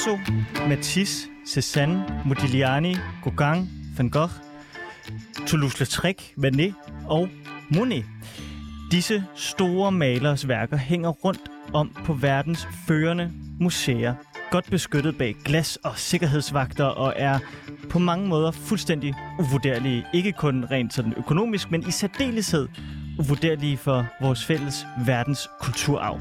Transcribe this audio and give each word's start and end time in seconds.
Picasso, 0.00 0.18
Matisse, 0.68 1.28
Cézanne, 1.46 2.04
Modigliani, 2.24 2.96
Gauguin, 3.22 3.68
Van 3.96 4.08
Gogh, 4.08 4.30
Toulouse-Lautrec, 5.46 6.32
Manet 6.36 6.74
og 7.06 7.28
Monet. 7.68 8.04
Disse 8.90 9.24
store 9.34 9.92
malers 9.92 10.48
værker 10.48 10.76
hænger 10.76 11.08
rundt 11.08 11.40
om 11.72 11.96
på 12.04 12.12
verdens 12.12 12.68
førende 12.86 13.32
museer. 13.60 14.14
Godt 14.50 14.70
beskyttet 14.70 15.18
bag 15.18 15.36
glas 15.44 15.76
og 15.76 15.98
sikkerhedsvagter 15.98 16.84
og 16.84 17.12
er 17.16 17.38
på 17.90 17.98
mange 17.98 18.28
måder 18.28 18.50
fuldstændig 18.50 19.14
uvurderlige. 19.38 20.06
Ikke 20.14 20.32
kun 20.32 20.64
rent 20.70 20.94
sådan 20.94 21.14
økonomisk, 21.16 21.70
men 21.70 21.88
i 21.88 21.90
særdeleshed 21.90 22.68
uvurderlige 23.18 23.76
for 23.76 24.06
vores 24.20 24.44
fælles 24.44 24.86
verdens 25.06 25.48
kulturarv. 25.60 26.20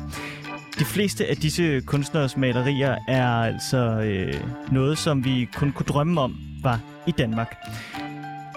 De 0.80 0.86
fleste 0.86 1.28
af 1.28 1.38
disse 1.38 1.82
kunstners 1.82 2.38
malerier 2.38 2.98
er 3.08 3.28
altså 3.28 3.78
øh, 3.78 4.34
noget, 4.72 4.98
som 4.98 5.26
vi 5.26 5.50
kun 5.56 5.72
kunne 5.72 5.86
drømme 5.86 6.22
om 6.22 6.38
var 6.64 6.80
i 7.08 7.12
Danmark. 7.12 7.56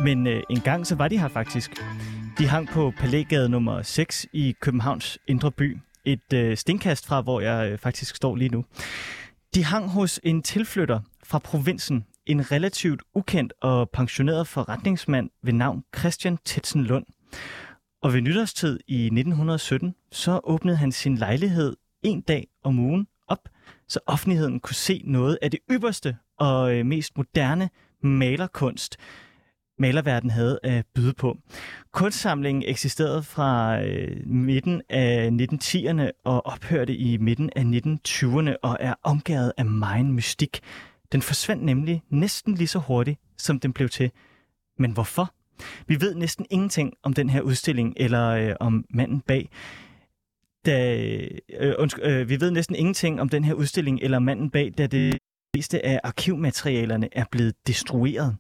Men 0.01 0.27
øh, 0.27 0.43
en 0.51 0.61
gang 0.61 0.87
så 0.87 0.95
var 0.95 1.09
de 1.09 1.19
her 1.19 1.29
faktisk. 1.29 1.71
De 2.39 2.47
hang 2.47 2.69
på 2.69 2.93
Palægade 2.99 3.49
nummer 3.49 3.83
6 3.83 4.27
i 4.33 4.55
Københavns 4.61 5.19
Indre 5.27 5.51
By. 5.51 5.79
Et 6.05 6.33
øh, 6.35 6.57
stenkast 6.57 7.07
fra, 7.07 7.21
hvor 7.21 7.41
jeg 7.41 7.71
øh, 7.71 7.79
faktisk 7.79 8.17
står 8.17 8.37
lige 8.37 8.49
nu. 8.49 8.65
De 9.55 9.65
hang 9.65 9.89
hos 9.89 10.21
en 10.23 10.43
tilflytter 10.43 11.01
fra 11.25 11.39
provinsen, 11.39 12.07
en 12.27 12.53
relativt 12.53 13.03
ukendt 13.15 13.53
og 13.61 13.91
pensioneret 13.91 14.49
forretningsmand 14.49 15.31
ved 15.43 15.53
navn 15.53 15.85
Christian 15.99 16.39
Tetsen 16.45 16.85
Lund. 16.85 17.05
Og 18.03 18.13
ved 18.13 18.21
nytårstid 18.21 18.81
i 18.89 19.05
1917, 19.05 19.95
så 20.13 20.41
åbnede 20.45 20.77
han 20.77 20.93
sin 20.93 21.17
lejlighed 21.17 21.77
en 22.03 22.21
dag 22.21 22.47
om 22.65 22.79
ugen 22.79 23.07
op, 23.29 23.49
så 23.89 24.01
offentligheden 24.07 24.61
kunne 24.61 24.75
se 24.75 25.03
noget 25.05 25.39
af 25.43 25.51
det 25.51 25.61
ypperste 25.71 26.17
og 26.39 26.75
øh, 26.75 26.87
mest 26.87 27.17
moderne 27.17 27.71
malerkunst, 28.03 28.97
malerverden 29.79 30.31
havde 30.31 30.59
at 30.63 30.87
byde 30.95 31.13
på. 31.13 31.39
Kunstsamlingen 31.93 32.65
eksisterede 32.67 33.23
fra 33.23 33.83
øh, 33.83 34.27
midten 34.27 34.83
af 34.89 35.31
1910'erne 35.31 36.11
og 36.25 36.47
ophørte 36.47 36.97
i 36.97 37.17
midten 37.17 37.51
af 37.57 37.63
1920'erne 37.63 38.55
og 38.63 38.77
er 38.81 38.95
omgivet 39.03 39.53
af 39.57 39.65
meget 39.65 40.07
mystik. 40.07 40.61
Den 41.13 41.23
forsvandt 41.23 41.65
nemlig 41.65 42.03
næsten 42.11 42.55
lige 42.55 42.69
så 42.69 42.79
hurtigt, 42.79 43.21
som 43.39 43.61
den 43.61 43.73
blev 43.73 43.89
til. 43.89 44.11
Men 44.79 44.93
hvorfor? 44.93 45.35
Vi 45.87 46.01
ved 46.01 46.15
næsten 46.15 46.47
ingenting 46.51 46.93
om 47.03 47.13
den 47.13 47.31
her 47.31 47.41
udstilling 47.41 47.95
eller 47.97 48.29
øh, 48.29 48.55
om 48.61 48.85
manden 48.91 49.21
bag. 49.21 49.49
Da, 50.67 51.05
øh, 51.61 51.75
undskyld, 51.79 52.05
øh, 52.05 52.29
vi 52.29 52.41
ved 52.41 52.51
næsten 52.51 52.77
ingenting 52.77 53.21
om 53.21 53.29
den 53.29 53.45
her 53.45 53.55
udstilling 53.55 54.01
eller 54.03 54.19
manden 54.19 54.51
bag, 54.51 54.73
da 54.79 54.87
det 54.87 55.19
meste 55.57 55.87
af 55.87 56.01
arkivmaterialerne 56.05 57.09
er 57.13 57.25
blevet 57.31 57.55
destrueret. 57.67 58.37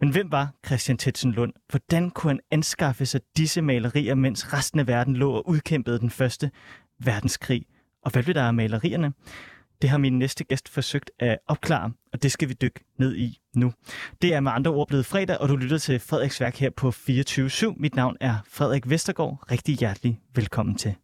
Men 0.00 0.10
hvem 0.10 0.32
var 0.32 0.54
Christian 0.66 0.98
Tetsen 0.98 1.32
Lund? 1.32 1.52
Hvordan 1.70 2.10
kunne 2.10 2.30
han 2.30 2.40
anskaffe 2.50 3.06
sig 3.06 3.20
disse 3.36 3.62
malerier, 3.62 4.14
mens 4.14 4.52
resten 4.52 4.80
af 4.80 4.86
verden 4.86 5.16
lå 5.16 5.32
og 5.32 5.48
udkæmpede 5.48 5.98
den 5.98 6.10
første 6.10 6.50
verdenskrig? 7.04 7.66
Og 8.04 8.10
hvad 8.10 8.22
blev 8.22 8.34
der 8.34 8.42
af 8.42 8.54
malerierne? 8.54 9.12
Det 9.82 9.90
har 9.90 9.98
min 9.98 10.18
næste 10.18 10.44
gæst 10.44 10.68
forsøgt 10.68 11.10
at 11.18 11.38
opklare, 11.48 11.92
og 12.12 12.22
det 12.22 12.32
skal 12.32 12.48
vi 12.48 12.54
dykke 12.54 12.80
ned 12.98 13.16
i 13.16 13.38
nu. 13.56 13.72
Det 14.22 14.34
er 14.34 14.40
med 14.40 14.52
andre 14.52 14.70
ord 14.70 14.88
blevet 14.88 15.06
fredag, 15.06 15.38
og 15.38 15.48
du 15.48 15.56
lytter 15.56 15.78
til 15.78 16.00
Frederiks 16.00 16.40
værk 16.40 16.56
her 16.56 16.70
på 16.70 16.90
24 16.90 17.50
Mit 17.76 17.94
navn 17.94 18.16
er 18.20 18.36
Frederik 18.48 18.90
Vestergaard. 18.90 19.50
Rigtig 19.50 19.76
hjertelig 19.76 20.20
velkommen 20.34 20.76
til. 20.76 20.94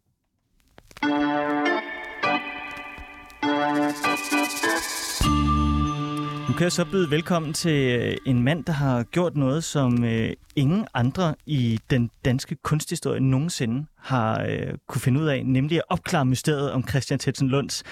Kan 6.61 6.65
jeg 6.65 6.71
så 6.71 6.85
byde 6.85 7.11
velkommen 7.11 7.53
til 7.53 7.99
øh, 7.99 8.17
en 8.25 8.43
mand, 8.43 8.65
der 8.65 8.73
har 8.73 9.03
gjort 9.03 9.35
noget, 9.35 9.63
som 9.63 10.03
øh, 10.03 10.33
ingen 10.55 10.87
andre 10.93 11.35
i 11.45 11.79
den 11.89 12.11
danske 12.25 12.55
kunsthistorie 12.55 13.19
nogensinde 13.19 13.85
har 13.97 14.45
øh, 14.49 14.73
kunne 14.87 15.01
finde 15.01 15.19
ud 15.19 15.25
af, 15.25 15.45
nemlig 15.45 15.77
at 15.77 15.83
opklare 15.89 16.25
mysteriet 16.25 16.71
om 16.71 16.87
Christian 16.87 17.19
Tetsen 17.19 17.47
Lunds 17.47 17.83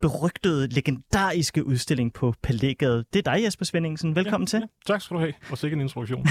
berygtede, 0.00 0.68
legendariske 0.68 1.66
udstilling 1.66 2.12
på 2.12 2.34
Palægade. 2.42 3.04
Det 3.12 3.26
er 3.26 3.32
dig, 3.32 3.44
Jesper 3.44 3.64
Svendingsen. 3.64 4.16
Velkommen 4.16 4.46
ja, 4.46 4.50
til. 4.50 4.60
Ja, 4.60 4.92
tak 4.92 5.02
skal 5.02 5.14
du 5.14 5.20
have. 5.20 5.32
Og 5.50 5.58
sikkert 5.58 5.76
en 5.76 5.82
introduktion. 5.82 6.26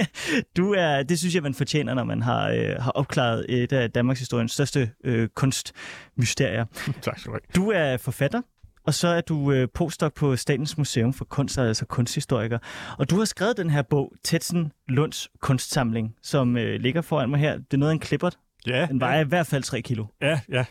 du 0.56 0.74
er, 0.74 1.02
det 1.02 1.18
synes 1.18 1.34
jeg, 1.34 1.42
man 1.42 1.54
fortjener, 1.54 1.94
når 1.94 2.04
man 2.04 2.22
har, 2.22 2.50
øh, 2.50 2.76
har 2.78 2.90
opklaret 2.90 3.46
et 3.48 3.72
af 3.72 3.90
Danmarks 3.90 4.20
historiens 4.20 4.52
største 4.52 4.90
øh, 5.04 5.28
kunstmysterier. 5.28 6.64
tak 7.02 7.18
skal 7.18 7.32
du 7.32 7.32
have. 7.32 7.64
Du 7.64 7.70
er 7.70 7.96
forfatter, 7.96 8.42
og 8.86 8.94
så 8.94 9.08
er 9.08 9.20
du 9.20 9.52
øh, 9.52 9.68
postdoc 9.74 10.14
på 10.14 10.36
Statens 10.36 10.78
Museum 10.78 11.12
for 11.12 11.24
Kunst, 11.24 11.58
altså 11.58 11.86
kunsthistoriker. 11.86 12.58
Og 12.98 13.10
du 13.10 13.18
har 13.18 13.24
skrevet 13.24 13.56
den 13.56 13.70
her 13.70 13.82
bog, 13.82 14.12
Tetsen 14.24 14.72
Lunds 14.88 15.28
kunstsamling, 15.40 16.14
som 16.22 16.56
øh, 16.56 16.80
ligger 16.80 17.00
foran 17.00 17.30
mig 17.30 17.40
her. 17.40 17.56
Det 17.56 17.74
er 17.74 17.76
noget 17.76 17.90
af 17.90 17.94
en 17.94 18.00
klippert. 18.00 18.38
Ja. 18.66 18.86
Den 18.86 19.00
vejer 19.00 19.18
ja. 19.18 19.24
i 19.24 19.28
hvert 19.28 19.46
fald 19.46 19.62
3 19.62 19.80
kilo. 19.80 20.06
Ja, 20.22 20.40
ja. 20.48 20.64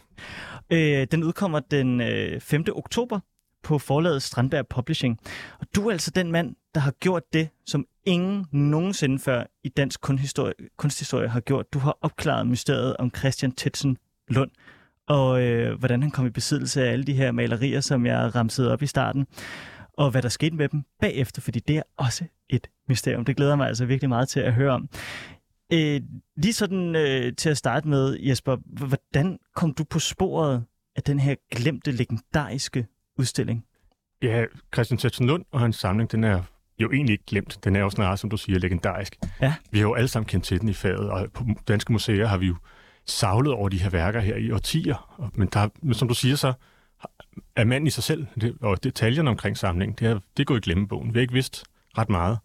Øh, 0.69 1.07
den 1.11 1.23
udkommer 1.23 1.59
den 1.59 2.01
øh, 2.01 2.41
5. 2.41 2.65
oktober 2.75 3.19
på 3.63 3.79
forlaget 3.79 4.23
Strandberg 4.23 4.67
Publishing. 4.67 5.19
Og 5.59 5.67
du 5.75 5.87
er 5.87 5.91
altså 5.91 6.11
den 6.11 6.31
mand, 6.31 6.55
der 6.75 6.81
har 6.81 6.91
gjort 6.91 7.23
det, 7.33 7.49
som 7.65 7.85
ingen 8.05 8.45
nogensinde 8.51 9.19
før 9.19 9.43
i 9.63 9.69
dansk 9.69 10.01
kunsthistorie, 10.01 10.53
kunsthistorie 10.77 11.27
har 11.27 11.39
gjort. 11.39 11.73
Du 11.73 11.79
har 11.79 11.97
opklaret 12.01 12.47
mysteriet 12.47 12.97
om 12.97 13.11
Christian 13.17 13.51
Tetsen 13.51 13.97
Lund, 14.27 14.51
og 15.07 15.41
øh, 15.41 15.79
hvordan 15.79 16.01
han 16.01 16.11
kom 16.11 16.25
i 16.25 16.29
besiddelse 16.29 16.87
af 16.87 16.91
alle 16.91 17.05
de 17.05 17.13
her 17.13 17.31
malerier, 17.31 17.81
som 17.81 18.05
jeg 18.05 18.35
ramsede 18.35 18.71
op 18.71 18.81
i 18.81 18.87
starten, 18.87 19.27
og 19.93 20.11
hvad 20.11 20.21
der 20.21 20.29
skete 20.29 20.55
med 20.55 20.69
dem 20.69 20.83
bagefter, 21.01 21.41
fordi 21.41 21.59
det 21.59 21.77
er 21.77 21.83
også 21.97 22.25
et 22.49 22.67
mysterium. 22.89 23.25
Det 23.25 23.35
glæder 23.35 23.55
mig 23.55 23.67
altså 23.67 23.85
virkelig 23.85 24.09
meget 24.09 24.29
til 24.29 24.39
at 24.39 24.53
høre 24.53 24.71
om. 24.71 24.89
Øh, 25.73 26.01
lige 26.37 26.53
sådan 26.53 26.95
øh, 26.95 27.35
til 27.35 27.49
at 27.49 27.57
starte 27.57 27.87
med, 27.87 28.17
Jesper, 28.19 28.57
hvordan 28.65 29.39
kom 29.55 29.73
du 29.73 29.83
på 29.83 29.99
sporet 29.99 30.63
af 30.95 31.03
den 31.03 31.19
her 31.19 31.35
glemte, 31.51 31.91
legendariske 31.91 32.87
udstilling? 33.19 33.65
Ja, 34.21 34.45
Christian 34.73 34.97
Tetsen 34.97 35.27
Lund 35.27 35.45
og 35.51 35.59
hans 35.59 35.75
samling, 35.75 36.11
den 36.11 36.23
er 36.23 36.43
jo 36.79 36.91
egentlig 36.91 37.13
ikke 37.13 37.25
glemt. 37.25 37.59
Den 37.63 37.75
er 37.75 37.79
jo 37.79 37.89
snarere, 37.89 38.17
som 38.17 38.29
du 38.29 38.37
siger, 38.37 38.59
legendarisk. 38.59 39.15
Ja. 39.41 39.53
Vi 39.71 39.77
har 39.77 39.83
jo 39.87 39.93
alle 39.93 40.07
sammen 40.07 40.27
kendt 40.27 40.45
til 40.45 40.61
den 40.61 40.69
i 40.69 40.73
faget, 40.73 41.09
og 41.09 41.31
på 41.33 41.45
danske 41.67 41.93
museer 41.93 42.27
har 42.27 42.37
vi 42.37 42.47
jo 42.47 42.55
savlet 43.05 43.53
over 43.53 43.69
de 43.69 43.77
her 43.79 43.89
værker 43.89 44.19
her 44.19 44.35
i 44.35 44.51
årtier. 44.51 45.29
Men, 45.35 45.47
der, 45.53 45.69
som 45.93 46.07
du 46.07 46.13
siger, 46.13 46.35
så 46.35 46.53
er 47.55 47.63
manden 47.63 47.87
i 47.87 47.89
sig 47.89 48.03
selv, 48.03 48.25
det, 48.41 48.55
og 48.61 48.83
detaljerne 48.83 49.29
omkring 49.29 49.57
samlingen, 49.57 49.95
det 49.99 50.07
er, 50.07 50.13
det 50.13 50.43
er 50.43 50.45
gået 50.45 50.57
i 50.57 50.61
glemmebogen. 50.61 51.13
Vi 51.13 51.19
har 51.19 51.21
ikke 51.21 51.33
vidst 51.33 51.63
ret 51.97 52.09
meget. 52.09 52.37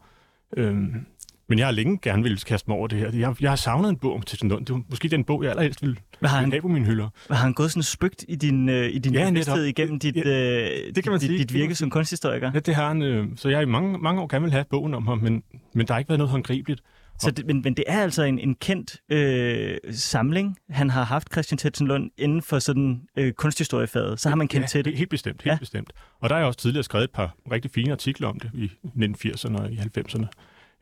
Øhm, 0.57 1.07
men 1.49 1.59
jeg 1.59 1.67
har 1.67 1.73
længe 1.73 1.99
gerne 2.03 2.23
ville 2.23 2.39
kaste 2.39 2.71
mig 2.71 2.77
over 2.79 2.87
det 2.87 2.99
her. 2.99 3.11
Jeg, 3.13 3.35
jeg 3.41 3.51
har 3.51 3.57
savnet 3.57 3.89
en 3.89 3.97
bog 3.97 4.15
om 4.15 4.23
Tetsen 4.23 4.49
Lund. 4.49 4.67
Det 4.67 4.75
var 4.75 4.83
måske 4.91 5.09
den 5.09 5.25
bog, 5.25 5.43
jeg 5.43 5.51
allerhelst 5.51 5.83
ville, 5.83 5.97
Hvad 6.21 6.31
har 6.31 6.41
han, 6.41 6.51
have 6.51 6.63
på 6.63 6.69
mine 6.69 6.87
hylder. 6.87 7.09
Har 7.29 7.35
han 7.35 7.53
gået 7.53 7.71
sådan 7.71 7.83
spøgt 7.83 8.25
i 8.29 8.37
din, 8.37 8.69
øh, 8.69 8.91
i 8.95 8.99
din 8.99 9.15
Ja, 9.15 9.31
bevidsthed 9.31 9.65
igennem 9.65 9.99
dit, 9.99 10.17
Ja, 10.17 10.23
øh, 10.25 10.95
det 10.95 11.03
kan 11.05 11.13
man 11.13 11.21
dit, 11.21 11.29
sige. 11.29 11.39
dit 11.39 11.55
virke 11.55 11.75
som 11.75 11.91
kunsthistoriker? 11.91 12.51
Ja, 12.55 12.59
det 12.59 12.75
har 12.75 12.89
han. 12.89 13.03
Øh, 13.03 13.27
så 13.37 13.49
jeg 13.49 13.59
har 13.59 13.63
i 13.63 13.67
mange, 13.67 13.99
mange 13.99 14.23
år 14.23 14.27
gerne 14.27 14.43
vil 14.43 14.53
have 14.53 14.65
bogen 14.71 14.95
om 14.95 15.07
ham, 15.07 15.19
men, 15.19 15.43
men 15.75 15.87
der 15.87 15.93
har 15.95 15.99
ikke 15.99 16.09
været 16.09 16.19
noget 16.19 16.31
håndgribeligt. 16.31 16.81
Så 17.21 17.31
det, 17.31 17.47
men, 17.47 17.63
men 17.65 17.75
det 17.75 17.85
er 17.87 18.03
altså 18.03 18.23
en, 18.23 18.39
en 18.39 18.55
kendt 18.55 18.97
øh, 19.09 19.77
samling, 19.93 20.57
han 20.71 20.91
har 20.91 21.05
haft, 21.05 21.33
Christian 21.33 21.59
Tetsen 21.59 21.87
Lund, 21.87 22.11
inden 22.19 22.43
for 22.43 22.59
sådan 22.59 23.03
øh, 23.17 23.33
kunsthistoriefaget. 23.33 24.21
Så 24.21 24.29
har 24.29 24.37
man 24.37 24.49
kendt 24.49 24.63
ja, 24.63 24.67
til 24.69 24.85
det. 24.85 24.97
Helt 24.97 25.11
bestemt, 25.11 25.43
helt 25.43 25.53
Ja. 25.53 25.59
bestemt. 25.59 25.93
Og 26.21 26.29
der 26.29 26.35
har 26.35 26.41
jeg 26.41 26.47
også 26.47 26.59
tidligere 26.59 26.85
skrevet 26.85 27.05
et 27.05 27.11
par 27.11 27.35
rigtig 27.53 27.71
fine 27.71 27.93
artikler 27.93 28.29
om 28.29 28.41
det 28.41 28.51
i 28.55 28.71
1980'erne 28.85 29.57
og 29.61 29.73
i 29.73 29.77
90'erne 29.77 30.27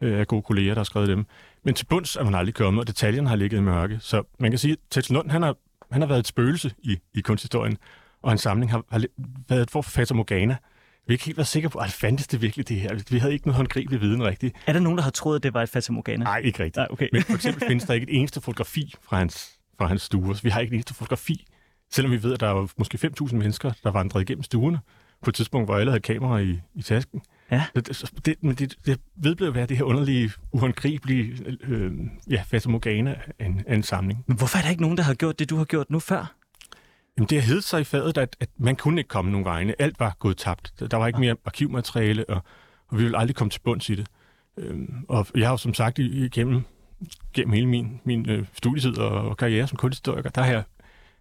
øh, 0.00 0.20
af 0.20 0.26
gode 0.26 0.42
kolleger, 0.42 0.74
der 0.74 0.78
har 0.80 0.84
skrevet 0.84 1.08
dem. 1.08 1.26
Men 1.64 1.74
til 1.74 1.84
bunds 1.86 2.16
er 2.16 2.24
man 2.24 2.34
aldrig 2.34 2.54
kommet, 2.54 2.80
og 2.80 2.86
detaljerne 2.86 3.28
har 3.28 3.36
ligget 3.36 3.58
i 3.58 3.60
mørke. 3.60 3.98
Så 4.00 4.22
man 4.38 4.50
kan 4.50 4.58
sige, 4.58 4.72
at 4.72 4.78
Tetsen 4.90 5.14
Lund, 5.16 5.30
han 5.30 5.42
har, 5.42 5.56
han 5.92 6.00
har 6.02 6.08
været 6.08 6.20
et 6.20 6.26
spøgelse 6.26 6.72
i, 6.82 6.96
i 7.14 7.20
kunsthistorien, 7.20 7.76
og 8.22 8.30
hans 8.30 8.40
samling 8.40 8.70
har, 8.70 8.84
har 8.90 9.04
været 9.48 9.62
et 9.62 9.70
for 9.70 9.82
Fata 9.82 10.14
Morgana. 10.14 10.56
Vi 11.08 11.14
ikke 11.14 11.24
helt 11.24 11.36
været 11.36 11.46
sikre 11.46 11.70
på, 11.70 11.78
at 11.78 11.90
fandtes 11.90 12.26
det 12.26 12.42
virkelig 12.42 12.68
det 12.68 12.80
her? 12.80 12.98
Vi 13.10 13.18
havde 13.18 13.32
ikke 13.32 13.46
noget 13.46 13.56
håndgribelig 13.56 14.00
viden 14.00 14.24
rigtigt. 14.24 14.56
Er 14.66 14.72
der 14.72 14.80
nogen, 14.80 14.98
der 14.98 15.04
har 15.04 15.10
troet, 15.10 15.36
at 15.36 15.42
det 15.42 15.54
var 15.54 15.62
et 15.62 15.68
Fata 15.68 15.92
Morgana? 15.92 16.24
Nej, 16.24 16.38
ikke 16.38 16.58
rigtigt. 16.58 16.76
Nej, 16.76 16.86
okay. 16.90 17.08
Men 17.12 17.22
for 17.22 17.34
eksempel 17.34 17.68
findes 17.68 17.84
der 17.84 17.94
ikke 17.94 18.10
et 18.10 18.16
eneste 18.16 18.40
fotografi 18.40 18.94
fra 19.02 19.18
hans, 19.18 19.58
fra 19.78 19.86
hans 19.86 20.02
stuer. 20.02 20.34
Så 20.34 20.42
vi 20.42 20.50
har 20.50 20.60
ikke 20.60 20.70
et 20.70 20.74
eneste 20.74 20.94
fotografi, 20.94 21.46
selvom 21.90 22.12
vi 22.12 22.22
ved, 22.22 22.32
at 22.32 22.40
der 22.40 22.48
var 22.48 22.68
måske 22.78 23.12
5.000 23.20 23.34
mennesker, 23.36 23.72
der 23.84 23.90
vandrede 23.90 24.22
igennem 24.22 24.42
stuerne 24.42 24.78
på 25.22 25.30
et 25.30 25.34
tidspunkt, 25.34 25.66
hvor 25.66 25.76
alle 25.76 25.90
havde 25.90 26.02
kamera 26.02 26.38
i, 26.38 26.60
i 26.74 26.82
tasken. 26.82 27.22
Ja. 27.50 27.64
Så 27.92 28.12
det, 28.24 28.34
men 28.42 28.54
det, 28.54 28.74
det 28.86 29.00
vedblev 29.16 29.48
at 29.48 29.54
være 29.54 29.66
det 29.66 29.76
her 29.76 29.84
underlige, 29.84 30.30
uhåndgribelige 30.52 31.56
øh, 31.62 31.92
ja, 32.30 32.42
Fata 32.46 32.68
Morgana 32.68 33.14
af 33.38 33.46
en, 33.46 33.62
af 33.66 33.74
en 33.74 33.82
samling. 33.82 34.24
Men 34.26 34.36
hvorfor 34.36 34.58
er 34.58 34.62
der 34.62 34.70
ikke 34.70 34.82
nogen, 34.82 34.96
der 34.96 35.02
har 35.02 35.14
gjort 35.14 35.38
det, 35.38 35.50
du 35.50 35.56
har 35.56 35.64
gjort 35.64 35.90
nu 35.90 35.98
før? 35.98 36.34
Jamen, 37.18 37.28
det 37.28 37.40
har 37.40 37.46
heddet 37.46 37.64
sig 37.64 37.80
i 37.80 37.84
fadet, 37.84 38.18
at, 38.18 38.36
at 38.40 38.48
man 38.56 38.76
kunne 38.76 39.00
ikke 39.00 39.08
komme 39.08 39.30
nogen 39.30 39.44
vegne. 39.44 39.74
Alt 39.78 40.00
var 40.00 40.16
gået 40.18 40.36
tabt. 40.36 40.72
Der 40.90 40.96
var 40.96 41.06
ikke 41.06 41.20
mere 41.20 41.36
arkivmateriale, 41.44 42.30
og, 42.30 42.40
og 42.88 42.98
vi 42.98 43.02
ville 43.02 43.18
aldrig 43.18 43.36
komme 43.36 43.50
til 43.50 43.60
bunds 43.60 43.90
i 43.90 43.94
det. 43.94 44.06
Øhm, 44.56 45.04
og 45.08 45.26
jeg 45.34 45.46
har 45.46 45.52
jo 45.52 45.56
som 45.56 45.74
sagt 45.74 45.98
igennem 45.98 46.62
gennem 47.34 47.52
hele 47.52 47.66
min, 47.66 48.00
min 48.04 48.28
øh, 48.30 48.46
studietid 48.52 48.98
og, 48.98 49.10
og 49.28 49.36
karriere 49.36 49.66
som 49.66 49.76
kunsthistoriker, 49.76 50.30
der 50.30 50.42
har 50.42 50.52
jeg 50.52 50.62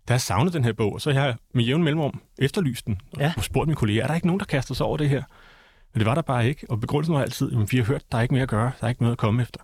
der 0.08 0.14
har 0.14 0.20
savnet 0.20 0.54
den 0.54 0.64
her 0.64 0.74
bog, 0.74 0.94
og 0.94 1.02
så 1.02 1.14
har 1.14 1.26
jeg 1.26 1.36
med 1.54 1.64
jævn 1.64 1.84
mellemrum 1.84 2.22
efterlyst 2.38 2.86
den, 2.86 3.02
og 3.14 3.20
Ja. 3.20 3.34
spurgt 3.42 3.68
mine 3.68 3.76
kolleger, 3.76 4.04
er 4.04 4.08
der 4.08 4.16
ikke 4.16 4.28
nogen, 4.28 4.40
der 4.40 4.46
kaster 4.46 4.74
sig 4.76 4.86
over 4.86 4.98
det 4.98 5.10
her? 5.10 5.24
Men 5.94 6.00
det 6.00 6.06
var 6.06 6.16
der 6.16 6.22
bare 6.22 6.48
ikke, 6.48 6.66
og 6.70 6.80
begrundelsen 6.80 7.16
var 7.16 7.22
altid, 7.22 7.52
at 7.62 7.72
vi 7.72 7.78
har 7.78 7.84
hørt, 7.84 8.12
der 8.12 8.18
er 8.18 8.22
ikke 8.22 8.34
mere 8.34 8.44
at 8.44 8.50
gøre, 8.50 8.72
der 8.80 8.86
er 8.86 8.90
ikke 8.90 9.02
noget 9.02 9.12
at 9.12 9.18
komme 9.18 9.42
efter. 9.42 9.60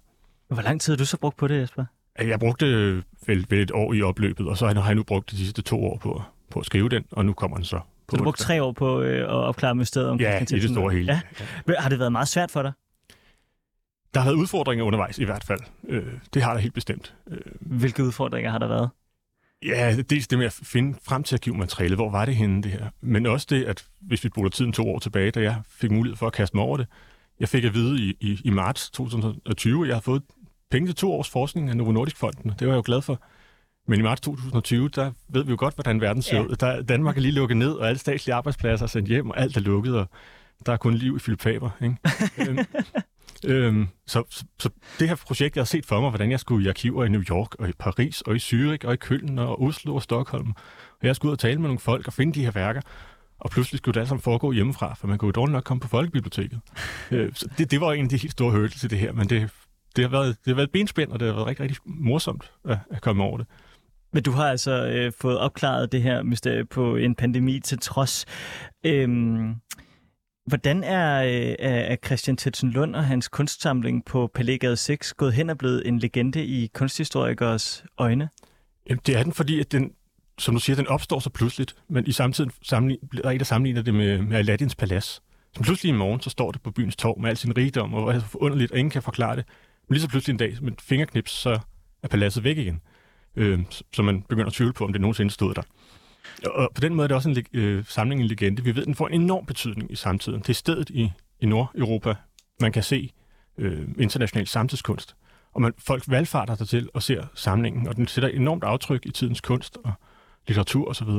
Hvor 0.47 0.61
lang 0.61 0.81
tid 0.81 0.93
har 0.93 0.97
du 0.97 1.05
så 1.05 1.17
brugt 1.17 1.37
på 1.37 1.47
det, 1.47 1.61
Jesper? 1.61 1.85
Jeg 2.19 2.39
brugte 2.39 2.65
øh, 2.65 3.03
vel, 3.27 3.45
vel 3.49 3.59
et 3.59 3.71
år 3.71 3.93
i 3.93 4.01
opløbet, 4.01 4.47
og 4.47 4.57
så 4.57 4.67
har 4.67 4.85
jeg 4.85 4.95
nu 4.95 5.03
brugt 5.03 5.31
de 5.31 5.37
sidste 5.37 5.61
to 5.61 5.85
år 5.85 5.97
på, 5.97 6.21
på 6.49 6.59
at 6.59 6.65
skrive 6.65 6.89
den, 6.89 7.05
og 7.11 7.25
nu 7.25 7.33
kommer 7.33 7.57
den 7.57 7.65
så. 7.65 7.79
På 8.07 8.11
Så 8.11 8.17
du 8.17 8.23
brugte 8.23 8.43
tre 8.43 8.63
år 8.63 8.71
på 8.71 9.01
øh, 9.01 9.19
at 9.19 9.29
opklare 9.29 9.75
mysteriet 9.75 10.09
om 10.09 10.19
Ja, 10.19 10.41
i 10.41 10.45
det 10.45 10.69
store 10.69 10.93
hele. 10.93 11.21
Ja. 11.67 11.73
Har 11.79 11.89
det 11.89 11.99
været 11.99 12.11
meget 12.11 12.27
svært 12.27 12.51
for 12.51 12.61
dig? 12.61 12.71
Der 14.13 14.19
har 14.19 14.27
været 14.29 14.35
udfordringer 14.37 14.85
undervejs 14.85 15.19
i 15.19 15.23
hvert 15.23 15.43
fald. 15.43 15.59
Øh, 15.89 16.03
det 16.33 16.41
har 16.43 16.53
der 16.53 16.59
helt 16.59 16.73
bestemt. 16.73 17.13
Øh, 17.31 17.37
Hvilke 17.59 18.03
udfordringer 18.03 18.51
har 18.51 18.59
der 18.59 18.67
været? 18.67 18.89
Ja, 19.65 19.95
dels 20.09 20.27
det 20.27 20.37
med 20.37 20.45
at 20.45 20.59
finde 20.63 20.97
frem 21.03 21.23
til 21.23 21.35
arkivmaterialet. 21.35 21.97
Hvor 21.97 22.09
var 22.09 22.25
det 22.25 22.35
henne, 22.35 22.63
det 22.63 22.71
her? 22.71 22.87
Men 23.01 23.25
også 23.25 23.47
det, 23.49 23.63
at 23.63 23.85
hvis 24.01 24.23
vi 24.23 24.29
spoler 24.29 24.49
tiden 24.49 24.73
to 24.73 24.89
år 24.89 24.99
tilbage, 24.99 25.31
da 25.31 25.41
jeg 25.41 25.55
fik 25.67 25.91
mulighed 25.91 26.17
for 26.17 26.27
at 26.27 26.33
kaste 26.33 26.57
mig 26.57 26.65
over 26.65 26.77
det. 26.77 26.87
Jeg 27.39 27.49
fik 27.49 27.63
at 27.63 27.73
vide 27.73 28.01
i, 28.01 28.17
i, 28.19 28.41
i 28.43 28.49
marts 28.49 28.89
2020, 28.89 29.83
at 29.83 29.87
jeg 29.87 29.95
har 29.95 30.01
fået 30.01 30.23
penge 30.73 30.87
til 30.87 30.95
to 30.95 31.13
års 31.13 31.29
forskning 31.29 31.69
af 31.69 31.77
Novo 31.77 31.91
Nordisk 31.91 32.17
Fonden. 32.17 32.51
Det 32.59 32.67
var 32.67 32.73
jeg 32.73 32.77
jo 32.77 32.81
glad 32.85 33.01
for. 33.01 33.19
Men 33.87 33.99
i 33.99 34.03
marts 34.03 34.21
2020, 34.21 34.89
der 34.89 35.11
ved 35.29 35.43
vi 35.43 35.49
jo 35.49 35.55
godt, 35.59 35.73
hvordan 35.75 36.01
verden 36.01 36.21
ser 36.21 36.35
Ja. 36.35 36.43
ud. 36.43 36.55
Der, 36.55 36.81
Danmark 36.81 37.17
er 37.17 37.21
lige 37.21 37.31
lukket 37.31 37.57
ned, 37.57 37.71
og 37.71 37.87
alle 37.87 37.99
statslige 37.99 38.35
arbejdspladser 38.35 38.85
er 38.85 38.87
sendt 38.87 39.09
hjem, 39.09 39.29
og 39.29 39.39
alt 39.39 39.57
er 39.57 39.61
lukket, 39.61 39.95
og 39.95 40.09
der 40.65 40.73
er 40.73 40.77
kun 40.77 40.93
liv 40.93 41.15
i 41.15 41.19
Philip 41.19 41.41
Faber. 41.41 41.69
Ikke? 41.83 41.95
øhm, 42.49 42.59
øhm, 43.45 43.87
så, 44.07 44.23
så, 44.29 44.45
så 44.59 44.69
det 44.99 45.09
her 45.09 45.15
projekt, 45.15 45.55
jeg 45.55 45.61
har 45.61 45.65
set 45.65 45.85
for 45.85 46.01
mig, 46.01 46.09
hvordan 46.09 46.31
jeg 46.31 46.39
skulle 46.39 46.65
i 46.65 46.69
arkiver 46.69 47.05
i 47.05 47.09
New 47.09 47.23
York, 47.29 47.55
og 47.55 47.69
i 47.69 47.71
Paris, 47.79 48.21
og 48.21 48.35
i 48.35 48.39
Zürich, 48.39 48.87
og 48.87 48.93
i 48.93 48.97
Køln, 48.97 49.39
og 49.39 49.61
Oslo 49.61 49.95
og 49.95 50.01
Stockholm. 50.01 50.49
Og 51.01 51.07
jeg 51.07 51.15
skulle 51.15 51.29
ud 51.29 51.33
og 51.33 51.39
tale 51.39 51.59
med 51.59 51.67
nogle 51.67 51.79
folk 51.79 52.07
og 52.07 52.13
finde 52.13 52.33
de 52.33 52.43
her 52.43 52.51
værker. 52.51 52.81
Og 53.39 53.49
pludselig 53.49 53.77
skulle 53.77 53.93
det 53.93 53.99
alt 53.99 54.09
sammen 54.09 54.21
foregå 54.21 54.51
hjemmefra, 54.51 54.93
for 54.93 55.07
man 55.07 55.17
kunne 55.17 55.27
jo 55.27 55.31
dårligt 55.31 55.53
nok 55.53 55.63
komme 55.63 55.81
på 55.81 55.87
folkebiblioteket. 55.87 56.59
øh, 57.11 57.31
så 57.33 57.49
det, 57.57 57.71
det 57.71 57.81
var 57.81 57.93
en 57.93 58.03
af 58.03 58.09
de 58.09 58.17
helt 58.17 58.31
store 58.31 58.51
hurdles 58.51 58.79
til 58.79 58.89
det 58.89 58.99
her, 58.99 59.11
men 59.11 59.29
det, 59.29 59.49
det, 59.95 60.03
har 60.03 60.09
været, 60.09 60.27
det 60.27 60.47
har 60.47 60.55
været 60.55 60.67
et 60.67 60.71
benspænd, 60.71 61.11
og 61.11 61.19
det 61.19 61.27
har 61.27 61.35
været 61.35 61.47
rigtig, 61.47 61.63
rigtig 61.63 61.77
morsomt 61.85 62.51
at, 62.65 62.77
at 62.91 63.01
komme 63.01 63.23
over 63.23 63.37
det. 63.37 63.47
Men 64.13 64.23
du 64.23 64.31
har 64.31 64.49
altså 64.49 64.87
øh, 64.87 65.11
fået 65.21 65.39
opklaret 65.39 65.91
det 65.91 66.01
her 66.01 66.23
mysterie 66.23 66.65
på 66.65 66.95
en 66.95 67.15
pandemi 67.15 67.59
til 67.59 67.79
trods. 67.79 68.25
Øhm, 68.85 69.55
hvordan 70.45 70.83
er, 70.83 71.23
øh, 71.23 71.55
er 71.59 71.95
Christian 72.05 72.37
Tetsen 72.37 72.69
Lund 72.69 72.95
og 72.95 73.05
hans 73.05 73.27
kunstsamling 73.27 74.05
på 74.05 74.31
Palægade 74.33 74.77
6 74.77 75.13
gået 75.13 75.33
hen 75.33 75.49
og 75.49 75.57
blevet 75.57 75.87
en 75.87 75.99
legende 75.99 76.45
i 76.45 76.67
kunsthistorikers 76.73 77.85
øjne? 77.97 78.29
Jamen, 78.89 79.01
det 79.05 79.17
er 79.17 79.23
den, 79.23 79.33
fordi 79.33 79.59
at 79.59 79.71
den, 79.71 79.91
som 80.37 80.53
du 80.53 80.59
siger, 80.59 80.75
den 80.75 80.87
opstår 80.87 81.19
så 81.19 81.29
pludseligt, 81.29 81.75
men 81.89 82.07
i 82.07 82.11
samtiden 82.11 82.51
sammenlign, 82.61 82.99
der 83.13 83.21
er 83.23 83.29
en, 83.29 83.39
der 83.39 83.45
sammenligner 83.45 83.81
det 83.81 83.93
med, 83.93 84.21
med 84.21 84.37
Aladdins 84.37 84.75
palads. 84.75 85.21
Så 85.55 85.63
pludselig 85.63 85.89
i 85.89 85.97
morgen, 85.97 86.21
så 86.21 86.29
står 86.29 86.51
det 86.51 86.61
på 86.61 86.71
byens 86.71 86.95
torv 86.95 87.19
med 87.19 87.29
al 87.29 87.37
sin 87.37 87.57
rigdom, 87.57 87.93
og 87.93 88.01
hvor 88.01 88.11
er 88.11 88.15
det 88.15 88.23
forunderligt, 88.23 88.71
og 88.71 88.77
ingen 88.77 88.91
kan 88.91 89.01
forklare 89.01 89.35
det. 89.35 89.45
Men 89.93 89.95
lige 89.95 90.01
så 90.01 90.09
pludselig 90.09 90.33
en 90.33 90.37
dag, 90.37 90.57
med 90.61 90.71
et 90.71 90.81
fingerknips, 90.81 91.31
så 91.31 91.59
er 92.03 92.07
paladset 92.07 92.43
væk 92.43 92.57
igen. 92.57 92.81
Øh, 93.35 93.59
så- 93.91 94.01
man 94.01 94.21
begynder 94.21 94.47
at 94.47 94.53
tvivle 94.53 94.73
på, 94.73 94.83
om 94.85 94.91
det 94.93 95.01
nogensinde 95.01 95.31
stod 95.31 95.53
der. 95.53 95.61
Og 96.45 96.71
på 96.75 96.81
den 96.81 96.95
måde 96.95 97.03
er 97.05 97.07
det 97.07 97.15
også 97.15 97.29
en 97.29 97.45
øh, 97.53 97.85
samling 97.85 98.21
en 98.21 98.27
legende. 98.27 98.63
Vi 98.63 98.75
ved, 98.75 98.81
at 98.81 98.85
den 98.85 98.95
får 98.95 99.07
en 99.07 99.21
enorm 99.21 99.45
betydning 99.45 99.91
i 99.91 99.95
samtiden. 99.95 100.39
Det 100.39 100.49
er 100.49 100.53
stedet 100.53 100.89
i, 100.89 101.11
i 101.39 101.45
Nordeuropa, 101.45 102.15
man 102.61 102.71
kan 102.71 102.83
se 102.83 103.11
øh, 103.57 103.87
international 103.99 104.47
samtidskunst. 104.47 105.15
Og 105.53 105.61
man, 105.61 105.73
folk 105.77 106.03
valgfarter 106.07 106.55
sig 106.55 106.67
til 106.67 106.89
og 106.93 107.03
ser 107.03 107.25
samlingen, 107.35 107.87
og 107.87 107.95
den 107.95 108.07
sætter 108.07 108.29
et 108.29 108.35
enormt 108.35 108.63
aftryk 108.63 109.05
i 109.05 109.11
tidens 109.11 109.41
kunst 109.41 109.77
og 109.83 109.91
litteratur 110.47 110.89
osv. 110.89 111.09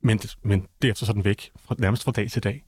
Men, 0.00 0.18
det- 0.18 0.36
men 0.42 0.66
derefter 0.82 1.06
så 1.06 1.12
er 1.12 1.12
altså 1.12 1.12
den 1.12 1.24
væk, 1.24 1.50
fra, 1.64 1.74
nærmest 1.78 2.04
fra 2.04 2.12
dag 2.12 2.30
til 2.30 2.42
dag. 2.44 2.64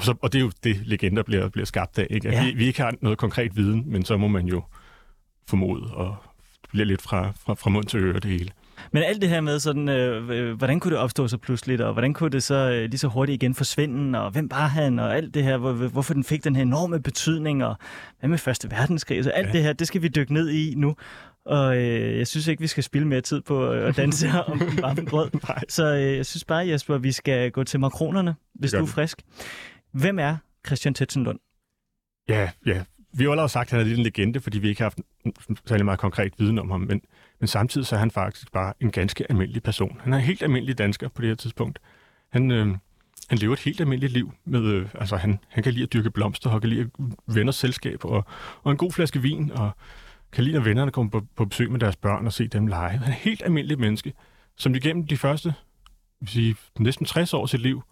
Og, 0.00 0.04
så, 0.04 0.14
og 0.22 0.32
det 0.32 0.38
er 0.38 0.42
jo 0.42 0.50
det, 0.64 0.80
legender 0.84 1.22
bliver, 1.22 1.48
bliver 1.48 1.66
skabt 1.66 1.98
af. 1.98 2.06
Ikke? 2.10 2.28
At 2.28 2.34
Ja. 2.34 2.44
vi, 2.44 2.52
vi 2.54 2.66
ikke 2.66 2.80
har 2.82 2.94
noget 3.02 3.18
konkret 3.18 3.56
viden, 3.56 3.82
men 3.86 4.04
så 4.04 4.16
må 4.16 4.28
man 4.28 4.46
jo 4.46 4.62
formode, 5.48 5.82
og 5.94 6.16
det 6.62 6.70
bliver 6.70 6.84
lidt 6.86 7.02
fra, 7.02 7.32
fra, 7.46 7.54
fra 7.54 7.70
mund 7.70 7.84
til 7.84 8.00
øre 8.00 8.14
det 8.20 8.30
hele. 8.30 8.50
Men 8.92 9.02
alt 9.02 9.22
det 9.22 9.28
her 9.28 9.40
med, 9.40 9.58
sådan, 9.60 9.88
øh, 9.88 10.28
øh, 10.30 10.56
hvordan 10.56 10.80
kunne 10.80 10.90
det 10.90 10.98
opstå 10.98 11.28
så 11.28 11.38
pludseligt, 11.38 11.80
og 11.80 11.92
hvordan 11.92 12.14
kunne 12.14 12.30
det 12.30 12.42
så 12.42 12.54
øh, 12.54 12.82
lige 12.90 12.98
så 12.98 13.08
hurtigt 13.08 13.42
igen 13.42 13.54
forsvinde, 13.54 14.20
og 14.20 14.30
hvem 14.30 14.50
var 14.50 14.66
han, 14.66 14.98
og 14.98 15.16
alt 15.16 15.34
det 15.34 15.44
her, 15.44 15.56
hvor, 15.56 15.72
hvorfor 15.72 16.14
den 16.14 16.24
fik 16.24 16.44
den 16.44 16.56
her 16.56 16.62
enorme 16.62 17.00
betydning, 17.02 17.64
og 17.64 17.76
hvad 18.20 18.28
med 18.30 18.38
Første 18.38 18.70
Verdenskrig, 18.70 19.24
så 19.24 19.30
alt 19.30 19.46
Ja. 19.46 19.52
det 19.52 19.62
her, 19.62 19.72
det 19.72 19.86
skal 19.86 20.02
vi 20.02 20.08
dykke 20.08 20.32
ned 20.34 20.48
i 20.50 20.74
nu. 20.76 20.96
Og 21.46 21.76
øh, 21.76 22.18
jeg 22.18 22.26
synes 22.26 22.46
ikke, 22.46 22.60
vi 22.60 22.66
skal 22.66 22.82
spille 22.84 23.08
mere 23.08 23.20
tid 23.20 23.40
på 23.40 23.72
øh, 23.72 23.88
at 23.88 23.96
danse 23.96 24.28
her 24.28 24.38
om 24.38 24.60
varme 24.60 25.04
grød. 25.04 25.30
Nej. 25.48 25.60
Så 25.68 25.94
øh, 25.94 26.16
jeg 26.16 26.26
synes 26.26 26.44
bare, 26.44 26.68
Jesper, 26.68 26.98
vi 26.98 27.12
skal 27.12 27.50
gå 27.50 27.64
til 27.64 27.80
makronerne, 27.80 28.34
hvis 28.54 28.70
du 28.70 28.82
er 28.82 28.86
frisk. 28.86 29.22
Hvem 29.92 30.18
er 30.18 30.36
Christian 30.66 30.94
Tetsenlund? 30.94 31.38
Ja, 32.28 32.50
ja. 32.66 32.84
Vi 33.12 33.22
har 33.22 33.24
jo 33.24 33.30
allerede 33.30 33.48
sagt, 33.48 33.66
at 33.66 33.70
han 33.70 33.80
er 33.80 33.84
lidt 33.84 33.98
en 33.98 34.04
legende, 34.04 34.40
fordi 34.40 34.58
vi 34.58 34.68
ikke 34.68 34.82
har 34.82 34.84
haft 34.84 35.00
særlig 35.66 35.84
meget 35.84 36.00
konkret 36.00 36.32
viden 36.38 36.58
om 36.58 36.70
ham, 36.70 36.80
men, 36.80 37.00
men 37.40 37.48
samtidig 37.48 37.86
så 37.86 37.94
er 37.94 38.00
han 38.00 38.10
faktisk 38.10 38.52
bare 38.52 38.72
en 38.80 38.90
ganske 38.90 39.30
almindelig 39.30 39.62
person. 39.62 40.00
Han 40.00 40.12
er 40.12 40.16
en 40.16 40.22
helt 40.22 40.42
almindelig 40.42 40.78
dansker 40.78 41.08
på 41.08 41.22
det 41.22 41.28
her 41.28 41.34
tidspunkt. 41.34 41.78
Han, 42.28 42.50
øh, 42.50 42.66
han 43.28 43.38
lever 43.38 43.52
et 43.52 43.60
helt 43.60 43.80
almindeligt 43.80 44.12
liv. 44.12 44.32
Med, 44.44 44.64
øh, 44.64 44.88
altså 44.94 45.16
han, 45.16 45.38
han 45.48 45.62
kan 45.62 45.72
lide 45.72 45.82
at 45.82 45.92
dyrke 45.92 46.10
blomster, 46.10 46.50
og 46.50 46.60
kan 46.60 46.70
lide 46.70 46.90
venners 47.26 47.56
selskab, 47.56 48.04
og, 48.04 48.24
og 48.62 48.70
en 48.70 48.76
god 48.78 48.92
flaske 48.92 49.22
vin, 49.22 49.50
og 49.50 49.70
kan 50.32 50.44
lide, 50.44 50.56
når 50.56 50.64
vennerne 50.64 50.90
kommer 50.90 51.10
på, 51.10 51.26
på 51.36 51.44
besøg 51.44 51.70
med 51.70 51.80
deres 51.80 51.96
børn 51.96 52.26
og 52.26 52.32
se 52.32 52.48
dem 52.48 52.66
lege. 52.66 52.98
Han 52.98 53.02
er 53.02 53.06
et 53.06 53.14
helt 53.14 53.42
almindeligt 53.42 53.80
menneske, 53.80 54.12
som 54.56 54.74
igennem 54.74 55.06
de 55.06 55.16
første 55.16 55.54
jeg 56.20 56.26
vil 56.26 56.28
sige, 56.28 56.56
næsten 56.78 57.06
60 57.06 57.34
år 57.34 57.42
af 57.42 57.48
sit 57.48 57.60
liv, 57.60 57.82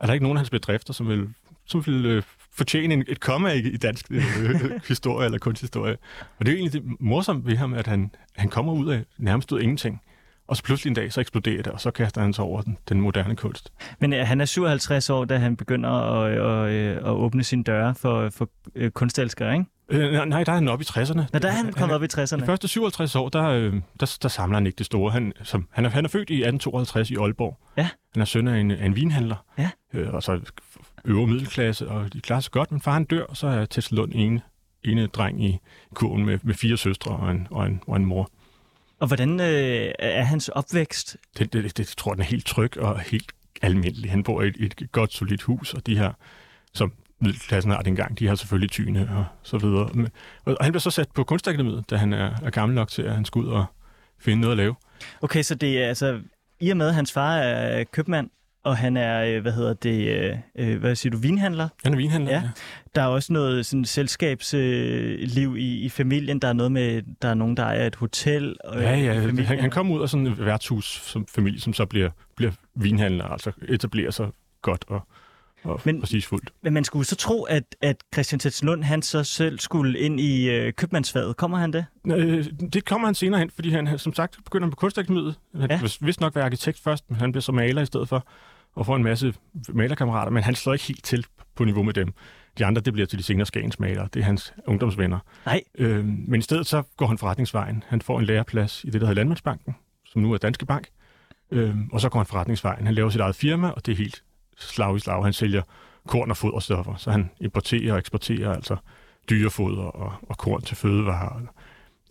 er 0.00 0.06
der 0.06 0.12
ikke 0.12 0.24
nogen 0.24 0.36
af 0.36 0.40
hans 0.40 0.50
bedrifter, 0.50 0.92
som 0.92 1.08
vil, 1.08 1.28
som 1.66 1.86
vil 1.86 2.06
øh, 2.06 2.22
fortjene 2.52 2.94
en, 2.94 3.04
et 3.08 3.20
komma 3.20 3.52
i, 3.52 3.58
i 3.58 3.76
dansk 3.76 4.06
øh, 4.10 4.22
historie 4.88 5.24
eller 5.24 5.38
kunsthistorie. 5.38 5.96
Og 6.38 6.46
det 6.46 6.48
er 6.48 6.52
jo 6.52 6.58
egentlig 6.58 6.82
det 6.82 7.00
morsomme 7.00 7.46
ved 7.46 7.56
ham, 7.56 7.74
at 7.74 7.86
han, 7.86 8.10
han 8.36 8.48
kommer 8.48 8.72
ud 8.72 8.88
af 8.88 9.04
nærmest 9.18 9.52
ud 9.52 9.58
af 9.58 9.62
ingenting. 9.62 10.02
Og 10.48 10.56
så 10.56 10.62
pludselig 10.62 10.90
en 10.90 10.94
dag, 10.94 11.12
så 11.12 11.20
eksploderer 11.20 11.62
det, 11.62 11.72
og 11.72 11.80
så 11.80 11.90
kaster 11.90 12.20
han 12.20 12.32
sig 12.32 12.44
over 12.44 12.62
den, 12.62 12.78
den 12.88 13.00
moderne 13.00 13.36
kunst. 13.36 13.72
Men 13.98 14.12
øh, 14.12 14.26
han 14.26 14.40
er 14.40 14.44
57 14.44 15.10
år, 15.10 15.24
da 15.24 15.36
han 15.38 15.56
begynder 15.56 15.90
at, 15.90 16.30
øh, 16.70 16.90
øh, 16.90 16.96
at 16.96 17.02
åbne 17.04 17.44
sine 17.44 17.62
døre 17.62 17.94
for, 17.94 18.30
for 18.30 18.48
kunstelskere, 18.90 19.52
ikke? 19.52 19.64
Øh, 19.88 20.12
nej, 20.12 20.24
nej, 20.24 20.44
der 20.44 20.52
er 20.52 20.56
han 20.56 20.68
oppe 20.68 20.82
i 20.82 20.86
60'erne. 20.90 21.14
Nå, 21.32 21.38
der 21.38 21.48
er 21.48 21.52
han 21.52 21.72
kommet 21.72 21.94
op 21.94 22.02
i 22.02 22.06
De 22.06 22.22
60'erne. 22.22 22.44
første 22.46 22.68
57 22.68 23.14
år, 23.16 23.28
der, 23.28 23.70
der, 24.00 24.18
der 24.22 24.28
samler 24.28 24.56
han 24.56 24.66
ikke 24.66 24.78
det 24.78 24.86
store. 24.86 25.10
Han, 25.12 25.32
som, 25.42 25.68
han, 25.72 25.84
er, 25.84 25.88
han 25.90 26.04
er 26.04 26.08
født 26.08 26.30
i 26.30 26.34
1852 26.34 27.10
i 27.10 27.14
Aalborg. 27.16 27.58
Ja. 27.76 27.88
Han 28.12 28.20
er 28.20 28.24
søn 28.24 28.48
af 28.48 28.58
en, 28.58 28.70
af 28.70 28.86
en 28.86 28.96
vinhandler. 28.96 29.36
Ja. 29.58 29.70
Øh, 29.94 30.14
og 30.14 30.22
så 30.22 30.40
øvre 31.04 31.26
middelklasse, 31.26 31.88
og 31.88 32.12
de 32.12 32.20
klarer 32.20 32.40
sig 32.40 32.52
godt. 32.52 32.72
Men 32.72 32.80
far 32.80 32.92
han 32.92 33.04
dør, 33.04 33.24
og 33.24 33.36
så 33.36 33.46
er 33.46 33.64
Tesla 33.64 33.96
Lund 33.96 34.12
ene, 34.14 34.40
ene 34.84 35.06
dreng 35.06 35.44
i 35.44 35.58
kurven 35.94 36.26
med, 36.26 36.38
med 36.42 36.54
fire 36.54 36.76
søstre 36.76 37.10
og 37.16 37.30
en, 37.30 37.48
og 37.50 37.66
en, 37.66 37.82
og 37.86 37.96
en 37.96 38.04
mor. 38.04 38.30
Og 39.00 39.06
hvordan 39.06 39.40
øh, 39.40 39.92
er 39.98 40.22
hans 40.22 40.48
opvækst? 40.48 41.16
Det, 41.38 41.52
det, 41.52 41.64
det, 41.64 41.76
det 41.76 41.86
tror 41.86 42.10
jeg, 42.12 42.16
den 42.16 42.22
er 42.22 42.26
helt 42.26 42.46
tryg 42.46 42.78
og 42.78 43.00
helt 43.00 43.32
almindelig. 43.62 44.10
Han 44.10 44.22
bor 44.22 44.42
i 44.42 44.48
et, 44.48 44.56
et 44.60 44.92
godt, 44.92 45.12
solidt 45.12 45.42
hus, 45.42 45.74
og 45.74 45.86
de 45.86 45.98
her, 45.98 46.12
som 46.74 46.92
middelklassen 47.20 47.72
har 47.72 47.82
dengang, 47.82 48.18
de 48.18 48.26
har 48.26 48.34
selvfølgelig 48.34 48.70
tyne 48.70 49.10
og 49.16 49.24
så 49.42 49.58
videre. 49.58 49.90
Men, 49.94 50.08
og 50.44 50.56
han 50.60 50.72
bliver 50.72 50.80
så 50.80 50.90
sat 50.90 51.08
på 51.14 51.24
kunstakademiet, 51.24 51.90
da 51.90 51.96
han 51.96 52.12
er, 52.12 52.34
er 52.42 52.50
gammel 52.50 52.74
nok 52.74 52.88
til, 52.88 53.02
at 53.02 53.14
han 53.14 53.24
skal 53.24 53.38
ud 53.38 53.46
og 53.46 53.64
finde 54.18 54.40
noget 54.40 54.52
at 54.52 54.56
lave. 54.56 54.74
Okay, 55.22 55.42
så 55.42 55.54
det 55.54 55.82
er 55.82 55.88
altså, 55.88 56.20
i 56.60 56.70
og 56.70 56.76
med, 56.76 56.88
at 56.88 56.94
hans 56.94 57.12
far 57.12 57.36
er 57.36 57.84
købmand, 57.84 58.30
og 58.66 58.76
han 58.76 58.96
er, 58.96 59.22
øh, 59.24 59.42
hvad 59.42 59.52
hedder 59.52 59.74
det, 59.74 60.08
øh, 60.08 60.36
øh, 60.58 60.78
hvad 60.80 60.94
siger 60.94 61.10
du, 61.10 61.18
vinhandler. 61.18 61.68
Han 61.84 61.92
er 61.92 61.96
vinhandler, 61.96 62.30
Ja. 62.32 62.42
Der 62.94 63.02
er 63.02 63.06
også 63.06 63.32
noget 63.32 63.66
sådan 63.66 63.84
selskabsliv 63.84 65.48
øh, 65.52 65.58
i, 65.60 65.78
i 65.84 65.88
familien. 65.88 66.38
Der 66.38 66.48
er 66.48 66.52
noget 66.52 66.72
med, 66.72 67.02
der 67.22 67.28
er 67.28 67.34
nogen, 67.34 67.56
der 67.56 67.62
ejer 67.62 67.86
et 67.86 67.96
hotel. 67.96 68.56
Øh, 68.74 68.82
Ja, 68.82 68.96
ja. 68.96 69.14
familien. 69.20 69.44
Han, 69.46 69.58
han 69.60 69.70
kommer 69.70 69.94
ud 69.96 70.02
af 70.02 70.08
sådan 70.08 70.26
et 70.26 70.44
værtshus 70.46 71.00
som 71.04 71.26
familie, 71.26 71.60
som 71.60 71.72
så 71.72 71.86
bliver, 71.86 72.10
bliver 72.36 72.52
vinhandler, 72.74 73.24
altså 73.24 73.52
etablerer 73.68 74.10
sig 74.10 74.28
godt 74.62 74.84
og, 74.88 75.00
og 75.64 75.80
Men- 75.84 75.94
Men, 75.94 76.00
præcis 76.02 76.26
fuldt. 76.26 76.50
Men 76.62 76.72
man 76.72 76.84
skulle 76.84 77.04
så 77.04 77.16
tro, 77.16 77.42
at, 77.42 77.62
at 77.80 77.96
Christian 78.14 78.38
Tetslund, 78.38 78.82
han 78.82 79.02
så 79.02 79.24
selv 79.24 79.58
skulle 79.58 79.98
ind 79.98 80.20
i 80.20 80.48
øh, 80.50 80.72
købmandsfaget. 80.72 81.36
Kommer 81.36 81.58
han 81.58 81.72
det? 81.72 81.86
Øh, 82.06 82.44
det 82.72 82.84
kommer 82.84 83.08
han 83.08 83.14
senere 83.14 83.40
hen, 83.40 83.50
fordi 83.50 83.70
han 83.70 83.98
som 83.98 84.14
sagt 84.14 84.38
begynder 84.44 84.70
på 84.70 84.76
kunstakademiet. 84.76 85.34
Han 85.60 85.70
Ja. 85.70 85.80
ja. 85.82 85.88
vist 86.06 86.20
nok 86.20 86.34
være 86.34 86.44
arkitekt 86.44 86.78
først, 86.80 87.04
men 87.10 87.18
han 87.20 87.32
bliver 87.32 87.42
så 87.42 87.52
maler 87.52 87.82
i 87.82 87.86
stedet 87.86 88.08
for, 88.08 88.26
og 88.76 88.86
får 88.86 88.96
en 88.96 89.02
masse 89.02 89.34
malerkammerater, 89.68 90.32
men 90.32 90.42
han 90.42 90.54
slår 90.54 90.72
ikke 90.72 90.84
helt 90.84 91.04
til 91.04 91.26
på 91.54 91.64
niveau 91.64 91.82
med 91.82 91.94
dem. 91.94 92.12
De 92.58 92.66
andre, 92.66 92.82
det 92.82 92.92
bliver 92.92 93.06
til 93.06 93.18
de 93.18 93.22
senere 93.22 93.46
Skagens 93.46 93.80
malere. 93.80 94.08
Det 94.14 94.20
er 94.20 94.24
hans 94.24 94.54
ungdomsvenner. 94.66 95.18
Nej. 95.46 95.62
Øh, 95.78 96.04
men 96.04 96.38
i 96.38 96.42
stedet 96.42 96.66
så 96.66 96.82
går 96.96 97.06
han 97.06 97.18
forretningsvejen. 97.18 97.84
Han 97.88 98.02
får 98.02 98.18
en 98.18 98.24
læreplads 98.24 98.84
i 98.84 98.90
det, 98.90 99.00
der 99.00 99.06
hedder 99.06 99.20
Landmandsbanken, 99.20 99.76
som 100.06 100.22
nu 100.22 100.32
er 100.32 100.38
Danske 100.38 100.66
Bank. 100.66 100.88
Øh, 101.50 101.76
og 101.92 102.00
så 102.00 102.08
går 102.08 102.18
han 102.18 102.26
forretningsvejen. 102.26 102.86
Han 102.86 102.94
laver 102.94 103.10
sit 103.10 103.20
eget 103.20 103.36
firma, 103.36 103.68
og 103.70 103.86
det 103.86 103.92
er 103.92 103.96
helt 103.96 104.22
slag 104.58 104.96
i 104.96 104.98
slag. 104.98 105.24
Han 105.24 105.32
sælger 105.32 105.62
korn 106.08 106.30
og 106.30 106.36
foderstoffer, 106.36 106.94
så 106.96 107.10
han 107.10 107.30
importerer 107.40 107.92
og 107.92 107.98
eksporterer 107.98 108.54
altså 108.54 108.76
dyrefoder 109.30 109.82
og, 109.82 110.12
og 110.22 110.38
korn 110.38 110.62
til 110.62 110.76
fødevarer. 110.76 111.40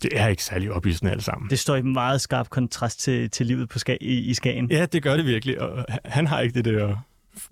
Det 0.01 0.19
er 0.19 0.27
ikke 0.27 0.43
særlig 0.43 0.71
ophidsende 0.71 1.11
alle 1.11 1.23
sammen. 1.23 1.49
Det 1.49 1.59
står 1.59 1.75
i 1.75 1.81
meget 1.81 2.21
skarp 2.21 2.49
kontrast 2.49 2.99
til, 2.99 3.29
til 3.29 3.45
livet 3.45 3.69
på 3.69 3.79
ska- 3.79 3.97
i, 4.01 4.19
i 4.19 4.33
Skagen. 4.33 4.71
Ja, 4.71 4.85
det 4.85 5.03
gør 5.03 5.17
det 5.17 5.25
virkelig, 5.25 5.61
og 5.61 5.85
han 6.05 6.27
har 6.27 6.39
ikke 6.39 6.53
det 6.53 6.65
der 6.65 6.97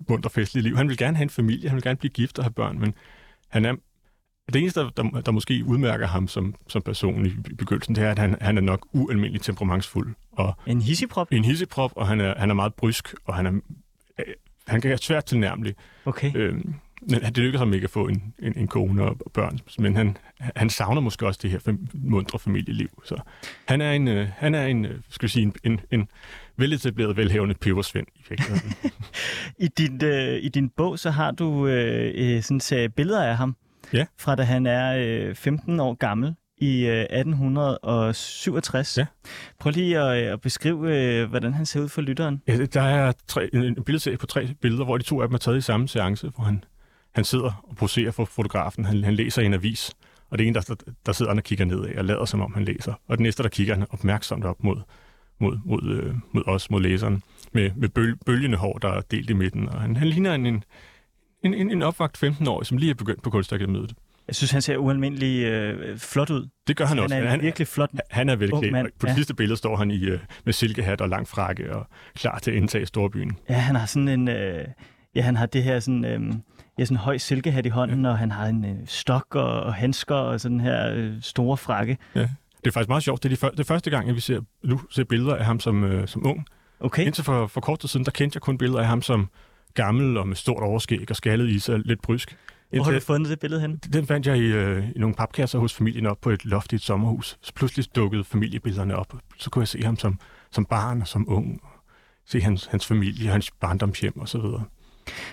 mundt 0.08 0.26
og 0.26 0.32
festlige 0.32 0.62
liv. 0.62 0.76
Han 0.76 0.88
vil 0.88 0.96
gerne 0.96 1.16
have 1.16 1.22
en 1.22 1.30
familie, 1.30 1.68
han 1.68 1.76
vil 1.76 1.82
gerne 1.82 1.96
blive 1.96 2.10
gift 2.10 2.38
og 2.38 2.44
have 2.44 2.52
børn, 2.52 2.80
men 2.80 2.94
han 3.48 3.64
er 3.64 3.74
det 4.52 4.60
eneste, 4.60 4.80
der, 4.80 4.90
der, 4.90 5.20
der 5.20 5.32
måske 5.32 5.64
udmærker 5.66 6.06
ham 6.06 6.28
som, 6.28 6.54
som 6.68 6.82
person 6.82 7.26
i 7.26 7.30
begyndelsen, 7.58 7.94
det 7.94 8.04
er, 8.04 8.10
at 8.10 8.18
han, 8.18 8.36
han 8.40 8.56
er 8.56 8.62
nok 8.62 8.86
ualmindeligt 8.92 9.44
temperamentsfuld. 9.44 10.14
Og 10.32 10.54
en 10.66 10.82
hissigprop? 10.82 11.28
En 11.32 11.44
hissigprop, 11.44 11.92
og 11.96 12.08
han 12.08 12.20
er, 12.20 12.34
han 12.38 12.50
er 12.50 12.54
meget 12.54 12.74
brysk, 12.74 13.14
og 13.24 13.34
han 13.34 13.46
er, 13.46 13.52
øh, 14.18 14.34
han 14.66 14.80
kan 14.80 14.88
være 14.88 14.98
svært 14.98 15.24
tilnærmelig. 15.24 15.74
Okay. 16.04 16.32
Øhm, 16.34 16.74
men 17.10 17.20
det 17.20 17.38
lykkes 17.38 17.58
ham 17.58 17.74
ikke 17.74 17.84
at 17.84 17.90
få 17.90 18.08
en, 18.08 18.34
en, 18.42 18.52
en 18.56 18.68
kone 18.68 19.02
og 19.02 19.16
børn, 19.34 19.58
men 19.78 19.96
han, 19.96 20.16
han 20.56 20.70
savner 20.70 21.00
måske 21.00 21.26
også 21.26 21.40
det 21.42 21.50
her 21.50 21.58
fam, 21.58 21.88
mundre 21.94 22.38
familieliv. 22.38 23.02
Så 23.04 23.16
han 23.68 23.80
er 23.80 23.92
en, 23.92 24.08
øh, 24.08 24.28
han 24.36 24.54
er 24.54 24.66
en, 24.66 24.84
øh, 24.84 25.00
skal 25.08 25.26
vi 25.26 25.30
sige, 25.30 25.42
en, 25.42 25.54
en, 25.64 25.80
en 25.90 26.08
veletableret, 26.56 27.16
velhævende 27.16 27.54
pebersvend 27.54 28.06
i 28.14 28.24
virkeligheden. 28.28 28.72
I, 29.64 29.68
din, 29.78 30.04
øh, 30.04 30.44
I 30.44 30.48
din 30.48 30.68
bog, 30.68 30.98
så 30.98 31.10
har 31.10 31.30
du 31.30 31.66
øh, 31.66 32.12
øh 32.14 32.42
sådan 32.42 32.60
serie 32.60 32.88
billeder 32.88 33.24
af 33.24 33.36
ham, 33.36 33.56
ja. 33.92 34.06
fra 34.18 34.34
da 34.34 34.42
han 34.42 34.66
er 34.66 34.96
øh, 35.28 35.34
15 35.34 35.80
år 35.80 35.94
gammel 35.94 36.34
i 36.58 36.86
øh, 36.86 37.00
1867. 37.02 38.98
Ja. 38.98 39.06
Prøv 39.60 39.70
lige 39.70 39.98
at, 39.98 40.32
at 40.32 40.40
beskrive, 40.40 40.96
øh, 40.96 41.28
hvordan 41.30 41.54
han 41.54 41.66
ser 41.66 41.80
ud 41.80 41.88
for 41.88 42.02
lytteren. 42.02 42.42
Ja, 42.48 42.66
der 42.66 42.82
er 42.82 43.12
tre, 43.26 43.54
en 43.54 43.84
billedserie 43.84 44.16
på 44.16 44.26
tre 44.26 44.48
billeder, 44.60 44.84
hvor 44.84 44.98
de 44.98 45.04
to 45.04 45.22
af 45.22 45.28
dem 45.28 45.34
er 45.34 45.38
taget 45.38 45.58
i 45.58 45.60
samme 45.60 45.88
seance, 45.88 46.28
hvor 46.28 46.44
han, 46.44 46.64
han 47.14 47.24
sidder 47.24 47.64
og 47.68 47.76
poserer 47.76 48.10
for 48.10 48.24
fotografen. 48.24 48.84
Han, 48.84 49.04
han 49.04 49.14
læser 49.14 49.42
en 49.42 49.54
avis, 49.54 49.92
og 50.30 50.38
det 50.38 50.44
er 50.44 50.48
en, 50.48 50.54
der, 50.54 50.74
der 51.06 51.12
sidder 51.12 51.32
og 51.32 51.42
kigger 51.42 51.64
nedad 51.64 51.96
og 51.96 52.04
lader, 52.04 52.24
som 52.24 52.40
om 52.40 52.54
han 52.54 52.64
læser. 52.64 52.94
Og 53.08 53.18
den 53.18 53.22
næste, 53.22 53.42
der 53.42 53.48
kigger 53.48 53.74
han 53.74 53.86
opmærksomt 53.90 54.44
op 54.44 54.64
mod, 54.64 54.76
mod, 55.40 55.58
mod, 55.64 55.90
øh, 55.90 56.14
mod 56.32 56.42
os, 56.46 56.70
mod 56.70 56.80
læseren, 56.80 57.22
med, 57.52 57.70
med 57.76 57.88
bøl, 57.88 58.16
bølgende 58.16 58.58
hår, 58.58 58.78
der 58.78 58.88
er 58.88 59.00
delt 59.00 59.30
i 59.30 59.32
midten. 59.32 59.68
Og 59.68 59.80
han, 59.80 59.96
han 59.96 60.08
ligner 60.08 60.34
en, 60.34 60.46
en, 60.46 60.64
en, 61.42 61.70
en 61.70 61.82
opvagt 61.82 62.24
15-årig, 62.24 62.66
som 62.66 62.78
lige 62.78 62.90
er 62.90 62.94
begyndt 62.94 63.22
på 63.22 63.30
kunstakademiet. 63.30 63.94
Jeg 64.28 64.36
synes, 64.36 64.50
han 64.50 64.62
ser 64.62 64.76
ualmindelig 64.76 65.44
øh, 65.44 65.98
flot 65.98 66.30
ud. 66.30 66.48
Det 66.66 66.76
gør 66.76 66.86
han, 66.86 66.96
han 66.96 67.04
også. 67.04 67.14
Han 67.14 67.24
er 67.24 67.30
han, 67.30 67.40
virkelig 67.42 67.68
flot 67.68 67.90
Han 68.10 68.28
er 68.28 68.36
velklædt. 68.36 68.98
På 68.98 69.06
det 69.06 69.10
ja. 69.10 69.14
sidste 69.14 69.34
billede 69.34 69.56
står 69.56 69.76
han 69.76 69.90
i, 69.90 70.04
øh, 70.04 70.18
med 70.44 70.52
silkehat 70.52 71.00
og 71.00 71.08
lang 71.08 71.28
frakke 71.28 71.76
og 71.76 71.86
klar 72.14 72.38
til 72.38 72.50
at 72.50 72.56
indtage 72.56 72.86
storbyen. 72.86 73.38
Ja, 73.48 73.54
han 73.54 73.76
har 73.76 73.86
sådan 73.86 74.08
en... 74.08 74.28
Øh, 74.28 74.64
ja, 75.14 75.22
han 75.22 75.36
har 75.36 75.46
det 75.46 75.62
her 75.62 75.80
sådan... 75.80 76.04
Øh, 76.04 76.34
ja, 76.78 76.84
sådan 76.84 76.96
en 76.96 77.00
høj 77.00 77.18
silkehat 77.18 77.66
i 77.66 77.68
hånden, 77.68 78.04
ja. 78.04 78.10
og 78.10 78.18
han 78.18 78.30
har 78.30 78.46
en 78.46 78.64
øh, 78.64 78.76
stok 78.86 79.34
og, 79.34 79.62
og 79.62 79.74
handsker 79.74 80.14
og 80.14 80.40
sådan 80.40 80.60
her 80.60 80.92
øh, 80.94 81.12
store 81.20 81.56
frakke. 81.56 81.98
Ja. 82.14 82.20
Det 82.20 82.70
er 82.70 82.72
faktisk 82.72 82.88
meget 82.88 83.02
sjovt. 83.02 83.22
Det 83.22 83.32
er 83.32 83.48
de, 83.48 83.50
det 83.50 83.60
er 83.60 83.64
første 83.64 83.90
gang, 83.90 84.08
at 84.08 84.14
vi 84.14 84.20
ser, 84.20 84.40
nu 84.62 84.80
ser 84.90 85.04
billeder 85.04 85.36
af 85.36 85.44
ham 85.44 85.60
som, 85.60 85.84
øh, 85.84 86.08
som 86.08 86.26
ung. 86.26 86.46
Okay. 86.80 87.06
Indtil 87.06 87.24
for, 87.24 87.46
for 87.46 87.60
kort 87.60 87.78
tid 87.78 87.88
siden, 87.88 88.04
der 88.04 88.10
kendte 88.10 88.36
jeg 88.36 88.42
kun 88.42 88.58
billeder 88.58 88.80
af 88.80 88.86
ham 88.86 89.02
som 89.02 89.28
gammel 89.74 90.16
og 90.16 90.28
med 90.28 90.36
stort 90.36 90.62
overskæg 90.62 91.10
og 91.10 91.16
skaldet 91.16 91.48
i 91.48 91.58
sig, 91.58 91.78
lidt 91.84 92.02
brysk. 92.02 92.36
Hvor 92.70 92.84
har 92.84 92.92
du 92.92 93.00
fundet 93.00 93.30
det 93.30 93.40
billede 93.40 93.60
hen? 93.60 93.76
Den 93.76 94.06
fandt 94.06 94.26
jeg 94.26 94.36
i, 94.38 94.46
øh, 94.46 94.84
i 94.96 94.98
nogle 94.98 95.14
papkasser 95.14 95.58
hos 95.58 95.74
familien 95.74 96.06
op 96.06 96.18
på 96.20 96.30
et 96.30 96.44
loft 96.44 96.72
i 96.72 96.74
et 96.74 96.82
sommerhus. 96.82 97.38
Så 97.42 97.52
pludselig 97.54 97.96
dukkede 97.96 98.24
familiebillederne 98.24 98.96
op. 98.96 99.14
Så 99.38 99.50
kunne 99.50 99.60
jeg 99.60 99.68
se 99.68 99.82
ham 99.82 99.96
som, 99.96 100.18
som 100.52 100.64
barn 100.64 101.00
og 101.00 101.08
som 101.08 101.24
ung. 101.28 101.60
Se 102.26 102.40
hans, 102.40 102.66
hans 102.66 102.86
familie, 102.86 103.30
hans 103.30 103.50
barndomshjem 103.50 104.20
og 104.20 104.28
så 104.28 104.38
videre. 104.38 104.64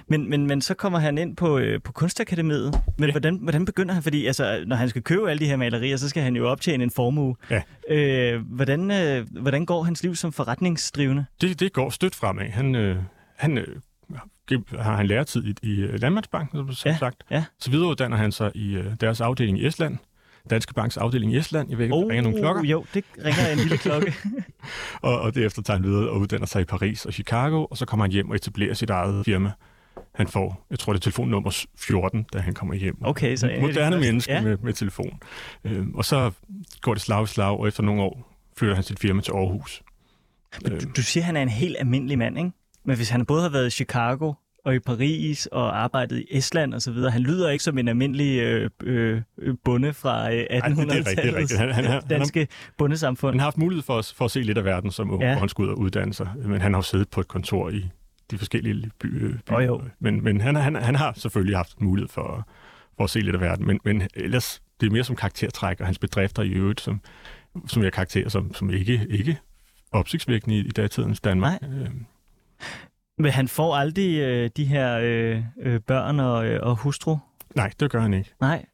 Men, 0.08 0.30
men, 0.30 0.48
men 0.48 0.62
så 0.62 0.74
kommer 0.74 1.00
han 1.00 1.18
ind 1.18 1.36
på, 1.36 1.58
øh, 1.58 1.82
på 1.82 1.92
Kunstakademiet. 1.92 2.82
Men 2.98 3.10
ja. 3.10 3.12
hvordan, 3.12 3.36
hvordan 3.42 3.66
begynder 3.66 3.94
han? 3.94 4.04
Fordi 4.04 4.26
altså, 4.26 4.64
når 4.68 4.76
han 4.76 4.90
skal 4.90 5.02
købe 5.02 5.30
alle 5.30 5.40
de 5.40 5.46
her 5.46 5.56
malerier, 5.56 5.98
så 5.98 6.10
skal 6.10 6.24
han 6.24 6.36
jo 6.36 6.50
optjene 6.50 6.84
en 6.84 6.92
formue. 6.92 7.36
Ja. 7.50 7.62
Øh, 7.90 8.42
hvordan, 8.42 8.92
øh, 8.92 9.28
hvordan 9.42 9.66
går 9.66 9.84
hans 9.84 10.04
liv 10.04 10.16
som 10.16 10.34
forretningsdrivende? 10.34 11.26
Det, 11.42 11.60
det 11.60 11.74
går 11.74 11.90
stødt 11.90 12.16
fremad. 12.16 12.50
Han, 12.50 12.76
øh, 12.76 12.98
han 13.38 13.58
øh, 13.58 13.68
har 14.80 14.96
han 14.96 15.08
læretid 15.08 15.44
i, 15.44 15.56
i 15.64 15.80
øh, 15.80 16.02
Landmandsbanken, 16.02 16.74
som 16.74 16.92
ja, 16.92 16.98
sagt. 16.98 17.24
Ja. 17.32 17.44
Så 17.60 17.72
videreuddanner 17.72 18.18
han 18.18 18.32
sig 18.32 18.52
i 18.56 18.78
uh, 18.78 18.86
deres 19.02 19.22
afdeling 19.22 19.60
i 19.60 19.68
Estland. 19.68 19.98
Danske 20.50 20.74
Banks 20.74 20.98
afdeling 20.98 21.34
i 21.34 21.38
Estland. 21.38 21.70
Jeg 21.70 21.78
ved 21.78 21.86
ikke, 21.86 21.96
oh, 21.96 22.04
der 22.04 22.10
ringer 22.10 22.24
nogle 22.24 22.40
klokker. 22.40 22.64
Jo, 22.64 22.86
det 22.94 23.04
ringer 23.26 23.52
en 23.52 23.58
lille 23.58 23.78
klokke. 23.78 24.14
og, 25.02 25.22
og 25.22 25.36
derefter 25.36 25.62
tager 25.62 25.78
han 25.78 25.88
videre 25.88 26.10
og 26.10 26.20
uddanner 26.20 26.46
sig 26.46 26.62
i 26.62 26.66
Paris 26.66 27.06
og 27.06 27.14
Chicago, 27.14 27.66
og 27.66 27.78
så 27.78 27.86
kommer 27.86 28.04
han 28.04 28.12
hjem 28.12 28.30
og 28.30 28.36
etablerer 28.36 28.74
sit 28.74 28.90
eget 28.90 29.26
firma. 29.26 29.52
Han 30.16 30.28
får, 30.28 30.66
jeg 30.70 30.80
tror 30.80 30.94
det 30.94 31.00
er 31.00 31.04
telefonnummer 31.04 31.66
14, 31.78 32.26
da 32.34 32.40
han 32.40 32.54
kommer 32.54 32.74
hjem. 32.76 32.98
Okay, 33.02 33.36
så 33.36 33.58
Moderne 33.62 34.00
menneske 34.00 34.34
ja. 34.34 34.42
med, 34.42 34.58
med 34.64 34.74
telefon. 34.74 35.20
Øhm, 35.64 35.96
og 35.96 36.06
så 36.06 36.32
går 36.82 36.94
det 36.94 37.02
slag 37.02 37.24
i 37.24 37.28
slag, 37.28 37.60
og 37.60 37.68
efter 37.68 37.84
nogle 37.84 38.02
år 38.02 38.38
flytter 38.58 38.76
han 38.76 38.84
sit 38.84 39.00
firma 39.00 39.22
til 39.22 39.32
Aarhus. 39.32 39.84
Men 40.64 40.80
du, 40.80 40.86
du 40.96 41.02
siger, 41.02 41.22
at 41.22 41.26
han 41.26 41.38
er 41.38 41.42
en 41.42 41.50
helt 41.50 41.76
almindelig 41.80 42.18
mand, 42.18 42.38
ikke? 42.38 42.52
Men 42.86 42.96
hvis 42.96 43.10
han 43.10 43.26
både 43.26 43.42
har 43.42 43.50
været 43.50 43.68
i 43.68 43.70
Chicago 43.70 44.34
og 44.66 44.76
i 44.76 44.80
Paris 44.80 45.46
og 45.46 45.84
arbejdet 45.84 46.20
i 46.20 46.26
Estland 46.38 46.74
og 46.74 46.82
så 46.82 46.92
videre. 46.92 47.12
Han 47.12 47.22
lyder 47.22 47.50
ikke 47.50 47.64
som 47.64 47.78
en 47.78 47.88
almindelig 47.88 48.40
øh, 48.40 48.70
øh, 48.84 49.22
bonde 49.64 49.94
fra 49.94 50.34
øh, 50.34 50.44
1800-tallets 50.52 51.58
han, 51.58 51.72
han, 51.72 51.86
han, 51.86 52.02
danske 52.10 52.40
han, 52.40 52.48
bondesamfund. 52.78 53.34
Han 53.34 53.40
har 53.40 53.46
haft 53.46 53.58
mulighed 53.58 53.84
for 53.84 53.98
at, 53.98 54.14
for 54.18 54.26
at 54.26 54.32
se 54.32 54.42
lidt 54.42 54.58
af 54.58 54.66
verden, 54.66 54.92
som 54.92 55.12
ung, 55.12 55.22
ja. 55.22 55.32
hvor 55.32 55.40
han 55.40 55.50
skulle 55.50 55.70
ud 55.70 55.74
og 55.74 55.80
uddanne 55.80 56.14
sig. 56.14 56.30
Men 56.46 56.62
han 56.62 56.74
har 56.74 56.78
jo 56.78 56.84
siddet 56.84 57.10
på 57.10 57.22
et 57.22 57.28
kontor 57.28 57.70
i 57.70 57.90
de 58.32 58.38
forskellige 58.38 58.92
byer. 59.00 59.38
By, 59.48 59.52
oh, 59.54 59.66
jo. 59.66 59.82
Men, 60.00 60.24
men 60.24 60.42
han, 60.42 60.56
han, 60.56 60.76
han 60.76 60.96
har 60.96 61.14
selvfølgelig 61.18 61.58
haft 61.58 61.82
mulighed 61.82 62.10
for, 62.10 62.48
for 62.98 63.04
at 63.04 63.10
se 63.10 63.20
lidt 63.20 63.36
af 63.36 63.42
verden. 63.42 63.68
Men, 63.68 63.80
men 63.86 64.08
ellers, 64.14 64.62
det 64.82 64.88
er 64.88 64.92
mere 64.92 65.04
som 65.04 65.16
karaktertræk, 65.16 65.80
og 65.80 65.86
hans 65.86 66.00
bedrifter 66.00 66.44
i 66.44 66.50
øvrigt, 66.50 66.82
som, 66.82 67.02
som 67.68 67.84
jeg 67.84 67.94
karakterer 67.94 68.30
som, 68.30 68.54
som 68.54 68.70
ikke, 68.70 69.08
ikke 69.10 69.38
opsigtsvækkende 69.92 70.58
i, 70.58 70.60
i 70.60 70.70
datidens 70.70 71.22
Danmark. 71.22 71.62
Nej. 71.62 71.88
Men 73.18 73.32
han 73.32 73.48
får 73.48 73.76
aldrig 73.76 74.20
øh, 74.20 74.50
de 74.58 74.66
her 74.66 75.00
øh, 75.02 75.44
øh, 75.62 75.80
børn 75.80 76.20
og, 76.20 76.48
øh, 76.48 76.60
og 76.64 76.76
hustru? 76.76 77.18
Nej, 77.56 77.72
det 77.80 77.92
gør 77.92 78.02
han 78.02 78.14
ikke. 78.14 78.34
Nej. 78.42 78.66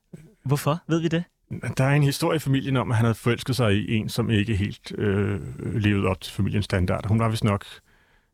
Hvorfor? 0.44 0.80
Ved 0.88 1.00
vi 1.00 1.08
det? 1.08 1.24
Der 1.78 1.84
er 1.84 1.96
en 1.96 2.04
historie 2.04 2.36
i 2.36 2.40
familien 2.40 2.78
om, 2.78 2.92
at 2.92 2.98
han 2.98 3.06
havde 3.06 3.16
forelsket 3.16 3.56
sig 3.56 3.74
i 3.74 3.96
en, 3.96 4.10
som 4.10 4.30
ikke 4.30 4.56
helt 4.56 4.92
øh, 4.98 5.40
levede 5.82 6.08
op 6.08 6.22
til 6.22 6.34
familiens 6.34 6.66
standard. 6.66 7.08
Hun 7.08 7.20
var 7.20 7.30
vist 7.30 7.44
nok 7.44 7.66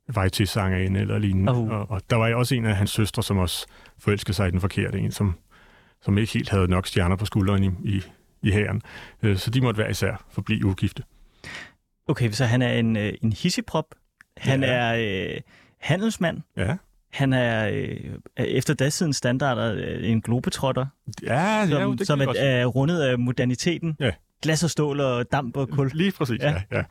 vejtidssangerinde 0.07 0.99
eller 0.99 1.17
lignende. 1.17 1.51
Uh. 1.51 1.69
Og, 1.69 1.91
og 1.91 2.01
der 2.09 2.15
var 2.15 2.35
også 2.35 2.55
en 2.55 2.65
af 2.65 2.75
hans 2.75 2.91
søstre, 2.91 3.23
som 3.23 3.37
også 3.37 3.65
forelskede 3.97 4.33
sig 4.33 4.47
i 4.47 4.51
den 4.51 4.61
forkerte 4.61 4.99
en, 4.99 5.11
som, 5.11 5.35
som 6.01 6.17
ikke 6.17 6.33
helt 6.33 6.49
havde 6.49 6.67
nok 6.67 6.87
stjerner 6.87 7.15
på 7.15 7.25
skulderen 7.25 7.63
i, 7.63 7.89
i, 7.89 8.01
i 8.41 8.51
hæren. 8.51 8.81
Øh, 9.23 9.37
så 9.37 9.51
de 9.51 9.61
måtte 9.61 9.77
være 9.77 9.91
især 9.91 10.25
forblive 10.29 10.65
ugifte. 10.65 11.03
Okay, 12.07 12.31
så 12.31 12.45
han 12.45 12.61
er 12.61 12.73
en, 12.73 12.97
øh, 12.97 13.13
en 13.21 13.33
hisseprop. 13.33 13.85
Han 14.37 14.63
ja. 14.63 14.69
er 14.69 14.95
øh, 15.35 15.41
handelsmand. 15.83 16.41
Ja. 16.57 16.75
Han 17.13 17.33
er 17.33 17.69
øh, 17.69 17.99
efter 18.37 18.73
datidens 18.73 19.17
standarder 19.17 19.73
øh, 19.73 20.09
en 20.09 20.21
globetrotter. 20.21 20.85
Ja, 21.23 21.67
som, 21.69 21.81
ja, 21.81 21.95
det 21.97 22.07
som 22.07 22.21
er, 22.21 22.33
er 22.37 22.65
rundet 22.65 23.01
af 23.01 23.19
moderniteten. 23.19 23.97
Ja. 23.99 24.11
Glas 24.41 24.63
og 24.63 24.69
stål 24.69 24.99
og 24.99 25.31
damp 25.31 25.57
og 25.57 25.69
kul. 25.69 25.91
Lige 25.93 26.11
præcis, 26.11 26.39
ja. 26.39 26.51
ja, 26.51 26.77
ja. 26.77 26.83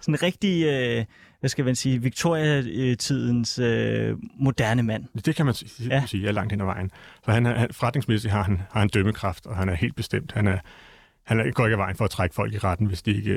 Sådan 0.00 0.14
en 0.14 0.22
rigtig, 0.22 0.64
øh, 0.64 1.04
hvad 1.40 1.50
skal 1.50 1.64
man 1.64 1.76
sige, 1.76 2.02
Victoria-tidens 2.02 3.58
øh, 3.58 4.16
moderne 4.38 4.82
mand. 4.82 5.04
Det 5.24 5.36
kan 5.36 5.46
man 5.46 5.54
sige, 5.54 5.88
ja. 5.94 6.02
sige 6.06 6.28
er 6.28 6.32
langt 6.32 6.52
hen 6.52 6.60
ad 6.60 6.66
vejen. 6.66 6.90
Så 7.24 7.30
han 7.30 7.46
er, 7.46 7.66
forretningsmæssigt 7.70 8.32
har 8.32 8.42
han, 8.42 8.62
har 8.70 8.80
han 8.80 8.88
dømmekraft, 8.88 9.46
og 9.46 9.56
han 9.56 9.68
er 9.68 9.74
helt 9.74 9.96
bestemt. 9.96 10.32
Han 10.32 10.46
er, 10.46 10.58
han 11.24 11.40
er, 11.40 11.50
går 11.50 11.66
ikke 11.66 11.74
af 11.74 11.78
vejen 11.78 11.96
for 11.96 12.04
at 12.04 12.10
trække 12.10 12.34
folk 12.34 12.54
i 12.54 12.58
retten, 12.58 12.86
hvis 12.86 13.02
de 13.02 13.16
ikke, 13.16 13.36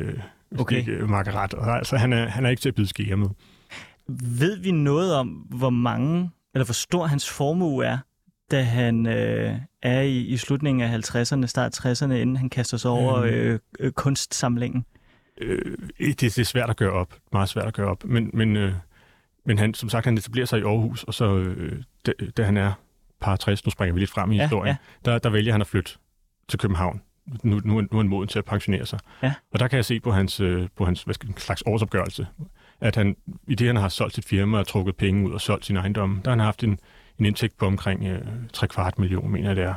hvis 0.50 0.62
okay. 0.62 0.75
de 0.75 0.79
ikke 0.79 1.08
makker 1.08 1.36
ret. 1.36 1.53
Altså, 1.77 1.98
han 1.98 2.13
er, 2.13 2.27
han 2.27 2.46
er 2.46 2.50
ikke 2.50 2.62
til 2.62 2.70
at 2.70 2.75
byde 2.75 2.88
skære 2.88 3.17
med. 3.17 3.27
Ved 4.07 4.57
vi 4.57 4.72
noget 4.72 5.15
om, 5.15 5.27
hvor 5.27 5.69
mange, 5.69 6.31
eller 6.53 6.65
hvor 6.65 6.74
stor 6.74 7.05
hans 7.05 7.29
formue 7.29 7.86
er, 7.86 7.98
da 8.51 8.62
han 8.62 9.05
øh, 9.05 9.55
er 9.81 10.01
i, 10.01 10.17
i 10.17 10.38
slutningen 10.38 10.81
af 10.81 10.98
50'erne, 10.98 11.45
start 11.45 11.86
60'erne, 11.86 12.13
inden 12.13 12.38
han 12.38 12.50
kaster 12.50 12.77
sig 12.77 12.91
over 12.91 13.22
mm. 13.22 13.27
øh, 13.27 13.60
øh, 13.79 13.91
kunstsamlingen? 13.91 14.86
Øh, 15.41 15.77
det, 16.00 16.19
det 16.19 16.39
er 16.39 16.43
svært 16.43 16.69
at 16.69 16.77
gøre 16.77 16.91
op. 16.91 17.13
Meget 17.31 17.50
svært 17.50 17.67
at 17.67 17.74
gøre 17.74 17.88
op. 17.88 18.05
Men, 18.05 18.29
men, 18.33 18.55
øh, 18.55 18.74
men 19.45 19.57
han, 19.57 19.74
som 19.74 19.89
sagt, 19.89 20.05
han 20.05 20.17
etablerer 20.17 20.45
sig 20.45 20.60
i 20.60 20.63
Aarhus, 20.63 21.03
og 21.03 21.13
så, 21.13 21.36
øh, 21.38 21.83
da, 22.05 22.12
da 22.38 22.43
han 22.43 22.57
er 22.57 22.74
par 23.22 23.36
60, 23.36 23.65
nu 23.65 23.72
springer 23.72 23.93
vi 23.93 24.00
lidt 24.00 24.10
frem 24.10 24.31
i 24.31 24.36
ja, 24.36 24.41
historien, 24.41 24.75
ja. 25.05 25.12
Der, 25.12 25.19
der 25.19 25.29
vælger 25.29 25.51
han 25.51 25.62
at 25.62 25.67
flytte 25.67 25.91
til 26.50 26.60
København. 26.60 27.01
Nu, 27.43 27.62
nu, 27.63 27.81
nu 27.81 27.98
er 27.98 27.98
han 27.98 28.07
moden 28.07 28.27
til 28.27 28.39
at 28.39 28.45
pensionere 28.45 28.86
sig. 28.86 29.00
Ja. 29.24 29.33
Og 29.51 29.60
der 29.60 29.67
kan 29.67 29.77
jeg 29.77 29.86
se 29.86 30.00
på 30.00 30.12
hans, 30.12 30.39
øh, 30.39 30.67
på 30.75 30.86
hans 30.86 31.03
hvad 31.03 31.13
skal, 31.13 31.33
slags 31.38 31.63
årsopgørelse, 31.65 32.27
at 32.84 32.96
han 32.96 33.16
i 33.48 33.56
det, 33.56 33.68
han 33.68 33.75
har 33.75 33.90
solgt 33.90 34.16
sit 34.16 34.25
firma 34.25 34.58
og 34.58 34.68
trukket 34.68 34.96
penge 34.96 35.28
ud 35.28 35.34
og 35.34 35.42
solgt 35.42 35.66
sin 35.66 35.78
ejendom, 35.78 36.22
der 36.25 36.32
har 36.32 36.36
han 36.36 36.46
haft 36.46 36.63
en, 36.63 36.80
en 37.20 37.25
indtægt 37.25 37.58
på 37.58 37.66
omkring 37.66 38.08
øh, 38.08 38.22
3 38.54 38.68
kvart 38.68 39.00
million, 39.00 39.32
mener 39.32 39.50
jeg 39.50 39.56
det 39.56 39.63
er. 39.63 39.75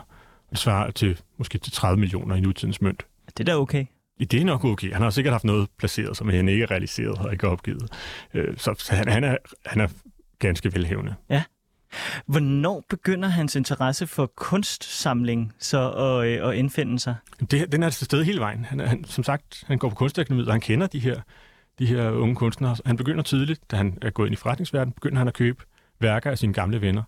Det 0.50 0.58
svarer 0.58 0.90
til 0.90 1.20
måske 1.36 1.58
til 1.58 1.72
30 1.72 2.00
millioner 2.00 2.34
i 2.34 2.40
nutidens 2.40 2.82
mønt. 2.82 3.06
Det 3.26 3.40
er 3.40 3.44
da 3.44 3.56
okay. 3.56 3.86
Det 4.20 4.34
er 4.34 4.44
nok 4.44 4.64
okay. 4.64 4.92
Han 4.92 5.02
har 5.02 5.10
sikkert 5.10 5.34
haft 5.34 5.44
noget 5.44 5.68
placeret, 5.78 6.16
som 6.16 6.28
han 6.28 6.48
ikke 6.48 6.62
er 6.62 6.70
realiseret 6.70 7.18
og 7.18 7.32
ikke 7.32 7.48
opgivet. 7.48 7.92
Øh, 8.34 8.56
så 8.56 8.86
han, 8.90 9.08
han, 9.08 9.24
er, 9.24 9.36
han 9.66 9.80
er 9.80 9.88
ganske 10.38 10.74
velhævende. 10.74 11.14
Ja. 11.30 11.42
Hvornår 12.26 12.84
begynder 12.88 13.28
hans 13.28 13.56
interesse 13.56 14.06
for 14.06 14.32
kunstsamling 14.36 15.52
så 15.58 15.90
at, 15.90 16.26
øh, 16.26 16.48
at 16.48 16.54
indfinde 16.54 16.98
sig? 16.98 17.14
Det, 17.50 17.72
den 17.72 17.82
er 17.82 17.90
til 17.90 18.04
stede 18.04 18.24
hele 18.24 18.40
vejen. 18.40 18.64
Han, 18.64 18.80
han, 18.80 19.04
som 19.04 19.24
sagt, 19.24 19.64
han 19.66 19.78
går 19.78 19.88
på 19.88 19.94
kunstakademiet, 19.94 20.46
og 20.46 20.54
han 20.54 20.60
kender 20.60 20.86
de 20.86 20.98
her, 20.98 21.20
de 21.78 21.86
her 21.86 22.10
unge 22.10 22.34
kunstnere. 22.34 22.76
Han 22.86 22.96
begynder 22.96 23.22
tidligt, 23.22 23.70
da 23.70 23.76
han 23.76 23.98
er 24.02 24.10
gået 24.10 24.26
ind 24.26 24.32
i 24.32 24.36
forretningsverdenen, 24.36 24.92
begynder 24.92 25.18
han 25.18 25.28
at 25.28 25.34
købe 25.34 25.64
værker 26.00 26.30
af 26.30 26.38
sine 26.38 26.52
gamle 26.52 26.80
venner. 26.80 27.02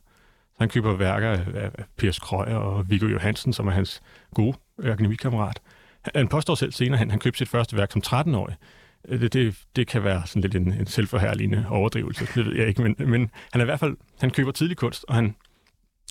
Så 0.49 0.57
han 0.59 0.69
køber 0.69 0.97
værker 0.97 1.31
af, 1.31 1.71
Piers 1.99 2.19
Krøyer 2.19 2.55
og 2.57 2.91
Viggo 2.91 3.07
Johansen, 3.07 3.53
som 3.53 3.67
er 3.69 3.73
hans 3.73 4.03
gode 4.35 4.57
øh, 4.81 4.93
akademikammerat. 4.93 5.61
Han- 6.03 6.13
Han 6.15 6.29
påstår 6.29 6.55
selv 6.55 6.73
senere, 6.73 7.01
at 7.01 7.11
han 7.11 7.19
købte 7.21 7.39
sit 7.39 7.49
første 7.49 7.77
værk 7.77 7.93
som 7.93 8.03
13-årig. 8.07 8.57
Øh, 9.09 9.21
det, 9.21 9.33
det, 9.33 9.57
det 9.77 9.87
kan 9.87 10.05
være 10.05 10.23
sådan 10.27 10.43
lidt 10.43 10.55
en, 10.55 10.73
en 10.73 10.87
selvforherligende 10.87 11.65
overdrivelse, 11.69 12.27
det 12.35 12.47
ved 12.47 12.57
jeg 12.57 12.69
ikke, 12.69 12.83
men, 12.83 12.97
men 12.99 13.31
han 13.53 13.61
er 13.61 13.65
i 13.65 13.65
hvert 13.65 13.81
fald, 13.81 13.97
han 14.21 14.31
køber 14.31 14.53
tidlig 14.53 14.77
kunst, 14.77 15.05
og 15.09 15.15
han, 15.15 15.35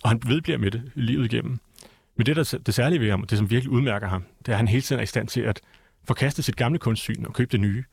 og 0.03 0.09
han 0.09 0.21
vedbliver 0.27 0.57
med 0.57 0.71
det 0.71 0.91
livet 0.95 1.33
igennem. 1.33 1.59
Men 2.15 2.25
det, 2.25 2.35
der 2.35 2.53
er 2.53 2.57
det 2.65 2.73
særlige 2.73 2.99
ved 2.99 3.09
ham, 3.09 3.21
og 3.21 3.29
det 3.29 3.37
som 3.37 3.49
virkelig 3.49 3.71
udmærker 3.71 4.07
ham, 4.07 4.23
det 4.39 4.47
er, 4.47 4.51
at 4.53 4.57
han 4.57 4.67
hele 4.67 4.81
tiden 4.81 4.99
er 4.99 5.03
i 5.03 5.05
stand 5.07 5.27
til 5.27 5.41
at 5.41 5.61
forkaste 6.07 6.43
sit 6.43 6.55
gamle 6.55 6.79
kunstsyn 6.79 7.25
og 7.25 7.33
købe 7.33 7.51
det 7.51 7.59
nye. 7.59 7.83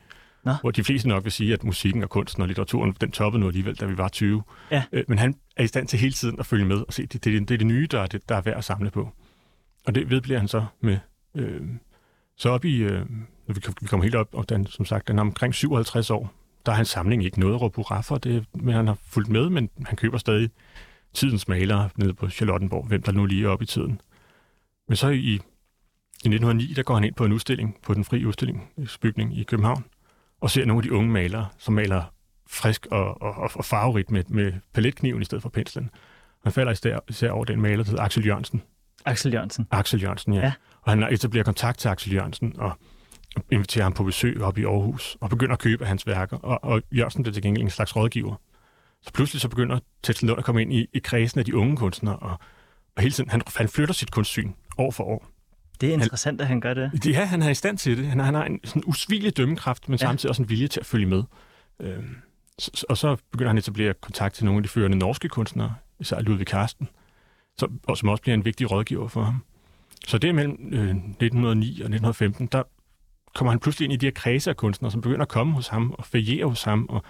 Nå. 0.44 0.52
Hvor 0.60 0.70
de 0.70 0.84
fleste 0.84 1.08
nok 1.08 1.24
vil 1.24 1.32
sige, 1.32 1.52
at 1.52 1.64
musikken 1.64 2.02
og 2.02 2.10
kunsten 2.10 2.42
og 2.42 2.48
litteraturen, 2.48 2.96
den 3.00 3.10
toppede 3.10 3.40
nu 3.40 3.46
alligevel, 3.46 3.74
da 3.76 3.86
vi 3.86 3.98
var 3.98 4.08
20. 4.08 4.42
Ja. 4.70 4.82
Øh, 4.92 5.04
Men 5.08 5.18
han 5.18 5.34
er 5.56 5.64
i 5.64 5.66
stand 5.66 5.88
til 5.88 5.98
hele 5.98 6.12
tiden 6.12 6.40
at 6.40 6.46
følge 6.46 6.64
med 6.64 6.76
og 6.76 6.92
se, 6.92 7.02
det, 7.06 7.24
det, 7.24 7.48
det 7.48 7.54
er 7.54 7.58
det 7.58 7.66
nye, 7.66 7.86
der 7.90 8.00
er, 8.00 8.06
det, 8.06 8.28
der 8.28 8.36
er 8.36 8.40
værd 8.40 8.56
at 8.56 8.64
samle 8.64 8.90
på. 8.90 9.08
Og 9.86 9.94
det 9.94 10.10
vedbliver 10.10 10.38
han 10.38 10.48
så 10.48 10.64
med. 10.80 10.98
Øh, 11.34 11.60
så 12.36 12.48
op 12.50 12.64
i, 12.64 12.76
øh, 12.76 13.06
når 13.46 13.54
vi, 13.54 13.60
vi 13.80 13.86
kommer 13.86 14.04
helt 14.04 14.14
op, 14.14 14.28
og 14.32 14.48
den, 14.48 14.66
som 14.66 14.84
sagt, 14.84 15.08
den 15.08 15.18
er 15.18 15.22
omkring 15.22 15.54
57 15.54 16.10
år, 16.10 16.32
der 16.66 16.72
er 16.72 16.76
hans 16.76 16.88
samling 16.88 17.24
ikke 17.24 17.40
noget 17.40 17.54
at 17.54 17.60
råbe 17.60 17.76
hurra 17.76 18.00
for, 18.00 18.18
det, 18.18 18.44
men 18.54 18.74
han 18.74 18.86
har 18.86 18.98
fulgt 19.06 19.28
med, 19.28 19.50
men 19.50 19.70
han 19.86 19.96
køber 19.96 20.18
stadig 20.18 20.50
tidens 21.14 21.48
malere 21.48 21.88
nede 21.96 22.14
på 22.14 22.28
Charlottenborg, 22.28 22.86
hvem 22.86 23.02
der 23.02 23.12
nu 23.12 23.26
lige 23.26 23.44
er 23.44 23.48
oppe 23.48 23.62
i 23.62 23.66
tiden. 23.66 24.00
Men 24.88 24.96
så 24.96 25.08
i, 25.08 25.18
i 25.18 25.34
1909, 25.34 26.72
der 26.72 26.82
går 26.82 26.94
han 26.94 27.04
ind 27.04 27.14
på 27.14 27.24
en 27.24 27.32
udstilling 27.32 27.76
på 27.82 27.94
den 27.94 28.04
frie 28.04 28.26
udstillingsbygning 28.26 29.38
i 29.38 29.42
København, 29.42 29.84
og 30.44 30.50
ser 30.50 30.64
nogle 30.64 30.78
af 30.78 30.82
de 30.82 30.92
unge 30.92 31.10
malere, 31.10 31.46
som 31.58 31.74
maler 31.74 32.02
frisk 32.48 32.86
og, 32.90 33.22
og, 33.22 33.50
og- 33.54 33.64
farverigt 33.64 34.10
med, 34.10 34.24
med 34.28 34.52
paletkniven 34.74 35.22
i 35.22 35.24
stedet 35.24 35.42
for 35.42 35.48
penslen. 35.48 35.90
Han 36.42 36.52
falder 36.52 36.72
især, 36.72 36.98
især 37.08 37.30
over 37.30 37.44
den 37.44 37.60
maler, 37.60 37.84
der 37.84 37.90
hedder 37.90 38.04
Axel 38.04 38.26
Jørgensen. 38.26 38.62
Axel 39.04 39.32
Jørgensen. 39.32 39.66
Axel 39.70 40.02
Jørgensen, 40.02 40.32
ja. 40.32 40.38
Ja. 40.38 40.44
ja. 40.46 40.52
Og 40.82 40.92
han 40.92 41.12
etablerer 41.12 41.44
kontakt 41.44 41.78
til 41.78 41.88
Axel 41.88 42.12
Jørgensen 42.14 42.54
og 42.58 42.72
inviterer 43.50 43.82
ham 43.84 43.92
på 43.92 44.04
besøg 44.04 44.42
op 44.42 44.58
i 44.58 44.64
Aarhus 44.64 45.16
og 45.20 45.30
begynder 45.30 45.52
at 45.52 45.58
købe 45.58 45.86
hans 45.86 46.06
værker. 46.06 46.36
Og, 46.36 46.64
og 46.64 46.82
Jørgensen 46.92 47.22
bliver 47.22 47.32
til 47.34 47.42
gengæld 47.42 47.62
en 47.62 47.70
slags 47.70 47.96
rådgiver. 47.96 48.34
Så 49.02 49.12
pludselig 49.12 49.40
så 49.40 49.48
begynder 49.48 49.78
Tetzel 50.02 50.28
Lund 50.28 50.38
at 50.38 50.44
komme 50.44 50.62
ind 50.62 50.72
i, 50.72 50.86
i 50.92 50.98
kredsen 50.98 51.38
af 51.38 51.44
de 51.44 51.56
unge 51.56 51.76
kunstnere, 51.76 52.16
og, 52.16 52.38
og 52.96 53.02
hele 53.02 53.12
tiden, 53.12 53.30
han, 53.30 53.42
han 53.56 53.68
flytter 53.68 53.94
sit 53.94 54.10
kunstsyn 54.10 54.52
år 54.78 54.90
for 54.90 55.04
år. 55.04 55.26
Det 55.84 55.90
er 55.94 55.94
interessant, 56.02 56.40
at 56.40 56.46
han 56.46 56.60
gør 56.60 56.74
det. 56.74 57.06
Ja, 57.06 57.24
han 57.24 57.42
er 57.42 57.48
i 57.50 57.54
stand 57.54 57.78
til 57.78 57.98
det. 57.98 58.06
Han, 58.06 58.20
han 58.20 58.34
har 58.34 58.44
en 58.44 58.60
sådan 58.64 58.82
usvigelig 58.86 59.36
dømmekraft, 59.36 59.88
men 59.88 59.98
Ja. 60.00 60.06
samtidig 60.06 60.30
også 60.30 60.42
en 60.42 60.48
vilje 60.48 60.68
til 60.68 60.80
at 60.80 60.86
følge 60.86 61.06
med. 61.06 61.22
Øhm, 61.80 62.16
så- 62.58 62.86
og 62.88 62.96
så 62.96 63.16
begynder 63.32 63.48
han 63.48 63.58
at 63.58 63.62
etablere 63.64 63.94
kontakt 64.00 64.34
til 64.34 64.44
nogle 64.44 64.58
af 64.58 64.62
de 64.62 64.68
førende 64.68 64.98
norske 64.98 65.28
kunstnere, 65.28 65.74
især 66.00 66.20
Ludvig 66.20 66.46
Karsten, 66.46 66.88
som, 67.58 67.80
og 67.82 67.96
som 67.96 68.08
også 68.08 68.22
bliver 68.22 68.34
en 68.34 68.44
vigtig 68.44 68.70
rådgiver 68.70 69.08
for 69.08 69.22
ham. 69.22 69.44
Så 70.06 70.18
det 70.18 70.34
mellem 70.34 70.52
øh, 70.72 70.88
1909 70.88 71.66
og 71.66 71.84
1915, 71.84 72.46
der 72.52 72.62
kommer 73.34 73.50
han 73.52 73.60
pludselig 73.60 73.84
ind 73.84 73.92
i 73.92 73.96
de 73.96 74.06
her 74.06 74.10
kredse 74.10 74.50
af 74.50 74.56
kunstnere, 74.56 74.92
som 74.92 75.00
begynder 75.00 75.22
at 75.22 75.28
komme 75.28 75.52
hos 75.52 75.68
ham 75.68 75.90
og 75.98 76.04
feriere 76.06 76.46
hos 76.48 76.62
ham 76.62 76.86
og 76.88 77.02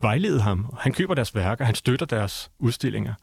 vejlede 0.00 0.40
ham. 0.40 0.74
Han 0.78 0.92
køber 0.92 1.14
deres 1.14 1.34
værker, 1.34 1.64
han 1.64 1.74
støtter 1.74 2.06
deres 2.06 2.50
udstillinger. 2.58 3.14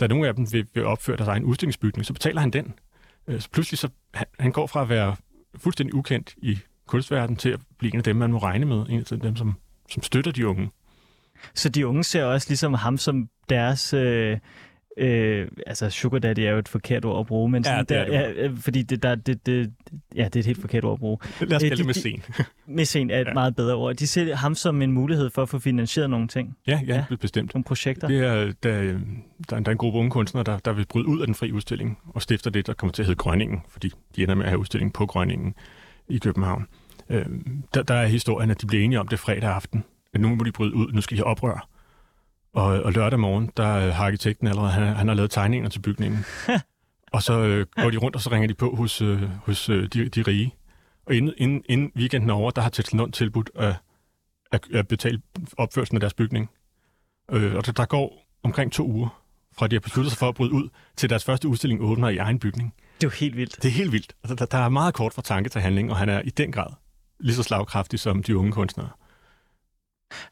Da 0.00 0.06
nogle 0.06 0.28
af 0.28 0.34
dem 0.34 0.52
vil, 0.52 0.66
vil 0.74 0.84
opføre 0.84 1.16
deres 1.16 1.28
egen 1.28 1.44
udstillingsbygning, 1.44 2.06
så 2.06 2.12
betaler 2.12 2.40
han 2.40 2.50
den. 2.50 2.74
Øh, 3.28 3.40
så 3.40 3.50
pludselig 3.50 3.78
så 3.78 3.88
han, 4.14 4.26
han 4.40 4.52
går 4.52 4.66
fra 4.66 4.82
at 4.82 4.88
være 4.88 5.16
fuldstændig 5.56 5.94
ukendt 5.94 6.34
i 6.36 6.58
kunstverdenen 6.86 7.36
til 7.36 7.48
at 7.48 7.60
blive 7.78 7.92
en 7.92 7.98
af 7.98 8.04
dem, 8.04 8.16
man 8.16 8.30
må 8.30 8.38
regne 8.38 8.66
med. 8.66 8.86
En 8.88 9.04
af 9.12 9.20
dem, 9.20 9.36
som, 9.36 9.54
som 9.90 10.02
støtter 10.02 10.32
de 10.32 10.48
unge. 10.48 10.70
Så 11.54 11.68
de 11.68 11.86
unge 11.86 12.04
ser 12.04 12.24
også 12.24 12.50
ligesom 12.50 12.74
ham 12.74 12.98
som 12.98 13.28
deres... 13.48 13.94
Øh, 13.94 14.38
øh, 14.96 15.48
altså, 15.66 15.90
sugar 15.90 16.18
daddy 16.18 16.38
er 16.40 16.50
jo 16.50 16.58
et 16.58 16.68
forkert 16.68 17.04
ord 17.04 17.20
at 17.20 17.26
bruge, 17.26 17.50
men 17.50 17.62
Ja, 17.64 17.70
sådan 17.70 17.84
det 17.86 17.96
er 17.96 18.04
der, 18.04 18.28
det 18.28 18.36
ja, 18.36 18.44
øh, 18.48 18.56
fordi 18.58 18.82
det, 18.82 19.02
der, 19.02 19.14
det, 19.14 19.46
det, 19.46 19.72
ja, 20.16 20.24
det 20.24 20.36
er 20.36 20.40
et 20.40 20.46
helt 20.46 20.60
forkert 20.60 20.84
ord 20.84 20.92
at 20.92 20.98
bruge. 20.98 21.18
Lad 21.40 21.56
os 21.56 21.62
Øh, 21.62 21.68
kalde 21.68 21.82
de- 21.82 21.88
det 21.88 21.96
scen. 21.96 22.22
Mæcen 22.66 23.10
er 23.10 23.14
et 23.20 23.24
ja. 23.24 23.28
Ja. 23.28 23.34
meget 23.34 23.56
bedre 23.56 23.74
ord. 23.74 23.94
De 23.94 24.06
ser 24.06 24.34
ham 24.36 24.54
som 24.54 24.82
en 24.82 24.92
mulighed 24.92 25.30
for 25.30 25.42
at 25.42 25.48
få 25.48 25.58
finansieret 25.58 26.10
nogle 26.10 26.28
ting, 26.28 26.56
Ja, 26.66 26.80
ja, 26.86 26.94
Ja. 26.94 27.04
ja. 27.10 27.16
bestemt. 27.16 27.54
nogle 27.54 27.64
projekter. 27.64 28.08
Det 28.08 28.18
er, 28.18 28.34
der, 28.44 28.52
der, 28.62 28.70
er, 28.70 28.98
der 29.50 29.56
er 29.66 29.70
en 29.70 29.76
gruppe 29.76 29.98
unge 29.98 30.10
kunstnere, 30.10 30.44
der, 30.44 30.58
der 30.58 30.72
vil 30.72 30.86
bryde 30.88 31.06
ud 31.06 31.20
af 31.20 31.26
den 31.26 31.34
frie 31.34 31.52
udstilling 31.54 31.98
og 32.06 32.22
stifter 32.22 32.50
det, 32.50 32.66
der 32.66 32.72
kommer 32.74 32.92
til 32.92 33.02
at 33.02 33.06
hedde 33.06 33.18
Grønningen, 33.18 33.62
fordi 33.70 33.90
de 34.16 34.22
ender 34.22 34.34
med 34.34 34.44
at 34.44 34.50
have 34.50 34.58
udstillingen 34.58 34.92
på 34.92 35.06
Grønningen 35.06 35.54
i 36.08 36.18
København. 36.18 36.66
Øh, 37.10 37.26
der, 37.74 37.82
der 37.82 37.94
er 37.94 38.06
historien, 38.06 38.50
at 38.50 38.60
de 38.62 38.66
bliver 38.66 38.84
enige 38.84 39.00
om 39.00 39.08
det 39.08 39.18
fredag 39.18 39.50
aften, 39.50 39.84
at 40.14 40.20
nu 40.20 40.34
må 40.34 40.44
de 40.44 40.52
bryde 40.52 40.74
ud, 40.74 40.92
nu 40.92 41.00
skal 41.00 41.16
de 41.16 41.20
have 41.20 41.26
oprør. 41.26 41.68
Og, 42.56 42.82
og 42.82 42.92
lørdag 42.92 43.20
morgen, 43.20 43.50
der 43.56 43.76
øh, 43.76 43.94
har 43.94 44.06
arkitekten 44.06 44.46
allerede, 44.46 44.70
han, 44.70 44.96
han 44.96 45.08
har 45.08 45.14
lavet 45.14 45.30
tegninger 45.30 45.68
til 45.68 45.80
bygningen. 45.80 46.24
og 47.12 47.22
så 47.22 47.38
øh, 47.38 47.66
går 47.82 47.90
de 47.90 47.96
rundt, 47.96 48.16
og 48.16 48.22
så 48.22 48.30
ringer 48.30 48.48
de 48.48 48.54
på 48.54 48.76
hos, 48.76 49.02
øh, 49.02 49.22
hos 49.22 49.68
øh, 49.68 49.88
de, 49.88 50.08
de 50.08 50.22
rige. 50.22 50.54
Og 51.06 51.14
inden, 51.14 51.34
inden, 51.36 51.62
inden 51.68 51.92
weekenden 51.96 52.30
er 52.30 52.34
over, 52.34 52.50
der 52.50 52.62
har 52.62 52.68
Tetzl 52.68 52.96
Lund 52.96 53.12
tilbudt 53.12 53.50
at, 53.54 53.74
at, 54.52 54.60
at 54.74 54.88
betale 54.88 55.22
opførelsen 55.56 55.96
af 55.96 56.00
deres 56.00 56.14
bygning. 56.14 56.50
Øh, 57.32 57.54
og 57.54 57.66
der, 57.66 57.72
der 57.72 57.84
går 57.84 58.26
omkring 58.42 58.72
to 58.72 58.86
uger, 58.86 59.22
fra 59.58 59.66
de 59.66 59.76
har 59.76 59.80
besluttet 59.80 60.12
sig 60.12 60.18
for 60.18 60.28
at 60.28 60.34
bryde 60.34 60.52
ud, 60.52 60.68
til 60.96 61.10
deres 61.10 61.24
første 61.24 61.48
udstilling 61.48 61.82
åbner 61.82 62.08
i 62.08 62.16
egen 62.16 62.38
bygning. 62.38 62.74
Det 63.00 63.06
er 63.06 63.10
jo 63.10 63.14
helt 63.20 63.36
vildt. 63.36 63.56
Det 63.62 63.68
er 63.68 63.72
helt 63.72 63.92
vildt. 63.92 64.12
Altså, 64.22 64.34
der, 64.34 64.46
der 64.46 64.58
er 64.58 64.68
meget 64.68 64.94
kort 64.94 65.14
fra 65.14 65.22
tanke 65.22 65.50
til 65.50 65.60
handling, 65.60 65.90
og 65.90 65.96
han 65.96 66.08
er 66.08 66.20
i 66.20 66.30
den 66.30 66.52
grad 66.52 66.70
lige 67.20 67.36
så 67.36 67.42
slagkraftig 67.42 68.00
som 68.00 68.22
de 68.22 68.36
unge 68.36 68.52
kunstnere. 68.52 68.88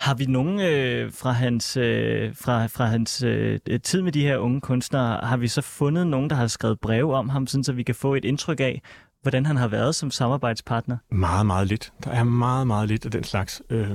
Har 0.00 0.14
vi 0.14 0.26
nogen 0.26 0.60
øh, 0.60 1.12
fra 1.12 1.32
hans, 1.32 1.76
øh, 1.76 2.37
fra, 2.37 2.66
fra 2.66 2.84
hans 2.84 3.22
øh, 3.22 3.60
tid 3.82 4.02
med 4.02 4.12
de 4.12 4.22
her 4.22 4.37
unge 4.37 4.60
kunstnere, 4.60 5.26
har 5.26 5.37
vi 5.37 5.48
så 5.48 5.62
fundet 5.62 6.06
nogen, 6.06 6.30
der 6.30 6.37
har 6.37 6.46
skrevet 6.46 6.80
breve 6.80 7.14
om 7.16 7.28
ham, 7.28 7.46
sådan 7.46 7.64
så 7.64 7.72
vi 7.72 7.82
kan 7.82 7.94
få 7.94 8.14
et 8.14 8.24
indtryk 8.24 8.60
af, 8.60 8.82
hvordan 9.22 9.46
han 9.46 9.56
har 9.56 9.68
været 9.68 9.94
som 9.94 10.10
samarbejdspartner? 10.10 10.96
Meget, 11.10 11.46
meget 11.46 11.66
lidt. 11.66 11.92
Der 12.04 12.10
er 12.10 12.24
meget, 12.24 12.66
meget 12.66 12.88
lidt 12.88 13.04
af 13.04 13.10
den 13.10 13.24
slags. 13.24 13.62
Øh, 13.70 13.90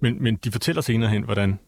men, 0.00 0.22
men 0.22 0.36
de 0.36 0.50
fortæller 0.50 0.82
senere 0.82 1.10
hen, 1.10 1.22
hvordan 1.22 1.58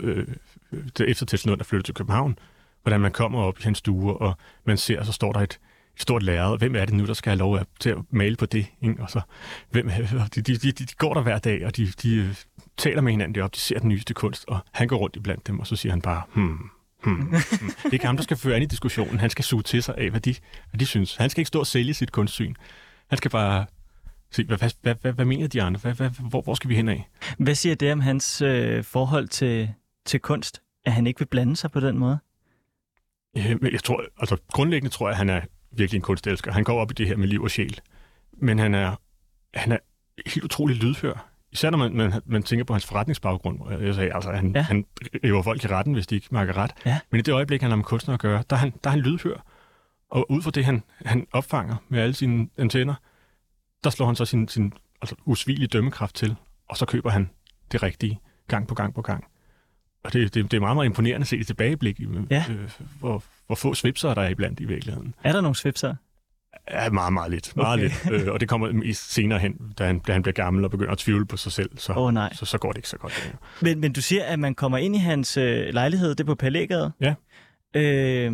øh, 0.00 0.26
det 0.72 1.10
efter 1.10 1.26
Tetzl 1.26 1.50
er 1.50 1.64
flyttet 1.64 1.84
til 1.84 1.94
København, 1.94 2.38
hvordan 2.82 3.00
man 3.00 3.10
kommer 3.10 3.38
op 3.38 3.58
i 3.58 3.62
hans 3.62 3.78
stue, 3.78 4.16
og 4.16 4.36
man 4.66 4.76
ser, 4.76 4.98
og 4.98 5.06
så 5.06 5.12
står 5.12 5.32
der 5.32 5.40
et, 5.40 5.60
et 5.96 6.02
stort 6.02 6.22
lærred, 6.22 6.58
hvem 6.58 6.76
er 6.76 6.84
det 6.84 6.94
nu, 6.94 7.06
der 7.06 7.14
skal 7.14 7.30
have 7.30 7.38
lov 7.38 7.56
at, 7.56 7.66
til 7.80 7.90
at 7.90 7.98
male 8.10 8.36
på 8.36 8.46
det? 8.46 8.66
Ikke? 8.82 9.02
Og 9.02 9.10
så, 9.10 9.20
hvem, 9.70 9.90
de, 10.34 10.42
de, 10.42 10.56
de, 10.56 10.72
de 10.72 10.86
går 10.98 11.14
der 11.14 11.22
hver 11.22 11.38
dag, 11.38 11.66
og 11.66 11.76
de, 11.76 11.86
de 11.86 12.16
øh, 12.16 12.34
taler 12.76 13.00
med 13.00 13.12
hinanden 13.12 13.34
deroppe, 13.34 13.54
de 13.54 13.60
ser 13.60 13.78
den 13.78 13.88
nyeste 13.88 14.14
kunst, 14.14 14.44
og 14.48 14.58
han 14.72 14.88
går 14.88 14.96
rundt 14.96 15.16
iblandt 15.16 15.46
dem, 15.46 15.60
og 15.60 15.66
så 15.66 15.76
siger 15.76 15.92
han 15.92 16.02
bare, 16.02 16.22
hmm, 16.34 16.58
hmm, 17.04 17.14
hmm. 17.14 17.30
Det 17.30 17.84
er 17.84 17.92
ikke 17.92 18.06
ham, 18.06 18.16
der 18.16 18.22
skal 18.22 18.36
føre 18.36 18.56
an 18.56 18.62
i 18.62 18.66
diskussionen. 18.66 19.20
Han 19.20 19.30
skal 19.30 19.44
suge 19.44 19.62
til 19.62 19.82
sig 19.82 19.94
af, 19.98 20.10
hvad 20.10 20.20
de, 20.20 20.34
hvad 20.70 20.78
de 20.78 20.86
synes. 20.86 21.16
Han 21.16 21.30
skal 21.30 21.40
ikke 21.40 21.48
stå 21.48 21.58
og 21.58 21.66
sælge 21.66 21.94
sit 21.94 22.12
kunstsyn. 22.12 22.54
Han 23.08 23.16
skal 23.16 23.30
bare 23.30 23.66
se, 24.30 24.44
hvad, 24.44 24.58
hvad, 24.58 24.70
hvad, 24.82 24.94
hvad, 25.00 25.12
hvad 25.12 25.24
mener 25.24 25.46
de 25.46 25.62
andre? 25.62 25.80
Hvad, 25.80 25.94
hvad, 25.94 26.10
hvor, 26.10 26.42
hvor 26.42 26.54
skal 26.54 26.70
vi 26.70 26.76
hen 26.76 26.88
af? 26.88 27.08
Hvad 27.38 27.54
siger 27.54 27.74
det 27.74 27.92
om 27.92 28.00
hans 28.00 28.42
øh, 28.42 28.84
forhold 28.84 29.28
til, 29.28 29.70
til 30.06 30.20
kunst? 30.20 30.62
At 30.84 30.92
han 30.92 31.06
ikke 31.06 31.18
vil 31.18 31.26
blande 31.26 31.56
sig 31.56 31.70
på 31.70 31.80
den 31.80 31.98
måde? 31.98 32.18
Øh, 33.36 33.72
jeg 33.72 33.82
tror, 33.84 34.04
altså 34.18 34.36
grundlæggende 34.52 34.94
tror 34.94 35.06
jeg, 35.06 35.12
at 35.12 35.18
han 35.18 35.28
er 35.28 35.40
virkelig 35.72 35.98
en 35.98 36.02
kunstelsker. 36.02 36.52
Han 36.52 36.64
går 36.64 36.80
op 36.80 36.90
i 36.90 36.94
det 36.94 37.06
her 37.06 37.16
med 37.16 37.28
liv 37.28 37.42
og 37.42 37.50
sjæl. 37.50 37.80
Men 38.32 38.58
han 38.58 38.74
er, 38.74 38.96
han 39.54 39.72
er 39.72 39.78
helt 40.26 40.44
utrolig 40.44 40.76
lydhør. 40.76 41.31
Især 41.52 41.70
når 41.70 41.78
man, 41.78 41.94
man, 41.96 42.12
man 42.26 42.42
tænker 42.42 42.64
på 42.64 42.72
hans 42.72 42.86
forretningsbaggrund. 42.86 43.82
Jeg 43.82 43.94
sagde, 43.94 44.14
altså, 44.14 44.30
han, 44.32 44.52
Ja. 44.56 44.62
han 44.62 44.84
river 45.24 45.42
folk 45.42 45.64
i 45.64 45.66
retten, 45.66 45.94
hvis 45.94 46.06
de 46.06 46.14
ikke 46.14 46.28
makker 46.30 46.56
ret. 46.56 46.70
Ja. 46.86 46.98
Men 47.10 47.18
i 47.18 47.22
det 47.22 47.32
øjeblik, 47.32 47.60
han 47.60 47.70
har 47.70 47.76
med 47.76 47.84
kunstner 47.84 48.14
at 48.14 48.20
gøre, 48.20 48.42
der 48.50 48.56
er 48.56 48.60
han, 48.60 48.72
der 48.84 48.90
er 48.90 48.92
han 48.92 49.00
lydhør. 49.00 49.44
Og 50.10 50.30
ud 50.30 50.42
fra 50.42 50.50
det, 50.50 50.64
han, 50.64 50.82
han 51.04 51.26
opfanger 51.32 51.76
med 51.88 52.00
alle 52.00 52.14
sine 52.14 52.48
antenner, 52.58 52.94
der 53.84 53.90
slår 53.90 54.06
han 54.06 54.16
så 54.16 54.24
sin, 54.24 54.48
sin 54.48 54.72
altså, 55.02 55.14
usvigelige 55.24 55.68
dømmekraft 55.68 56.14
til, 56.14 56.36
og 56.68 56.76
så 56.76 56.86
køber 56.86 57.10
han 57.10 57.30
det 57.72 57.82
rigtige 57.82 58.20
gang 58.48 58.68
på 58.68 58.74
gang 58.74 58.94
på 58.94 59.02
gang. 59.02 59.24
Og 60.04 60.12
det, 60.12 60.34
det, 60.34 60.50
det 60.50 60.56
er 60.56 60.60
meget, 60.60 60.76
meget 60.76 60.86
imponerende 60.86 61.24
at 61.24 61.28
se 61.28 61.38
det 61.38 61.46
tilbageblik, 61.46 62.00
Ja. 62.30 62.44
øh, 62.50 62.70
hvor, 62.98 63.22
hvor 63.46 63.54
få 63.54 63.74
svipser 63.74 64.14
der 64.14 64.22
er 64.22 64.28
iblandt 64.28 64.60
i 64.60 64.64
virkeligheden. 64.64 65.14
Er 65.22 65.32
der 65.32 65.40
nogle 65.40 65.56
svipser? 65.56 65.94
Ja, 66.70 66.90
meget, 66.90 67.12
meget 67.12 67.30
lidt. 67.30 67.56
Meget 67.56 67.80
Okay. 67.80 68.10
lidt. 68.12 68.22
Øh, 68.26 68.32
og 68.32 68.40
det 68.40 68.48
kommer 68.48 68.90
senere 68.94 69.38
hen, 69.38 69.56
da 69.78 69.86
han, 69.86 69.98
da 69.98 70.12
han 70.12 70.22
bliver 70.22 70.32
gammel 70.32 70.64
og 70.64 70.70
begynder 70.70 70.92
at 70.92 70.98
tvivle 70.98 71.26
på 71.26 71.36
sig 71.36 71.52
selv. 71.52 71.70
Så, 71.78 71.92
oh, 71.96 72.14
nej. 72.14 72.32
så, 72.34 72.44
så 72.44 72.58
går 72.58 72.68
det 72.72 72.78
ikke 72.78 72.88
så 72.88 72.96
godt 72.98 73.20
længere. 73.22 73.38
Men, 73.62 73.80
men 73.80 73.92
du 73.92 74.00
siger, 74.00 74.24
at 74.24 74.38
man 74.38 74.54
kommer 74.54 74.78
ind 74.78 74.94
i 74.96 74.98
hans 74.98 75.36
øh, 75.36 75.66
lejlighed, 75.74 76.08
det 76.10 76.20
er 76.20 76.24
på 76.24 76.34
Palægade. 76.34 76.92
Ja. 77.00 77.14
Øh, 77.80 78.32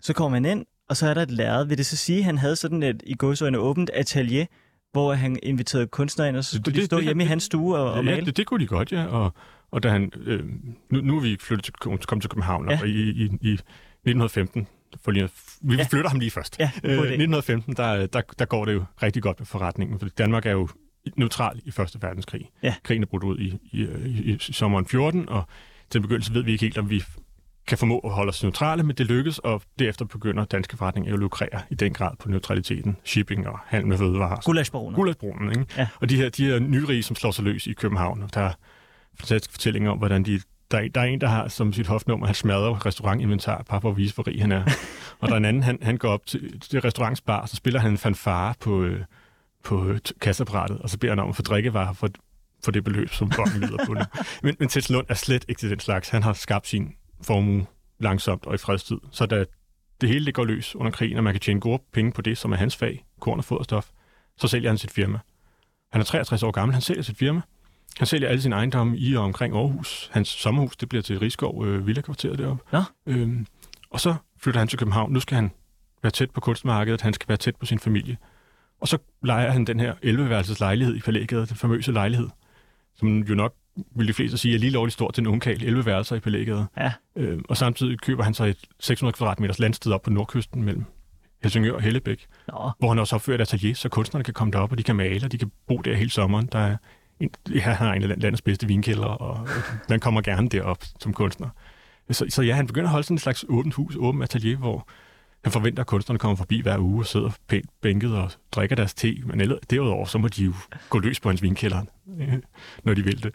så 0.00 0.12
kommer 0.12 0.40
man 0.40 0.50
ind, 0.58 0.66
og 0.88 0.96
så 0.96 1.06
er 1.06 1.14
der 1.14 1.22
et 1.22 1.30
lærred. 1.30 1.66
Vil 1.66 1.78
det 1.78 1.86
så 1.86 1.96
sige, 1.96 2.18
at 2.18 2.24
han 2.24 2.38
havde 2.38 2.56
sådan 2.56 2.82
et 2.82 3.02
i 3.06 3.14
gåsøjne 3.14 3.58
åbent 3.58 3.90
atelier, 3.94 4.46
hvor 4.92 5.12
han 5.14 5.38
inviterede 5.42 5.86
kunstnere 5.86 6.28
ind, 6.28 6.36
og 6.36 6.44
så 6.44 6.56
Det- 6.56 6.62
skulle 6.64 6.74
de 6.74 6.80
det- 6.80 6.86
stå 6.86 6.96
det- 6.96 7.04
hjemme 7.04 7.22
i 7.22 7.24
det- 7.24 7.28
hans 7.28 7.42
stue 7.42 7.76
og, 7.78 7.90
og 7.92 7.96
ja, 7.96 8.02
male? 8.10 8.26
det, 8.26 8.36
det 8.36 8.46
kunne 8.46 8.60
de 8.60 8.66
godt, 8.66 8.92
ja. 8.92 9.04
Og, 9.06 9.32
Og 9.70 9.82
da 9.82 9.88
han, 9.88 10.12
øh, 10.26 10.44
nu, 10.90 11.00
nu 11.00 11.16
er 11.16 11.20
vi 11.20 11.36
flyttet 11.40 11.64
til, 11.64 11.74
kommet 11.74 12.00
til 12.22 12.30
København, 12.30 12.70
Ja. 12.70 12.78
og 12.82 12.88
i, 12.88 13.10
i, 13.10 13.22
i 13.40 13.52
1915, 14.04 14.66
for 15.04 15.10
lige, 15.10 15.28
vi 15.60 15.76
Ja. 15.76 15.82
flytter 15.90 16.10
ham 16.10 16.18
lige 16.20 16.30
først. 16.30 16.56
Ja, 16.58 16.70
Øh, 16.84 16.96
god 16.96 17.04
idé. 17.06 17.08
1915, 17.08 17.74
der, 17.76 18.06
der, 18.06 18.20
der 18.38 18.44
går 18.44 18.64
det 18.64 18.74
jo 18.74 18.84
rigtig 19.02 19.22
godt 19.22 19.40
med 19.40 19.46
forretningen, 19.46 19.98
for 20.00 20.08
Danmark 20.08 20.46
er 20.46 20.50
jo 20.50 20.68
neutral 21.16 21.60
i 21.64 21.70
Første 21.70 22.02
Verdenskrig. 22.02 22.50
Ja. 22.62 22.74
Krigen 22.82 23.02
er 23.02 23.06
brudt 23.06 23.24
ud 23.24 23.38
i, 23.38 23.58
i, 23.72 23.82
i, 24.06 24.32
i 24.32 24.38
sommeren 24.40 24.86
14, 24.86 25.28
og 25.28 25.42
til 25.90 26.00
begyndelse 26.00 26.34
ved 26.34 26.42
vi 26.42 26.52
ikke 26.52 26.64
helt, 26.64 26.78
om 26.78 26.90
vi 26.90 27.02
kan 27.66 27.78
formå 27.78 27.98
at 27.98 28.10
holde 28.12 28.28
os 28.30 28.42
neutrale, 28.42 28.82
men 28.82 28.96
det 28.96 29.06
lykkes, 29.06 29.38
og 29.38 29.62
derefter 29.78 30.04
begynder 30.04 30.44
danske 30.44 30.76
forretninger 30.76 31.12
at 31.12 31.18
lukrere 31.18 31.60
i 31.70 31.74
den 31.74 31.92
grad 31.94 32.16
på 32.18 32.28
neutraliteten, 32.28 32.96
shipping 33.04 33.48
og 33.48 33.58
handel 33.66 33.88
med 33.88 33.98
fødevarer. 33.98 34.40
Gullaschbaroner. 34.44 34.96
Gullaschbronen, 34.96 35.48
ikke? 35.50 35.64
Ja. 35.76 35.88
Og 36.00 36.08
de 36.10 36.16
her, 36.16 36.28
de 36.28 36.44
her 36.44 36.58
nyrige, 36.58 37.02
som 37.02 37.16
slår 37.16 37.30
sig 37.30 37.44
løs 37.44 37.66
i 37.66 37.72
København, 37.72 38.22
og 38.22 38.34
der 38.34 38.40
er 38.40 38.52
fantastiske 39.20 39.52
fortællinger 39.52 39.90
om, 39.90 39.98
hvordan 39.98 40.22
de 40.22 40.40
der, 40.70 40.78
er- 40.78 40.88
der 40.88 41.00
er 41.00 41.04
en, 41.04 41.20
der 41.20 41.26
har 41.28 41.48
som 41.48 41.72
sit 41.72 41.86
hofnummer, 41.86 42.26
han 42.26 42.34
smadrer 42.34 42.86
restaurantinventar, 42.86 43.62
bare 43.62 43.80
for 43.80 43.90
at 43.90 43.96
vise, 43.96 44.14
hvor 44.14 44.26
rig 44.26 44.40
han 44.40 44.52
er. 44.52 44.64
og 45.18 45.28
der 45.28 45.34
er 45.34 45.38
en 45.38 45.44
anden, 45.44 45.62
han, 45.62 45.78
han 45.82 45.96
går 45.96 46.08
op 46.08 46.26
til, 46.26 46.60
til 46.60 46.80
restaurantsbar, 46.80 47.46
så 47.46 47.56
spiller 47.56 47.80
han 47.80 47.90
en 47.90 47.98
fanfare 47.98 48.54
på, 48.60 48.82
øh, 48.82 49.04
på 49.64 49.86
øh, 49.88 49.98
kasseapparatet, 50.20 50.78
og 50.78 50.90
så 50.90 50.98
beder 50.98 51.12
han 51.12 51.18
om 51.18 51.28
at 51.28 51.36
få 51.36 51.42
drikkevarer 51.42 51.92
for, 51.92 52.08
for 52.64 52.70
det 52.70 52.84
beløb, 52.84 53.10
som 53.10 53.30
bongen 53.36 53.60
lyder 53.60 53.86
på 53.86 53.94
nu. 53.94 54.00
Men, 54.42 54.56
men 54.58 54.68
Tets 54.68 54.90
Lund 54.90 55.06
er 55.08 55.14
slet 55.14 55.44
ikke 55.48 55.58
til 55.58 55.70
den 55.70 55.80
slags. 55.80 56.08
Han 56.08 56.22
har 56.22 56.32
skabt 56.32 56.66
sin 56.66 56.92
formue 57.22 57.66
langsomt 57.98 58.46
og 58.46 58.54
i 58.54 58.58
fredstid. 58.58 58.96
Så 59.12 59.26
da 59.26 59.44
det 60.00 60.08
hele 60.08 60.26
det 60.26 60.34
går 60.34 60.44
løs 60.44 60.76
under 60.76 60.92
krigen, 60.92 61.16
og 61.16 61.24
man 61.24 61.34
kan 61.34 61.40
tjene 61.40 61.60
gode 61.60 61.82
penge 61.92 62.12
på 62.12 62.22
det, 62.22 62.38
som 62.38 62.52
er 62.52 62.56
hans 62.56 62.76
fag, 62.76 63.04
korn 63.20 63.38
og 63.38 63.44
foderstof, 63.44 63.86
så 64.36 64.48
sælger 64.48 64.70
han 64.70 64.78
sit 64.78 64.90
firma. 64.90 65.18
Han 65.92 66.00
er 66.00 66.04
63 66.04 66.42
år 66.42 66.50
gammel, 66.50 66.72
han 66.74 66.82
sælger 66.82 67.02
sit 67.02 67.18
firma. 67.18 67.40
Han 67.98 68.06
sælger 68.06 68.28
alle 68.28 68.42
sine 68.42 68.56
ejendomme 68.56 68.98
i 68.98 69.16
og 69.16 69.24
omkring 69.24 69.56
Aarhus. 69.56 70.10
Hans 70.12 70.28
sommerhus, 70.28 70.76
det 70.76 70.88
bliver 70.88 71.02
til 71.02 71.18
Rigskov 71.18 71.66
øh, 71.66 71.86
Villakvarteret 71.86 72.38
deroppe. 72.38 72.62
Nå. 72.72 72.82
Øhm, 73.06 73.46
og 73.90 74.00
så 74.00 74.14
flytter 74.40 74.58
han 74.58 74.68
til 74.68 74.78
København. 74.78 75.12
Nu 75.12 75.20
skal 75.20 75.34
han 75.34 75.50
være 76.02 76.10
tæt 76.10 76.30
på 76.30 76.40
kunstmarkedet, 76.40 77.00
han 77.00 77.12
skal 77.12 77.28
være 77.28 77.38
tæt 77.38 77.56
på 77.56 77.66
sin 77.66 77.78
familie. 77.78 78.16
Og 78.80 78.88
så 78.88 78.98
leger 79.22 79.50
han 79.50 79.64
den 79.64 79.80
her 79.80 79.94
11-værelses 79.94 80.60
lejlighed 80.60 80.96
i 80.96 81.00
Palægade, 81.00 81.46
den 81.46 81.56
famøse 81.56 81.92
lejlighed, 81.92 82.28
som 82.96 83.18
jo 83.18 83.34
nok 83.34 83.54
vil 83.96 84.08
de 84.08 84.12
fleste 84.12 84.38
sige 84.38 84.54
er 84.54 84.58
lige 84.58 84.70
lovligt 84.70 84.92
stort 84.92 85.14
til 85.14 85.20
en 85.20 85.26
ungkal, 85.26 85.64
11 85.64 85.86
værelser 85.86 86.16
i 86.16 86.20
Palægade. 86.20 86.66
Ja. 86.76 86.92
Øh, 87.16 87.38
og 87.48 87.56
samtidig 87.56 88.00
køber 88.00 88.24
han 88.24 88.34
så 88.34 88.44
et 88.44 88.58
600 88.80 89.16
kvadratmeters 89.16 89.58
landsted 89.58 89.92
op 89.92 90.02
på 90.02 90.10
nordkysten 90.10 90.62
mellem 90.62 90.84
Helsingør 91.42 91.72
og 91.72 91.80
Hellebæk, 91.80 92.26
Nå, 92.48 92.70
hvor 92.78 92.88
han 92.88 92.98
også 92.98 93.14
opfører 93.14 93.34
et 93.34 93.40
atelier, 93.40 93.74
så 93.74 93.88
kunstnerne 93.88 94.24
kan 94.24 94.34
komme 94.34 94.52
derop, 94.52 94.72
og 94.72 94.78
de 94.78 94.82
kan 94.82 94.96
male, 94.96 95.26
og 95.26 95.32
de 95.32 95.38
kan 95.38 95.50
bo 95.66 95.76
der 95.76 95.94
hele 95.94 96.10
sommeren. 96.10 96.48
Der 96.52 96.58
er 96.58 96.76
en, 97.20 97.30
ja, 97.54 97.60
han 97.60 97.74
har 97.74 97.94
en 97.94 98.02
af 98.02 98.22
landets 98.22 98.42
bedste 98.42 98.66
vinkælder, 98.66 99.04
og 99.04 99.48
man 99.88 100.00
kommer 100.00 100.20
gerne 100.20 100.48
derop 100.48 100.84
som 101.00 101.12
kunstner. 101.12 101.48
Så, 102.10 102.26
så 102.28 102.42
ja, 102.42 102.54
han 102.54 102.66
begynder 102.66 102.86
at 102.86 102.92
holde 102.92 103.04
sådan 103.04 103.14
et 103.14 103.20
slags 103.20 103.44
åbent 103.48 103.74
hus, 103.74 103.96
åbent 103.96 104.22
atelier, 104.22 104.56
hvor 104.56 104.88
han 105.44 105.52
forventer, 105.52 105.82
at 105.82 105.86
kunstnerne 105.86 106.18
kommer 106.18 106.36
forbi 106.36 106.60
hver 106.60 106.78
uge 106.78 107.02
og 107.02 107.06
sidder 107.06 107.30
pænt 107.48 107.70
bænket 107.80 108.16
og 108.16 108.30
drikker 108.52 108.76
deres 108.76 108.94
te. 108.94 109.22
Men 109.24 109.40
ellers, 109.40 109.58
derudover, 109.70 110.04
så 110.04 110.18
må 110.18 110.28
de 110.28 110.44
jo 110.44 110.52
gå 110.90 110.98
løs 110.98 111.20
på 111.20 111.28
hans 111.28 111.42
vinkælder, 111.42 111.84
øh, 112.20 112.38
når 112.84 112.94
de 112.94 113.04
vil 113.04 113.22
det. 113.22 113.34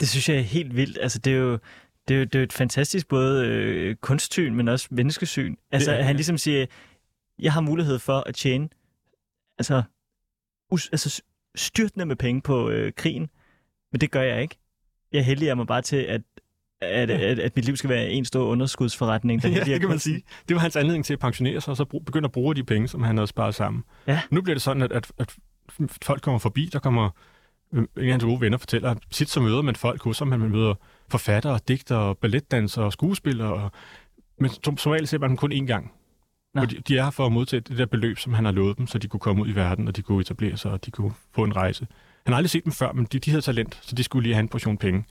det 0.00 0.08
synes 0.08 0.28
jeg 0.28 0.36
er 0.36 0.42
helt 0.42 0.76
vildt. 0.76 0.98
Altså, 1.02 1.18
det 1.18 1.32
er 1.32 1.36
jo, 1.36 1.58
det 2.08 2.14
er 2.14 2.18
jo, 2.18 2.24
det 2.24 2.34
er 2.34 2.38
jo 2.38 2.44
et 2.44 2.52
fantastisk 2.52 3.08
både 3.08 3.46
øh, 3.46 3.96
kunstsyn, 3.96 4.54
men 4.54 4.68
også 4.68 4.88
menneskesyn. 4.90 5.54
Altså, 5.70 5.90
Det 5.90 5.96
at 5.96 6.04
han 6.04 6.16
ligesom 6.16 6.38
siger, 6.38 6.66
jeg 7.38 7.52
har 7.52 7.60
mulighed 7.60 7.98
for 7.98 8.22
at 8.26 8.34
tjene 8.34 8.68
altså, 9.58 9.82
us, 10.70 10.88
altså 10.92 11.22
styrtende 11.56 12.06
med 12.06 12.16
penge 12.16 12.40
på 12.42 12.70
øh, 12.70 12.92
krigen, 12.96 13.30
men 13.92 14.00
det 14.00 14.10
gør 14.10 14.22
jeg 14.22 14.42
ikke. 14.42 14.58
Jeg 15.12 15.24
heldiger 15.24 15.54
mig 15.54 15.66
bare 15.66 15.82
til, 15.82 15.96
at, 15.96 16.20
at, 16.80 17.08
Ja. 17.10 17.14
at, 17.18 17.38
at 17.38 17.56
mit 17.56 17.64
liv 17.64 17.76
skal 17.76 17.90
være 17.90 18.08
en 18.10 18.24
stor 18.24 18.44
underskudsforretning. 18.44 19.42
der 19.42 19.48
Ja, 19.58 19.64
det 19.64 19.80
kan 19.80 19.88
man 19.88 19.98
sige. 19.98 20.22
Det 20.48 20.54
var 20.54 20.60
hans 20.60 20.76
anledning 20.76 21.04
til 21.04 21.12
at 21.12 21.18
pensionere 21.18 21.60
sig, 21.60 21.70
og 21.70 21.76
så 21.76 21.84
begynde 21.84 22.24
at 22.26 22.32
bruge 22.32 22.54
de 22.54 22.64
penge, 22.64 22.88
som 22.88 23.02
han 23.02 23.16
havde 23.16 23.26
sparet 23.26 23.54
sammen. 23.54 23.82
Ja. 24.06 24.20
Nu 24.30 24.42
bliver 24.42 24.54
det 24.54 24.62
sådan, 24.62 24.82
at, 24.82 24.92
at, 24.92 25.12
at 25.18 25.36
folk 26.02 26.22
kommer 26.22 26.38
forbi, 26.38 26.70
der 26.72 26.78
kommer 26.78 27.10
øh, 27.72 27.78
en 27.78 27.88
af 28.04 28.10
hans 28.10 28.24
gode 28.24 28.40
venner 28.40 28.58
fortæller, 28.58 28.90
at 28.90 28.98
tit 29.10 29.30
så 29.30 29.40
møder 29.40 29.62
man 29.62 29.76
folk 29.76 30.04
ham, 30.18 30.28
man 30.28 30.40
møder 30.40 30.74
forfattere, 31.08 31.58
digtere, 31.68 32.14
balletdansere 32.14 32.84
og 32.84 32.92
skuespillere, 32.92 33.52
og, 33.52 33.70
men 34.38 34.50
som, 34.64 34.78
som 34.78 34.92
regel 34.92 35.06
ser 35.06 35.18
man 35.18 35.28
dem 35.30 35.36
kun 35.36 35.52
én 35.52 35.64
gang. 35.66 35.92
Nå. 36.54 36.60
Og 36.60 36.70
de, 36.70 36.76
de 36.88 36.98
er 36.98 37.10
for 37.10 37.26
at 37.26 37.32
modtage 37.32 37.60
det 37.60 37.78
der 37.78 37.86
beløb, 37.86 38.18
som 38.18 38.32
han 38.32 38.44
har 38.44 38.52
lovet 38.52 38.78
dem, 38.78 38.86
så 38.86 38.98
de 38.98 39.08
kunne 39.08 39.20
komme 39.20 39.42
ud 39.42 39.48
i 39.48 39.54
verden, 39.54 39.88
og 39.88 39.96
de 39.96 40.02
kunne 40.02 40.20
etablere 40.20 40.56
sig, 40.56 40.70
og 40.70 40.84
de 40.86 40.90
kunne 40.90 41.12
få 41.34 41.44
en 41.44 41.56
rejse. 41.56 41.86
Han 42.26 42.32
har 42.32 42.36
aldrig 42.36 42.50
set 42.50 42.64
dem 42.64 42.72
før, 42.72 42.92
men 42.92 43.06
de, 43.12 43.18
de 43.18 43.30
havde 43.30 43.42
talent, 43.42 43.78
så 43.82 43.94
de 43.94 44.02
skulle 44.02 44.22
lige 44.22 44.34
have 44.34 44.42
en 44.42 44.48
portion 44.48 44.76
penge. 44.76 45.04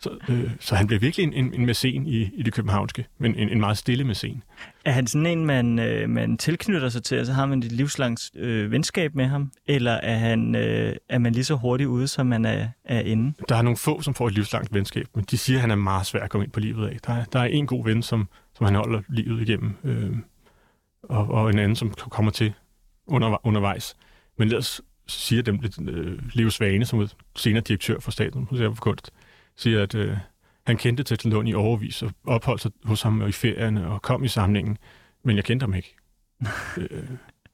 Så, 0.00 0.10
øh, 0.28 0.50
så 0.60 0.74
han 0.74 0.86
blev 0.86 1.00
virkelig 1.00 1.24
en, 1.24 1.32
en, 1.32 1.54
en 1.54 1.66
mæcen 1.66 2.06
i, 2.06 2.30
i 2.34 2.42
det 2.42 2.52
københavnske, 2.52 3.06
men 3.18 3.34
en, 3.34 3.48
en 3.48 3.60
meget 3.60 3.78
stille 3.78 4.04
mæcen. 4.04 4.42
Er 4.84 4.92
han 4.92 5.06
sådan 5.06 5.26
en, 5.26 5.46
man, 5.46 5.78
øh, 5.78 6.10
man 6.10 6.38
tilknytter 6.38 6.88
sig 6.88 7.02
til, 7.02 7.20
og 7.20 7.26
så 7.26 7.32
har 7.32 7.46
man 7.46 7.58
et 7.58 7.72
livslangt 7.72 8.30
øh, 8.36 8.70
venskab 8.70 9.14
med 9.14 9.26
ham? 9.26 9.52
Eller 9.66 9.92
er, 9.92 10.16
han, 10.16 10.54
øh, 10.54 10.96
er 11.08 11.18
man 11.18 11.32
lige 11.32 11.44
så 11.44 11.54
hurtigt 11.54 11.88
ude, 11.88 12.08
som 12.08 12.26
man 12.26 12.44
er, 12.44 12.68
er 12.84 13.00
inde? 13.00 13.32
Der 13.48 13.56
er 13.56 13.62
nogle 13.62 13.76
få, 13.76 14.02
som 14.02 14.14
får 14.14 14.26
et 14.26 14.34
livslangt 14.34 14.74
venskab, 14.74 15.06
men 15.14 15.24
de 15.30 15.38
siger, 15.38 15.56
at 15.56 15.60
han 15.60 15.70
er 15.70 15.76
meget 15.76 16.06
svær 16.06 16.20
at 16.20 16.30
komme 16.30 16.44
ind 16.44 16.52
på 16.52 16.60
livet 16.60 16.88
af. 16.88 16.96
Der 17.06 17.12
er, 17.12 17.24
der 17.24 17.40
er 17.40 17.44
en 17.44 17.66
god 17.66 17.84
ven, 17.84 18.02
som, 18.02 18.28
som 18.56 18.66
han 18.66 18.74
holder 18.74 19.02
livet 19.08 19.48
igennem, 19.48 19.74
øh, 19.84 20.16
og, 21.08 21.28
og 21.28 21.50
en 21.50 21.58
anden, 21.58 21.76
som 21.76 21.90
kommer 21.90 22.30
til 22.30 22.52
under, 23.06 23.46
undervejs. 23.46 23.96
Men 24.38 24.48
ellers 24.48 24.80
siger 25.06 25.42
dem, 25.42 25.60
øh, 25.88 26.18
Leo 26.32 26.50
Svane, 26.50 26.84
som 26.84 27.00
er 27.00 27.06
senere 27.36 27.62
direktør 27.62 28.00
for 28.00 28.10
Statens 28.10 28.50
Museum 28.50 28.76
for 28.76 28.82
Kunst, 28.82 29.10
siger, 29.56 29.82
at 29.82 29.94
øh, 29.94 30.16
han 30.66 30.76
kendte 30.76 31.02
Tetel 31.02 31.30
Lund 31.30 31.48
i 31.48 31.54
overvis 31.54 32.02
og 32.02 32.12
opholdt 32.26 32.62
sig 32.62 32.70
hos 32.84 33.02
ham 33.02 33.28
i 33.28 33.32
ferierne 33.32 33.86
og 33.86 34.02
kom 34.02 34.24
i 34.24 34.28
samlingen, 34.28 34.78
men 35.24 35.36
jeg 35.36 35.44
kendte 35.44 35.64
ham 35.64 35.74
ikke. 35.74 35.96
øh, 36.78 37.08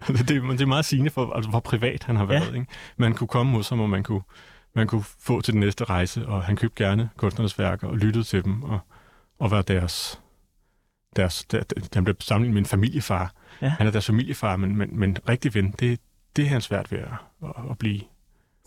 det, 0.07 0.29
det 0.29 0.61
er 0.61 0.67
meget 0.67 0.85
sigende 0.85 1.11
for, 1.11 1.33
altså, 1.33 1.51
hvor 1.51 1.61
privat 1.61 2.05
han 2.05 2.17
har 2.17 2.25
været. 2.25 2.53
Ja. 2.53 2.55
Ikke? 2.55 2.67
Man 2.97 3.15
kunne 3.15 3.29
komme 3.29 3.57
hos 3.57 3.69
ham, 3.69 3.81
og 3.81 3.91
man 3.91 4.03
kunne, 4.03 4.23
man 4.75 4.87
kunne 4.87 5.05
få 5.21 5.41
til 5.41 5.53
den 5.53 5.61
næste 5.61 5.85
rejse, 5.85 6.27
og 6.27 6.43
han 6.43 6.57
købte 6.57 6.85
gerne 6.85 7.11
kunstnernes 7.17 7.59
værker 7.59 7.89
og 7.89 7.97
lyttede 7.97 8.25
til 8.25 8.45
dem, 8.45 8.63
og, 8.63 8.79
og 9.39 9.51
var 9.51 9.63
deres, 9.63 10.22
deres 11.17 11.45
der, 11.45 11.63
han 11.95 12.05
blev 12.05 12.17
sammenlignet 12.21 12.55
med 12.55 12.63
en 12.63 12.67
familiefar. 12.67 13.33
Ja. 13.63 13.69
Han 13.69 13.87
er 13.87 13.91
deres 13.91 14.07
familiefar, 14.07 14.57
men, 14.57 14.77
men, 14.77 14.89
men 14.99 15.17
rigtig 15.29 15.55
ven, 15.55 15.75
det, 15.81 16.01
det 16.37 16.45
er 16.45 16.49
han 16.49 16.61
svært 16.61 16.93
ved 16.93 16.99
at, 16.99 17.09
at, 17.45 17.51
at 17.71 17.79
blive. 17.79 18.01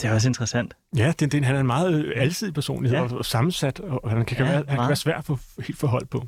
Det 0.01 0.09
er 0.09 0.13
også 0.13 0.27
interessant. 0.29 0.73
Ja, 0.97 1.13
det, 1.19 1.31
det, 1.31 1.45
han 1.45 1.55
er 1.55 1.59
en 1.59 1.67
meget 1.67 1.93
øh, 2.05 2.13
alsidig 2.15 2.53
personlighed, 2.53 2.97
Ja. 2.99 3.15
og, 3.15 3.25
sammensat, 3.25 3.79
og 3.79 4.09
han 4.09 4.25
kan, 4.25 4.37
Ja, 4.37 4.43
være, 4.43 4.63
han 4.67 4.77
kan 4.77 4.87
være 4.87 4.95
svær 4.95 5.17
at 5.17 5.25
få 5.25 5.39
helt 5.67 5.77
forhold 5.79 6.05
på. 6.05 6.27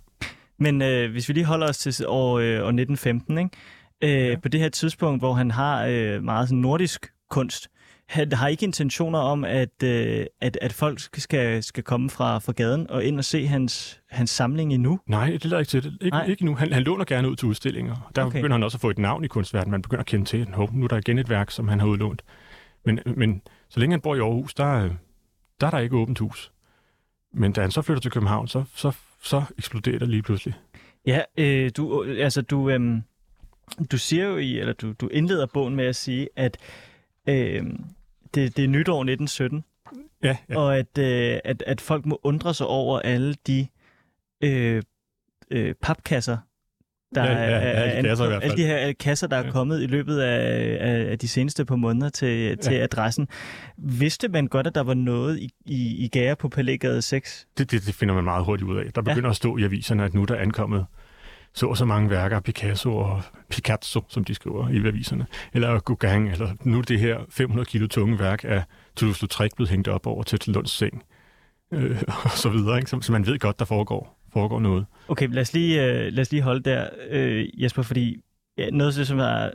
Men 0.60 0.82
øh, 0.82 1.12
hvis 1.12 1.30
vi 1.30 1.34
lige 1.34 1.45
holder 1.45 1.69
os 1.69 1.77
til 1.77 2.06
år, 2.08 2.39
øh, 2.39 2.45
år 2.45 2.51
1915, 2.51 3.38
ikke? 3.38 3.49
Øh, 4.01 4.30
ja. 4.30 4.36
på 4.39 4.47
det 4.49 4.60
her 4.60 4.69
tidspunkt, 4.69 5.21
hvor 5.21 5.34
han 5.34 5.51
har 5.51 5.86
øh, 5.86 6.23
meget 6.23 6.47
sådan 6.49 6.60
nordisk 6.62 7.08
kunst, 7.30 7.67
har 8.10 8.48
ikke 8.48 8.63
intentioner 8.65 9.20
om, 9.20 9.43
at, 9.43 9.84
øh, 9.84 10.26
at, 10.41 10.58
at 10.62 10.74
folk 10.74 11.00
skal, 11.00 11.63
skal 11.63 11.84
komme 11.84 12.10
fra, 12.10 12.39
fra 12.39 12.52
gaden 12.52 12.89
og 12.89 13.04
ind 13.04 13.17
og 13.17 13.26
se 13.26 13.48
hans, 13.48 14.02
hans 14.10 14.30
samling 14.30 14.74
endnu. 14.74 15.00
Nej, 15.08 15.30
det 15.32 15.46
lader 15.46 15.60
ikke 15.60 15.70
til 15.70 15.84
det. 15.84 15.98
Ikke, 16.02 16.17
Nej. 16.17 16.26
ikke 16.26 16.46
nu. 16.46 16.56
Han, 16.56 16.74
han 16.74 16.84
låner 16.84 17.06
gerne 17.06 17.30
ud 17.30 17.36
til 17.36 17.48
udstillinger. 17.48 18.12
Der 18.15 18.24
Okay. 18.26 18.38
begynder 18.38 18.54
han 18.56 18.63
også 18.63 18.76
at 18.78 18.82
få 18.82 18.89
et 18.89 18.98
navn 18.98 19.24
i 19.24 19.28
kunstverdenen. 19.28 19.72
Man 19.72 19.82
begynder 19.82 20.00
at 20.02 20.06
kende 20.08 20.26
til, 20.26 20.38
at 20.41 20.74
nu 20.74 20.84
er 20.84 20.88
der 20.88 20.98
igen 20.98 21.20
et 21.20 21.30
værk, 21.30 21.52
som 21.52 21.67
han 21.67 21.80
har 21.80 21.88
udlånt. 21.88 22.24
Men, 22.86 23.00
men 23.15 23.41
så 23.70 23.80
længe 23.80 23.93
han 23.93 24.02
bor 24.02 24.15
i 24.15 24.20
Aarhus, 24.20 24.54
der, 24.54 24.65
er- 24.84 24.89
der 25.62 25.67
er 25.67 25.72
der 25.72 25.80
ikke 25.80 25.96
åbent 25.96 26.20
hus. 26.20 26.52
Men 27.34 27.52
da 27.52 27.62
han 27.62 27.72
så 27.72 27.82
flytter 27.82 28.02
til 28.02 28.12
København, 28.12 28.48
så, 28.48 28.63
så, 28.76 28.91
så 29.24 29.43
eksploderer 29.58 30.00
det 30.00 30.10
lige 30.10 30.22
pludselig. 30.24 30.54
Ja, 31.06 31.22
øh, 31.38 31.72
du, 31.78 32.04
øh, 32.04 32.24
altså 32.24 32.41
du, 32.41 32.70
øh, 32.70 32.98
du 33.91 33.98
siger 33.98 34.26
jo 34.26 34.38
i, 34.38 34.60
eller 34.60 34.74
du, 34.74 34.93
du 34.93 35.08
indleder 35.08 35.46
bogen 35.46 35.76
med 35.76 35.86
at 35.86 35.96
sige, 35.96 36.30
at 36.36 36.58
øh, 37.30 37.63
det, 38.41 38.58
det 38.58 38.63
er 38.63 38.67
nytår 38.67 39.02
1917, 39.02 39.63
Ja, 40.23 40.38
ja. 40.50 40.58
og 40.58 40.78
at, 40.78 40.97
øh, 41.00 41.39
at, 41.45 41.63
at 41.67 41.82
folk 41.82 42.06
må 42.06 42.19
undre 42.23 42.54
sig 42.54 42.67
over 42.67 43.00
alle 43.00 43.36
de 43.47 43.67
øh, 44.43 44.82
øh, 45.52 45.73
papkasser, 45.82 46.38
der 47.15 47.23
Ja, 47.23 47.32
ja, 47.32 47.38
er, 47.38 47.60
alle 47.60 47.97
de 48.04 48.08
kasser 48.10 48.26
alle 48.39 48.58
de 48.58 48.63
her 48.65 48.93
kasser, 48.93 49.28
der 49.28 49.38
er 49.38 49.45
Ja. 49.45 49.52
kommet 49.52 49.82
i 49.84 49.86
løbet 49.86 50.19
af, 50.19 50.78
af, 50.89 51.12
af 51.12 51.19
de 51.19 51.28
seneste 51.28 51.65
par 51.65 51.76
måneder 51.76 52.10
til, 52.10 52.58
til 52.58 52.73
Ja. 52.73 52.84
adressen. 52.84 53.28
Vidste 53.78 54.28
man 54.28 54.47
godt, 54.47 54.67
at 54.67 54.76
der 54.76 54.84
var 54.84 54.93
noget 54.93 55.39
i, 55.39 55.50
i, 55.65 56.06
i 56.06 56.08
gære 56.08 56.36
på 56.36 56.50
Palægade 56.50 57.02
6? 57.02 57.47
Det, 57.58 57.71
det, 57.71 57.86
det 57.86 57.95
finder 57.95 58.15
man 58.15 58.23
meget 58.23 58.45
hurtigt 58.45 58.69
ud 58.69 58.78
af. 58.78 58.93
Der 58.95 59.02
begynder 59.02 59.28
ja. 59.28 59.30
at 59.30 59.36
stå 59.36 59.58
i 59.58 59.63
aviserne, 59.63 60.04
at 60.04 60.13
nu 60.13 60.21
er 60.21 60.26
der 60.26 60.36
ankommet 60.36 60.86
så 61.58 61.67
og 61.67 61.78
så 61.78 61.86
mange 61.86 62.10
værker 62.10 62.36
af 62.36 62.43
Picasso 62.43 62.98
og 62.98 63.22
Picasso, 63.50 64.02
som 64.08 64.24
de 64.24 64.36
skriver 64.36 64.70
i 64.70 64.88
aviserne, 64.88 65.26
eller 65.54 65.80
Gauguin, 65.80 66.28
eller 66.28 66.54
nu 66.63 66.78
er 66.78 66.82
det 66.82 67.00
her 67.00 67.20
500 67.30 67.65
kilo 67.65 67.88
tunge 67.88 68.20
værk 68.20 68.43
af 68.43 68.63
Toulouse-Lautrec 69.00 69.50
blevet 69.56 69.70
hængt 69.70 69.88
op 69.88 70.08
over 70.08 70.24
til 70.24 70.39
Lunds 70.48 70.72
seng, 70.72 71.04
øh, 71.74 72.02
og 72.24 72.32
så 72.32 72.50
videre. 72.50 72.78
Ikke? 72.78 72.89
Så, 72.89 73.02
så 73.02 73.12
man 73.12 73.26
ved 73.26 73.39
godt, 73.39 73.60
der 73.60 73.65
foregår, 73.65 74.20
foregår 74.34 74.60
noget. 74.60 74.86
Okay, 75.08 75.28
lad 75.28 75.41
os 75.41 75.54
lige, 75.54 75.84
øh, 75.84 76.13
lad 76.13 76.20
os 76.20 76.32
lige 76.32 76.41
holde 76.41 76.63
der, 76.63 76.89
øh, 77.10 77.62
Jesper, 77.63 77.82
fordi 77.82 78.22
ja, 78.58 78.70
noget 78.70 78.91
af 78.91 78.96
det, 78.96 79.08
som 79.08 79.20
er 79.20 79.50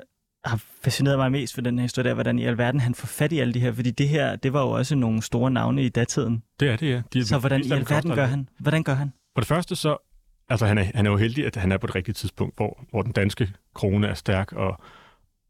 har 0.45 0.65
fascineret 0.85 1.19
mig 1.19 1.33
mest 1.33 1.57
ved 1.57 1.65
den 1.65 1.79
her 1.79 1.83
historie, 1.83 2.11
er, 2.11 2.15
hvordan 2.15 2.38
i 2.38 2.45
alverden 2.45 2.81
han 2.81 2.95
får 2.95 3.07
fat 3.07 3.33
i 3.33 3.38
alle 3.38 3.55
de 3.55 3.61
her, 3.61 3.73
fordi 3.73 3.91
det 3.91 4.09
her, 4.09 4.37
det 4.37 4.53
var 4.53 4.62
jo 4.62 4.71
også 4.71 4.95
nogle 4.95 5.23
store 5.23 5.51
navne 5.51 5.85
i 5.85 5.88
datiden. 5.88 6.43
Det 6.61 6.69
er 6.69 6.77
det, 6.77 6.91
ja. 6.91 7.03
De, 7.12 7.25
så 7.25 7.38
hvordan 7.38 7.61
i 7.61 7.71
alverden 7.71 8.15
gør 8.15 8.27
han? 8.27 8.49
Hvordan 8.59 8.83
gør 8.83 8.95
han? 8.95 9.12
For 9.35 9.41
det 9.41 9.49
første 9.49 9.77
så, 9.77 10.12
altså 10.53 10.67
han 10.67 10.79
er, 10.79 10.85
han 10.95 11.07
er 11.07 11.11
jo 11.11 11.17
heldig, 11.17 11.47
at 11.47 11.57
han 11.57 11.73
er 11.73 11.79
på 11.79 11.87
et 11.87 11.95
rigtigt 11.95 12.17
tidspunkt, 12.17 12.57
hvor, 12.57 12.85
hvor 12.91 13.03
den 13.03 13.12
danske 13.12 13.53
krone 13.75 14.07
er 14.07 14.15
stærk, 14.15 14.53
og, 14.53 14.81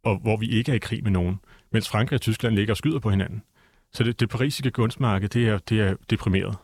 og 0.02 0.18
hvor 0.18 0.36
vi 0.36 0.46
ikke 0.46 0.72
er 0.72 0.76
i 0.76 0.78
krig 0.78 1.02
med 1.02 1.10
nogen, 1.10 1.40
mens 1.72 1.88
Frankrig 1.88 2.16
og 2.16 2.20
Tyskland 2.20 2.54
ligger 2.54 2.72
og 2.72 2.76
skyder 2.76 2.98
på 2.98 3.10
hinanden. 3.10 3.42
Så 3.92 4.04
det, 4.04 4.20
det 4.20 4.28
parisiske 4.28 4.70
kunstmarked, 4.70 5.28
det 5.28 5.48
er, 5.48 5.58
det 5.58 5.80
er 5.80 5.94
deprimeret. 6.10 6.56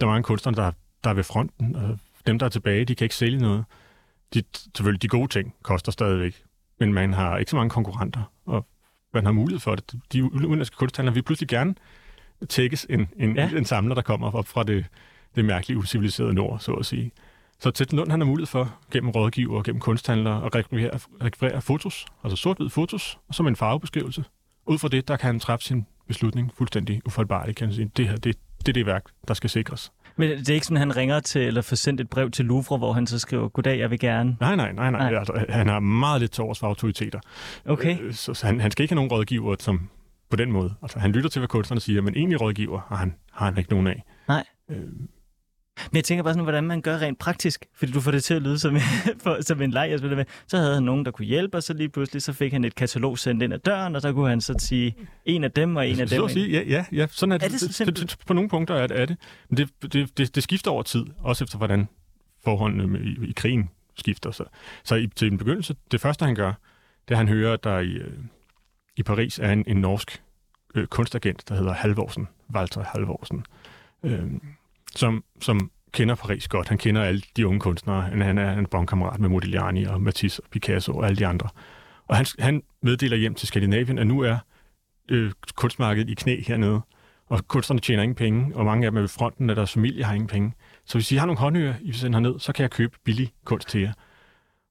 Der 0.00 0.06
er 0.06 0.10
mange 0.10 0.22
kunstnere, 0.22 0.56
der, 0.56 0.72
der 1.04 1.10
er 1.10 1.14
ved 1.14 1.24
fronten, 1.24 1.76
og 1.76 1.98
dem, 2.26 2.38
der 2.38 2.46
er 2.46 2.50
tilbage, 2.50 2.84
de 2.84 2.94
kan 2.94 3.04
ikke 3.04 3.14
sælge 3.14 3.38
noget. 3.38 3.64
De, 4.34 4.42
selvfølgelig, 4.76 5.02
de 5.02 5.08
gode 5.08 5.28
ting 5.28 5.54
koster 5.62 5.92
stadigvæk, 5.92 6.42
men 6.80 6.94
man 6.94 7.12
har 7.12 7.38
ikke 7.38 7.50
så 7.50 7.56
mange 7.56 7.70
konkurrenter, 7.70 8.32
og 8.46 8.66
man 9.14 9.24
har 9.24 9.32
mulighed 9.32 9.60
for 9.60 9.74
det. 9.74 9.94
De 10.12 10.24
udenlandske 10.24 10.76
kunsthandlere 10.76 11.14
vil 11.14 11.22
pludselig 11.22 11.48
gerne 11.48 11.74
tækkes 12.48 12.86
en, 12.90 13.08
en, 13.16 13.36
ja. 13.36 13.50
en 13.56 13.64
samler, 13.64 13.94
der 13.94 14.02
kommer 14.02 14.30
op 14.30 14.46
fra 14.46 14.62
det, 14.62 14.86
det 15.36 15.44
mærkelige, 15.44 15.78
usiviliserede 15.78 16.34
nord, 16.34 16.58
så 16.58 16.72
at 16.72 16.86
sige. 16.86 17.12
Så 17.60 17.70
Tæt 17.70 17.92
Lund 17.92 18.10
han 18.10 18.20
har 18.20 18.26
mulighed 18.26 18.46
for, 18.46 18.74
gennem 18.92 19.10
rådgiver 19.10 19.56
og 19.56 19.64
gennem 19.64 19.80
kunsthandlere, 19.80 20.46
at 20.46 20.54
rekvirere, 20.54 20.98
rekvirere 21.24 21.62
fotos, 21.62 22.06
altså 22.24 22.36
sort 22.36 22.58
fotos, 22.70 23.18
og 23.28 23.34
som 23.34 23.46
en 23.46 23.56
farvebeskrivelse. 23.56 24.24
Ud 24.66 24.78
fra 24.78 24.88
det, 24.88 25.08
der 25.08 25.16
kan 25.16 25.26
han 25.26 25.40
træffe 25.40 25.64
sin 25.64 25.86
beslutning 26.08 26.52
fuldstændig 26.54 27.00
ufaldbarligt, 27.06 27.58
kan 27.58 27.72
sige. 27.72 27.90
Det 27.96 28.08
her, 28.08 28.16
det, 28.16 28.36
det 28.58 28.68
er 28.68 28.72
det 28.72 28.86
værk, 28.86 29.04
der 29.28 29.34
skal 29.34 29.50
sikres. 29.50 29.92
Men 30.16 30.30
det 30.30 30.48
er 30.48 30.54
ikke 30.54 30.66
sådan, 30.66 30.76
at 30.76 30.80
han 30.80 30.96
ringer 30.96 31.20
til, 31.20 31.42
eller 31.42 31.62
får 31.62 31.76
sendt 31.76 32.00
et 32.00 32.10
brev 32.10 32.30
til 32.30 32.44
Louvre, 32.44 32.78
hvor 32.78 32.92
han 32.92 33.06
så 33.06 33.18
skriver, 33.18 33.48
goddag, 33.48 33.78
jeg 33.78 33.90
vil 33.90 33.98
gerne... 33.98 34.36
Nej, 34.40 34.56
nej, 34.56 34.72
nej, 34.72 34.90
nej. 34.90 35.10
nej. 35.10 35.18
Altså, 35.18 35.44
han 35.48 35.68
har 35.68 35.80
meget 35.80 36.20
lidt 36.20 36.32
til 36.32 36.44
års 36.44 36.58
for 36.58 36.66
autoriteter. 36.66 37.20
Okay. 37.64 37.98
Øh, 38.00 38.14
så, 38.14 38.34
så 38.34 38.46
han, 38.46 38.60
han 38.60 38.70
skal 38.70 38.82
ikke 38.82 38.92
have 38.92 38.96
nogen 38.96 39.10
rådgiver, 39.10 39.56
som 39.58 39.88
på 40.30 40.36
den 40.36 40.52
måde. 40.52 40.74
Altså, 40.82 40.98
han 40.98 41.12
lytter 41.12 41.30
til, 41.30 41.40
hvad 41.40 41.48
kunstnerne 41.48 41.80
siger, 41.80 42.02
men 42.02 42.16
egentlig 42.16 42.40
rådgiver 42.40 42.80
har 42.88 42.96
han, 42.96 43.14
har 43.32 43.44
han 43.44 43.58
ikke 43.58 43.70
nogen 43.70 43.86
af. 43.86 44.02
Nej. 44.28 44.44
Øh, 44.70 44.76
men 45.90 45.96
jeg 45.96 46.04
tænker 46.04 46.22
bare 46.22 46.34
sådan, 46.34 46.42
hvordan 46.42 46.64
man 46.64 46.82
gør 46.82 46.98
rent 46.98 47.18
praktisk, 47.18 47.66
fordi 47.74 47.92
du 47.92 48.00
får 48.00 48.10
det 48.10 48.24
til 48.24 48.34
at 48.34 48.42
lyde 48.42 48.58
som, 48.58 48.76
for, 49.22 49.38
som 49.40 49.62
en 49.62 49.70
leg, 49.70 49.90
jeg 49.90 49.98
spiller 49.98 50.16
med. 50.16 50.24
Så 50.46 50.56
havde 50.56 50.74
han 50.74 50.82
nogen, 50.82 51.04
der 51.04 51.10
kunne 51.10 51.26
hjælpe, 51.26 51.56
og 51.56 51.62
så 51.62 51.72
lige 51.74 51.88
pludselig 51.88 52.22
så 52.22 52.32
fik 52.32 52.52
han 52.52 52.64
et 52.64 52.74
katalog 52.74 53.18
sendt 53.18 53.42
ind 53.42 53.54
ad 53.54 53.58
døren, 53.58 53.96
og 53.96 54.02
så 54.02 54.12
kunne 54.12 54.28
han 54.28 54.40
så 54.40 54.54
sige 54.58 54.94
en 55.24 55.44
af 55.44 55.52
dem 55.52 55.76
og 55.76 55.88
en 55.88 56.00
af 56.00 56.08
dem. 56.08 56.18
Så 56.18 56.24
at 56.24 56.30
sige, 56.30 56.50
ja, 56.50 56.62
ja, 56.62 56.84
ja, 56.92 57.06
sådan 57.10 57.32
er, 57.32 57.36
er 57.36 57.48
det. 57.48 57.60
Så 57.60 57.84
det, 57.84 57.96
det, 57.96 58.16
på 58.26 58.34
nogle 58.34 58.48
punkter 58.48 58.74
er 58.74 58.86
det. 58.86 59.00
Er 59.00 59.06
det. 59.06 59.16
Men 59.48 59.56
det, 59.56 59.92
det, 59.92 60.18
det, 60.18 60.34
det 60.34 60.42
skifter 60.42 60.70
over 60.70 60.82
tid, 60.82 61.04
også 61.18 61.44
efter 61.44 61.58
hvordan 61.58 61.88
forholdene 62.44 62.98
i, 62.98 63.28
i 63.28 63.32
krigen 63.36 63.70
skifter. 63.96 64.30
Så, 64.30 64.44
så 64.84 64.94
i, 64.94 65.06
til 65.06 65.32
en 65.32 65.38
begyndelse, 65.38 65.76
det 65.90 66.00
første 66.00 66.24
han 66.24 66.34
gør, 66.34 66.52
det 67.08 67.16
han 67.16 67.28
hører, 67.28 67.52
at 67.52 67.64
der 67.64 67.78
i, 67.78 67.92
øh, 67.92 68.18
i 68.96 69.02
Paris 69.02 69.38
er 69.38 69.52
en, 69.52 69.64
en 69.66 69.76
norsk 69.76 70.22
øh, 70.74 70.86
kunstagent, 70.86 71.48
der 71.48 71.54
hedder 71.54 71.72
Halvorsen, 71.72 72.28
Walter 72.54 72.84
Halvorsen, 72.84 73.44
øh, 74.02 74.30
som, 74.96 75.24
som 75.40 75.70
kender 75.92 76.14
Paris 76.14 76.48
godt. 76.48 76.68
Han 76.68 76.78
kender 76.78 77.02
alle 77.02 77.22
de 77.36 77.46
unge 77.46 77.60
kunstnere. 77.60 78.02
Han, 78.02 78.20
han 78.20 78.38
er 78.38 78.58
en 78.58 78.66
bonkammerat 78.66 79.20
med 79.20 79.28
Modigliani 79.28 79.84
og 79.84 80.00
Matisse 80.00 80.42
og 80.42 80.50
Picasso 80.50 80.92
og 80.92 81.06
alle 81.06 81.16
de 81.16 81.26
andre. 81.26 81.48
Og 82.08 82.16
han, 82.16 82.26
han 82.38 82.62
meddeler 82.82 83.16
hjem 83.16 83.34
til 83.34 83.48
Skandinavien, 83.48 83.98
at 83.98 84.06
nu 84.06 84.20
er 84.20 84.38
øh, 85.08 85.32
kunstmarkedet 85.54 86.10
i 86.10 86.14
knæ 86.14 86.42
hernede, 86.46 86.80
og 87.26 87.48
kunstnerne 87.48 87.80
tjener 87.80 88.02
ingen 88.02 88.16
penge, 88.16 88.56
og 88.56 88.64
mange 88.64 88.86
af 88.86 88.90
dem 88.90 88.96
er 88.96 89.00
ved 89.00 89.08
fronten, 89.08 89.50
at 89.50 89.56
deres 89.56 89.72
familie 89.72 90.04
har 90.04 90.14
ingen 90.14 90.28
penge. 90.28 90.52
Så 90.84 90.98
hvis 90.98 91.12
I 91.12 91.16
har 91.16 91.26
nogle 91.26 91.38
håndører, 91.38 91.74
I 91.80 91.86
vil 91.86 91.94
sende 91.94 92.16
herned, 92.16 92.38
så 92.38 92.52
kan 92.52 92.62
jeg 92.62 92.70
købe 92.70 92.96
billig 93.04 93.32
kunst 93.44 93.68
til 93.68 93.80
jer. 93.80 93.92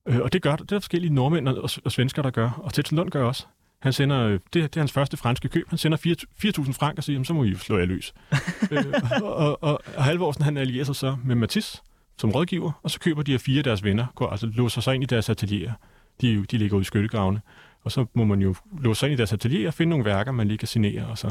Øh, 0.06 0.20
og 0.20 0.34
det 0.34 0.42
gør 0.42 0.56
det 0.56 0.72
er 0.72 0.80
forskellige 0.80 1.14
nordmænd 1.14 1.48
og, 1.48 1.70
og 1.86 1.92
svensker, 1.92 2.22
der 2.22 2.30
gør, 2.30 2.50
og 2.64 2.74
Tetsen 2.74 2.98
Lund 2.98 3.10
gør 3.10 3.24
også. 3.24 3.46
Han 3.80 3.94
sender, 3.94 4.28
øh, 4.28 4.34
det, 4.34 4.54
det 4.54 4.78
er 4.78 4.80
hans 4.80 4.92
første 4.92 5.18
franske 5.18 5.50
køb, 5.50 5.70
han 5.70 5.78
sender 5.78 5.98
4.000 5.98 6.74
frank 6.74 6.98
og 6.98 7.04
siger, 7.04 7.24
så 7.24 7.34
må 7.34 7.44
I 7.44 7.56
slå 7.56 7.78
jer 7.78 7.86
løs. 7.86 8.14
øh, 8.72 8.86
og, 9.22 9.64
og, 9.64 9.82
og 9.96 10.04
Halvorsen, 10.04 10.44
han 10.44 10.58
allierer 10.58 10.86
sig 10.86 10.96
så 10.96 11.18
med 11.24 11.36
Matisse 11.36 11.82
som 12.20 12.32
rådgiver, 12.32 12.72
og 12.84 12.92
så 12.92 13.00
køber 13.00 13.24
de 13.24 13.32
her 13.32 13.40
fire 13.40 13.58
af 13.58 13.64
deres 13.64 13.84
venner, 13.84 14.06
går, 14.16 14.30
altså 14.30 14.48
låser 14.48 14.82
sig 14.82 14.96
ind 14.96 15.04
i 15.04 15.06
deres 15.06 15.30
atelier. 15.30 15.74
De, 16.22 16.46
de 16.46 16.58
ligger 16.58 16.76
ude 16.76 16.82
i 16.82 16.86
skyttegravene, 16.86 17.42
og 17.84 17.92
så 17.92 18.06
må 18.14 18.26
man 18.26 18.42
jo 18.42 18.56
låse 18.80 19.00
sig 19.00 19.08
ind 19.08 19.14
i 19.14 19.18
deres 19.18 19.34
atelier 19.34 19.68
og 19.68 19.74
finde 19.74 19.90
nogle 19.90 20.06
værker, 20.06 20.32
man 20.32 20.48
lige 20.48 20.58
kan 20.58 20.68
signere, 20.68 21.08
og 21.08 21.18
så 21.18 21.28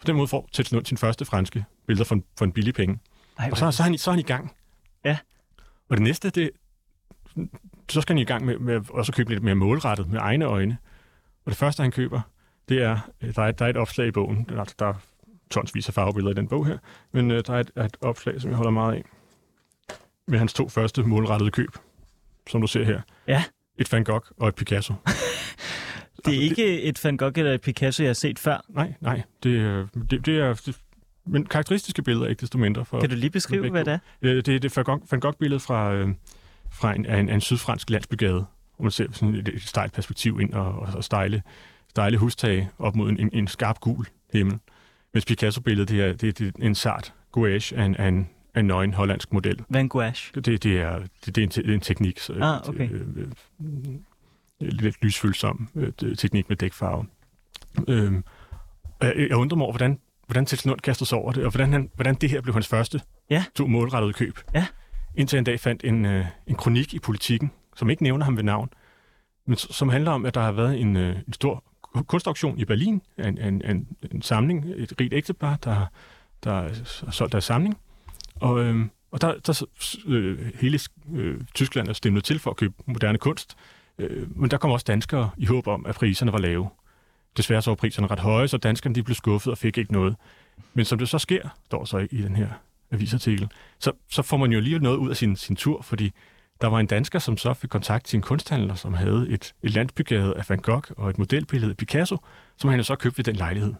på 0.00 0.06
den 0.06 0.16
måde 0.16 0.28
får 0.28 0.48
Tets 0.52 0.72
Lund 0.72 0.86
sin 0.86 0.96
første 0.96 1.24
franske 1.24 1.64
billeder 1.86 2.04
for 2.04 2.14
en, 2.14 2.24
for 2.38 2.44
en 2.44 2.52
billig 2.52 2.74
penge. 2.74 2.98
Ej, 3.38 3.48
og 3.52 3.58
så, 3.58 3.70
så, 3.70 3.82
er 3.82 3.84
han, 3.84 3.98
så 3.98 4.10
er 4.10 4.12
han 4.12 4.20
i 4.20 4.22
gang. 4.22 4.52
Ja. 5.04 5.18
Og 5.88 5.96
det 5.96 6.02
næste, 6.02 6.30
det, 6.30 6.50
så 7.88 8.00
skal 8.00 8.14
han 8.14 8.22
i 8.22 8.24
gang 8.24 8.44
med, 8.44 8.58
med 8.58 8.74
at 8.74 8.90
også 8.90 9.12
købe 9.12 9.30
lidt 9.30 9.42
mere 9.42 9.54
målrettet 9.54 10.08
med 10.08 10.18
egne 10.20 10.44
øjne. 10.44 10.78
Og 11.44 11.50
det 11.50 11.56
første, 11.56 11.82
han 11.82 11.90
køber, 11.90 12.20
det 12.68 12.82
er, 12.82 12.98
øh, 13.22 13.34
der 13.34 13.42
er, 13.42 13.50
der 13.50 13.64
er 13.64 13.70
et 13.70 13.76
opslag 13.76 14.06
i 14.06 14.10
bogen. 14.10 14.46
Der, 14.48 14.64
der 14.78 14.86
er 14.86 14.94
tonsvis 15.50 15.88
af 15.88 15.94
farvebilleder 15.94 16.32
i 16.32 16.36
den 16.36 16.48
bog 16.48 16.66
her. 16.66 16.78
Men 17.12 17.30
uh, 17.30 17.36
der 17.36 17.54
er 17.54 17.60
et, 17.60 17.70
et 17.84 17.96
opslag, 18.00 18.40
som 18.40 18.50
jeg 18.50 18.56
holder 18.56 18.70
meget 18.70 18.94
af. 18.94 19.04
Med 20.28 20.38
hans 20.38 20.52
to 20.52 20.68
første 20.68 21.02
målrettede 21.02 21.50
køb, 21.50 21.70
som 22.50 22.60
du 22.60 22.66
ser 22.66 22.84
her. 22.84 23.00
Ja. 23.28 23.44
Et 23.78 23.92
Van 23.92 24.04
Gogh 24.04 24.26
og 24.36 24.48
et 24.48 24.54
Picasso. 24.54 24.94
det 25.04 25.06
er 25.06 26.30
altså, 26.30 26.40
ikke 26.42 26.62
det, 26.62 26.88
et 26.88 27.04
Van 27.04 27.16
Gogh 27.16 27.38
eller 27.38 27.52
et 27.52 27.60
Picasso, 27.60 28.02
jeg 28.02 28.08
har 28.08 28.14
set 28.14 28.38
før? 28.38 28.64
Nej, 28.68 28.94
nej. 29.00 29.22
Det, 29.42 29.88
det, 30.10 30.26
det 30.26 30.40
er... 30.40 30.54
Det, 30.54 30.78
men 31.26 31.46
karakteristiske 31.46 32.02
billeder 32.02 32.26
ikke 32.26 32.40
desto 32.40 32.58
mindre. 32.58 32.84
For, 32.84 33.00
kan 33.00 33.10
du 33.10 33.16
lige 33.16 33.30
beskrive, 33.30 33.70
hvad 33.70 33.84
det 33.84 33.92
er? 33.92 33.98
Det 34.22 34.48
er 34.48 34.58
det 34.58 34.76
Van 35.10 35.20
Gogh-billede 35.20 35.60
fra, 35.60 35.94
øh, 35.94 36.08
fra 36.72 36.94
en, 36.94 37.06
en, 37.06 37.28
en 37.28 37.40
sydfransk 37.40 37.90
landsbygade 37.90 38.46
hvor 38.76 38.82
man 38.82 38.90
ser 38.90 39.06
sådan 39.12 39.34
et, 39.34 39.48
et 39.48 39.62
stejlt 39.62 39.92
perspektiv 39.92 40.40
ind 40.40 40.52
og, 40.52 40.74
og, 40.74 41.04
stejle, 41.04 41.42
stejle 41.88 42.18
hustage 42.18 42.70
op 42.78 42.96
mod 42.96 43.10
en, 43.10 43.30
en 43.32 43.48
skarp 43.48 43.80
gul 43.80 44.06
himmel. 44.32 44.58
Mens 45.14 45.24
Picasso-billedet, 45.24 45.88
det 45.88 46.00
er, 46.00 46.12
det, 46.12 46.38
det 46.38 46.46
er 46.46 46.66
en 46.66 46.74
sart 46.74 47.14
gouache 47.32 47.76
af 47.76 47.84
en, 47.84 47.96
af 47.96 48.08
en, 48.08 48.28
af 48.54 48.60
en 48.60 48.66
nøgen 48.66 48.94
hollandsk 48.94 49.32
model. 49.32 49.64
Hvad 49.68 49.80
er 49.80 49.82
en 49.82 49.88
gouache? 49.88 50.32
Det, 50.34 50.62
det, 50.62 50.80
er, 50.80 50.98
det, 50.98 51.36
det 51.36 51.38
er 51.38 51.42
en, 51.42 51.48
det 51.48 51.70
er 51.70 51.74
en 51.74 51.80
teknik. 51.80 52.18
Så, 52.18 52.32
ah, 52.32 52.68
okay. 52.68 52.90
Øh, 52.90 53.00
øh, 54.60 54.68
lidt 54.68 55.02
lysfølsom 55.02 55.68
øh, 55.74 56.16
teknik 56.16 56.48
med 56.48 56.56
dækfarve. 56.56 57.06
Øh, 57.88 58.12
jeg, 59.02 59.14
jeg 59.28 59.36
undrer 59.36 59.56
mig 59.56 59.64
over, 59.64 59.72
hvordan, 59.72 59.98
hvordan 60.26 60.46
Tets 60.46 60.66
Lund 60.66 60.80
kaster 60.80 61.04
sig 61.04 61.18
over 61.18 61.32
det, 61.32 61.44
og 61.44 61.50
hvordan, 61.50 61.72
han, 61.72 61.90
hvordan 61.94 62.14
det 62.14 62.30
her 62.30 62.40
blev 62.40 62.54
hans 62.54 62.68
første 62.68 63.00
ja. 63.30 63.44
to 63.54 63.66
målrettede 63.66 64.12
køb. 64.12 64.38
Ja. 64.54 64.66
Indtil 65.14 65.38
en 65.38 65.44
dag 65.44 65.60
fandt 65.60 65.84
en, 65.84 66.06
øh, 66.06 66.26
en 66.46 66.54
kronik 66.54 66.94
i 66.94 66.98
politikken, 66.98 67.50
som 67.76 67.90
ikke 67.90 68.02
nævner 68.02 68.24
ham 68.24 68.36
ved 68.36 68.44
navn, 68.44 68.70
men 69.46 69.56
som 69.56 69.88
handler 69.88 70.10
om, 70.10 70.26
at 70.26 70.34
der 70.34 70.40
har 70.40 70.52
været 70.52 70.80
en, 70.80 70.96
øh, 70.96 71.16
en 71.26 71.32
stor 71.32 71.64
kunstauktion 72.06 72.58
i 72.58 72.64
Berlin, 72.64 73.02
en, 73.18 73.38
en, 73.38 73.62
en, 73.64 73.88
en 74.12 74.22
samling, 74.22 74.64
et 74.76 74.92
rigt 75.00 75.14
ægtepar, 75.14 75.56
der, 75.64 75.86
der 76.44 76.52
har 76.52 77.10
solgt 77.10 77.32
deres 77.32 77.44
samling. 77.44 77.78
Og, 78.34 78.60
øh, 78.60 78.86
og 79.10 79.20
der, 79.20 79.34
der 79.46 79.64
øh, 80.06 80.52
hele 80.60 80.78
øh, 81.14 81.40
Tyskland 81.54 81.88
er 81.88 81.92
stemmet 81.92 82.24
til 82.24 82.38
for 82.38 82.50
at 82.50 82.56
købe 82.56 82.74
moderne 82.86 83.18
kunst, 83.18 83.56
øh, 83.98 84.40
men 84.40 84.50
der 84.50 84.56
kom 84.56 84.70
også 84.70 84.84
danskere 84.84 85.30
i 85.36 85.46
håb 85.46 85.66
om, 85.66 85.86
at 85.86 85.94
priserne 85.94 86.32
var 86.32 86.38
lave. 86.38 86.68
Desværre 87.36 87.62
så 87.62 87.70
var 87.70 87.74
priserne 87.74 88.06
ret 88.06 88.18
høje, 88.18 88.48
så 88.48 88.56
danskerne 88.56 88.94
de 88.94 89.02
blev 89.02 89.14
skuffet 89.14 89.50
og 89.50 89.58
fik 89.58 89.78
ikke 89.78 89.92
noget. 89.92 90.16
Men 90.74 90.84
som 90.84 90.98
det 90.98 91.08
så 91.08 91.18
sker, 91.18 91.48
står 91.64 91.84
så 91.84 91.98
i 92.10 92.22
den 92.22 92.36
her 92.36 92.48
avisartikel, 92.90 93.48
så, 93.78 93.92
så 94.08 94.22
får 94.22 94.36
man 94.36 94.52
jo 94.52 94.60
lige 94.60 94.78
noget 94.78 94.96
ud 94.96 95.10
af 95.10 95.16
sin, 95.16 95.36
sin 95.36 95.56
tur, 95.56 95.82
fordi 95.82 96.12
der 96.62 96.68
var 96.68 96.80
en 96.80 96.86
dansker, 96.86 97.18
som 97.18 97.36
så 97.36 97.54
fik 97.54 97.70
kontakt 97.70 98.04
til 98.04 98.16
en 98.16 98.22
kunsthandler, 98.22 98.74
som 98.74 98.94
havde 98.94 99.26
et, 99.28 99.54
et 99.62 99.74
landsbygade 99.74 100.36
af 100.36 100.50
Van 100.50 100.58
Gogh 100.58 100.84
og 100.96 101.10
et 101.10 101.18
modelbillede 101.18 101.70
af 101.70 101.76
Picasso, 101.76 102.16
som 102.56 102.70
han 102.70 102.78
jo 102.78 102.84
så 102.84 102.96
købte 102.96 103.18
ved 103.18 103.24
den 103.24 103.36
lejlighed. 103.36 103.74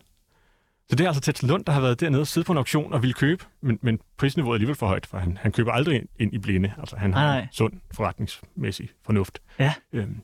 Så 0.89 0.97
det 0.97 1.05
er 1.05 1.09
altså 1.09 1.23
Tets 1.23 1.43
Lund, 1.43 1.65
der 1.65 1.73
har 1.73 1.81
været 1.81 2.01
dernede 2.01 2.21
og 2.21 2.27
siddet 2.27 2.47
på 2.47 2.53
en 2.53 2.59
auktion 2.59 2.93
og 2.93 3.03
ville 3.03 3.15
købe, 3.15 3.45
men, 3.61 3.79
men 3.83 4.01
prisniveauet 4.17 4.53
er 4.53 4.55
alligevel 4.55 4.77
for 4.77 4.87
højt, 4.87 5.07
for 5.07 5.19
han, 5.19 5.39
han 5.41 5.53
køber 5.53 5.73
aldrig 5.73 5.97
ind, 5.97 6.09
ind 6.19 6.35
i 6.35 6.39
blinde. 6.39 6.73
Altså 6.79 6.97
han 6.97 7.15
har 7.15 7.39
en 7.39 7.49
sund 7.53 7.73
forretningsmæssig 7.95 8.89
fornuft. 9.05 9.39
Ja. 9.59 9.75
Øhm, 9.93 10.21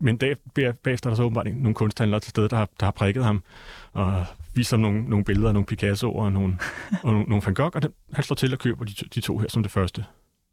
men 0.00 0.16
dag, 0.16 0.36
bagefter 0.54 1.06
er 1.06 1.10
der 1.10 1.14
så 1.14 1.22
åbenbart 1.22 1.46
nogle 1.46 1.74
kunsthandlere 1.74 2.20
til 2.20 2.30
stede, 2.30 2.48
der 2.48 2.56
har, 2.56 2.68
der 2.80 2.86
har 2.86 2.90
prikket 2.90 3.24
ham 3.24 3.42
og 3.92 4.24
vist 4.54 4.70
ham 4.70 4.80
nogle, 4.80 5.04
nogle 5.04 5.24
billeder 5.24 5.48
af 5.48 5.54
nogle 5.54 5.66
Picasso 5.66 6.14
og 6.14 6.32
nogle, 6.32 6.58
og 7.04 7.12
nogle, 7.12 7.28
nogle 7.28 7.42
Van 7.46 7.54
Gogh, 7.54 7.70
og 7.74 7.82
den, 7.82 7.92
han 8.12 8.24
slår 8.24 8.34
til 8.34 8.52
at 8.52 8.58
købe 8.58 8.84
de, 8.84 8.92
de 9.14 9.20
to 9.20 9.38
her 9.38 9.48
som 9.48 9.62
det 9.62 9.72
første. 9.72 10.04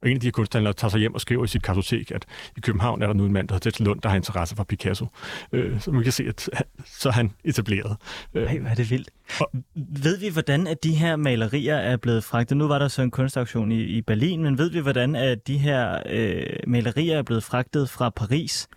Og 0.02 0.10
en 0.10 0.16
af 0.16 0.22
de 0.22 0.28
her 0.28 0.32
kunsthandlere 0.32 0.74
tager 0.74 0.90
sig 0.90 1.00
hjem 1.00 1.14
og 1.14 1.22
skriver 1.22 1.44
i 1.44 1.48
sit 1.48 1.64
kartotek, 1.64 2.12
at 2.12 2.26
i 2.58 2.60
København 2.60 3.02
er 3.02 3.08
der 3.08 3.14
nu 3.14 3.26
en 3.26 3.34
mand, 3.34 3.48
der 3.48 3.56
hedder 3.56 3.70
Tets 3.70 3.80
Lund, 3.80 4.02
der 4.02 4.10
har 4.10 4.16
interesse 4.16 4.56
for 4.56 4.64
Picasso. 4.64 5.08
Øh, 5.52 5.82
så 5.82 5.92
man 5.92 6.04
kan 6.04 6.12
se, 6.12 6.24
at 6.24 6.50
så 6.86 7.10
er 7.10 7.14
han 7.14 7.32
etableret. 7.44 7.98
Øh, 8.34 8.44
Ej, 8.44 8.60
hvad 8.60 8.72
er 8.72 8.76
det 8.76 8.92
vildt. 8.92 9.10
Og, 9.40 9.52
ved 9.76 10.20
vi, 10.20 10.30
hvordan 10.30 10.68
at 10.68 10.84
de 10.84 10.94
her 10.94 11.16
malerier 11.16 11.76
er 11.76 11.98
blevet 11.98 12.24
fragtet? 12.24 12.58
Nu 12.58 12.68
var 12.68 12.80
der 12.80 12.88
så 12.88 13.02
en 13.02 13.12
kunstauktion 13.12 13.72
i, 13.72 13.82
i 13.82 14.02
Berlin, 14.02 14.44
men 14.44 14.58
ved 14.58 14.70
vi, 14.70 14.80
hvordan 14.80 15.16
at 15.16 15.48
de 15.48 15.58
her 15.58 16.00
øh, 16.10 16.46
malerier 16.68 17.18
er 17.18 17.24
blevet 17.24 17.44
fragtet 17.44 17.90
fra 17.90 18.10
Paris 18.10 18.68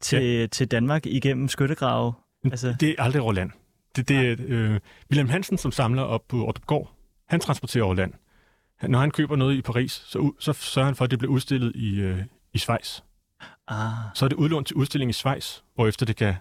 til, 0.00 0.22
ja. 0.22 0.46
til 0.46 0.66
Danmark 0.66 1.06
igennem 1.06 1.48
skyttegrave? 1.48 2.12
Altså... 2.44 2.74
Det 2.80 2.88
er 2.88 3.02
aldrig 3.02 3.22
over 3.22 3.32
land. 3.32 3.50
Det, 3.96 4.08
det 4.08 4.16
er 4.16 4.36
øh, 4.38 4.80
William 5.10 5.28
Hansen, 5.28 5.58
som 5.58 5.72
samler 5.72 6.02
op 6.02 6.22
på 6.28 6.46
Ordrupgård. 6.46 6.92
Han 7.28 7.40
transporterer 7.40 7.84
over 7.84 7.94
land. 7.94 8.12
Når 8.88 8.98
han 8.98 9.10
køber 9.10 9.36
noget 9.36 9.54
i 9.54 9.62
Paris, 9.62 9.92
så, 9.92 10.32
så 10.38 10.52
sørger 10.52 10.86
han 10.86 10.94
for, 10.94 11.04
at 11.04 11.10
det 11.10 11.18
bliver 11.18 11.32
udstillet 11.32 11.72
i, 11.76 12.00
øh, 12.00 12.18
i 12.52 12.58
Schweiz. 12.58 13.00
Ah. 13.68 13.92
Så 14.14 14.24
er 14.24 14.28
det 14.28 14.36
udlånt 14.36 14.66
til 14.66 14.76
udstilling 14.76 15.10
i 15.10 15.12
Schweiz, 15.12 15.58
efter 15.88 16.06
det 16.06 16.16
kan 16.16 16.34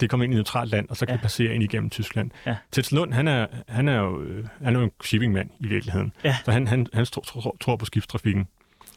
det 0.00 0.10
kommer 0.10 0.24
ind 0.24 0.32
i 0.32 0.34
et 0.34 0.38
neutralt 0.38 0.70
land, 0.70 0.88
og 0.88 0.96
så 0.96 1.06
kan 1.06 1.12
Ja. 1.12 1.16
ja. 1.16 1.22
passere 1.22 1.54
ind 1.54 1.64
igennem 1.64 1.90
Tyskland. 1.90 2.30
Ja. 2.46 2.56
Tets 2.72 2.92
Lund, 2.92 3.12
han 3.12 3.28
er, 3.28 3.46
han 3.68 3.88
er 3.88 3.98
jo 3.98 4.22
øh, 4.22 4.46
han 4.62 4.74
er 4.74 4.78
jo 4.78 4.84
en 4.84 4.90
shippingmand 5.04 5.50
i 5.60 5.66
virkeligheden. 5.66 6.12
Ja. 6.24 6.36
Så 6.44 6.52
han, 6.52 6.68
han, 6.68 6.86
han 6.92 7.06
tror, 7.06 7.22
tror, 7.22 7.56
tror 7.60 7.76
på 7.76 7.84
skibstrafikken. 7.84 8.48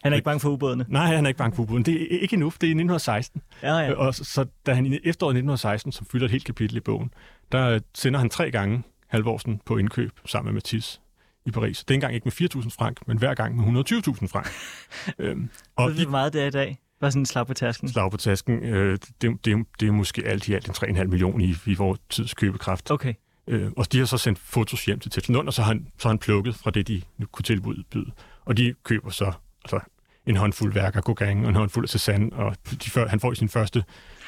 Han 0.04 0.14
er 0.14 0.16
ikke 0.16 0.26
bange 0.26 0.40
for 0.40 0.50
ubådene. 0.50 0.86
Nej, 0.88 1.16
han 1.16 1.26
er 1.26 1.28
ikke 1.28 1.38
bange 1.38 1.56
for 1.56 1.64
ubåden. 1.64 1.86
Det 1.86 2.16
er 2.16 2.20
ikke 2.20 2.34
endnu, 2.34 2.46
det 2.46 2.64
er 2.64 2.68
i 2.68 2.70
1916. 2.72 3.42
Ja, 3.64 3.78
ja. 3.78 3.94
Og 3.94 4.16
så, 4.16 4.24
så 4.24 4.46
da 4.66 4.74
han 4.74 4.86
i 4.86 4.90
efteråret 5.04 5.32
1916, 5.34 5.92
som 5.92 6.06
fylder 6.12 6.26
et 6.26 6.32
helt 6.32 6.46
kapitel 6.46 6.78
i 6.78 6.80
bogen, 6.80 7.12
der 7.52 7.70
øh, 7.70 7.82
sender 7.96 8.20
han 8.20 8.30
tre 8.30 8.52
gange 8.52 8.84
Halvorsen 9.08 9.62
på 9.66 9.78
indkøb 9.78 10.20
sammen 10.26 10.48
med 10.48 10.54
Matisse 10.54 11.00
i 11.46 11.52
Paris. 11.52 11.84
Det 11.84 11.92
er 11.92 11.96
engang 11.96 12.14
ikke 12.14 12.26
med 12.26 12.50
4.000 12.64 12.70
frank, 12.70 13.08
men 13.08 13.18
hver 13.18 13.34
gang 13.34 13.56
med 13.56 13.86
120.000 13.92 14.28
frank. 14.28 14.48
øhm, 15.20 15.50
og 15.76 15.90
du, 15.90 16.02
hvor 16.02 16.12
meget 16.12 16.34
det 16.34 16.42
er 16.42 16.48
i 16.48 16.52
dag? 16.52 16.80
Bare 17.00 17.12
sådan 17.12 17.26
slag 17.26 17.48
på 17.48 17.54
tasken. 17.54 17.90
slag 17.90 18.12
på 18.12 18.18
tasken, 18.18 18.64
øh, 18.64 18.98
det, 19.22 19.46
det, 19.46 19.66
det 19.80 19.88
er 19.88 19.92
måske 19.92 20.26
alt 20.26 20.48
i 20.48 20.54
alt 20.54 20.84
en 20.84 20.98
3,5 20.98 21.04
million 21.04 21.42
i, 21.42 21.56
i 21.66 21.74
vores 21.74 22.00
tids 22.10 22.34
købekraft. 22.34 22.92
Okay. 22.92 23.14
Øh, 23.48 23.72
og 23.78 23.92
de 23.92 23.98
har 23.98 24.06
så 24.06 24.18
sendt 24.18 24.40
fotos 24.40 24.86
hjem 24.86 25.00
til 25.00 25.12
Tetzel 25.12 25.34
Lund, 25.34 25.48
og 25.48 25.54
så 25.54 25.62
har 25.62 25.68
han, 25.68 25.88
så 25.98 26.08
har 26.08 26.14
han 26.14 26.20
plukket 26.20 26.56
fra 26.56 26.72
det, 26.72 26.88
de 26.88 27.02
nu 27.18 27.26
kunne 27.32 27.44
tilbyde. 27.44 27.84
byde. 27.92 28.12
Og 28.46 28.58
de 28.58 28.74
køber 28.84 29.10
så 29.10 29.32
altså, 29.64 29.80
en 30.26 30.36
håndfuld 30.36 30.74
værker 30.74 30.98
af 30.98 31.04
Gauguin 31.04 31.44
og 31.44 31.50
en 31.50 31.56
håndfuld 31.56 31.86
af 31.86 31.96
Cézanne, 31.96 32.36
og 32.36 32.56
de 32.84 32.90
før, 32.90 33.08
han 33.08 33.20
får 33.20 33.32
i 33.32 33.36
sine 33.36 33.50
første 33.50 33.84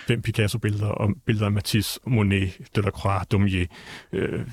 fem 0.07 0.21
Picasso-billeder, 0.21 0.87
og 0.87 1.09
billeder 1.25 1.45
af 1.45 1.51
Matisse, 1.51 1.99
Monet, 2.05 2.57
Delacroix, 2.75 3.27
Daumier. 3.31 3.65
Øh, 4.11 4.45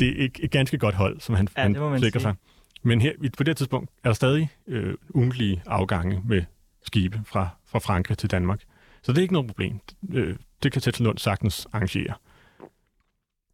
det 0.00 0.08
er 0.08 0.22
ikke 0.22 0.42
et 0.42 0.50
ganske 0.50 0.78
godt 0.78 0.94
hold, 0.94 1.20
som 1.20 1.34
han, 1.34 1.48
Ja, 1.56 1.62
han 1.62 2.00
sikrer 2.00 2.20
sig. 2.20 2.34
Men 2.82 3.00
her, 3.00 3.12
på 3.36 3.42
det 3.42 3.56
tidspunkt 3.56 3.90
er 4.04 4.08
der 4.08 4.14
stadig 4.14 4.48
øh, 4.66 4.94
ugentlige 5.10 5.62
afgange 5.66 6.22
med 6.24 6.42
skibe 6.86 7.20
fra, 7.26 7.48
fra 7.66 7.78
Frankrig 7.78 8.18
til 8.18 8.30
Danmark. 8.30 8.60
Så 9.02 9.12
det 9.12 9.18
er 9.18 9.22
ikke 9.22 9.34
noget 9.34 9.46
problem. 9.48 9.80
Øh, 10.12 10.36
det 10.62 10.72
kan 10.72 10.82
Tetzel 10.82 11.04
Lund 11.04 11.18
sagtens 11.18 11.66
arrangere. 11.72 12.14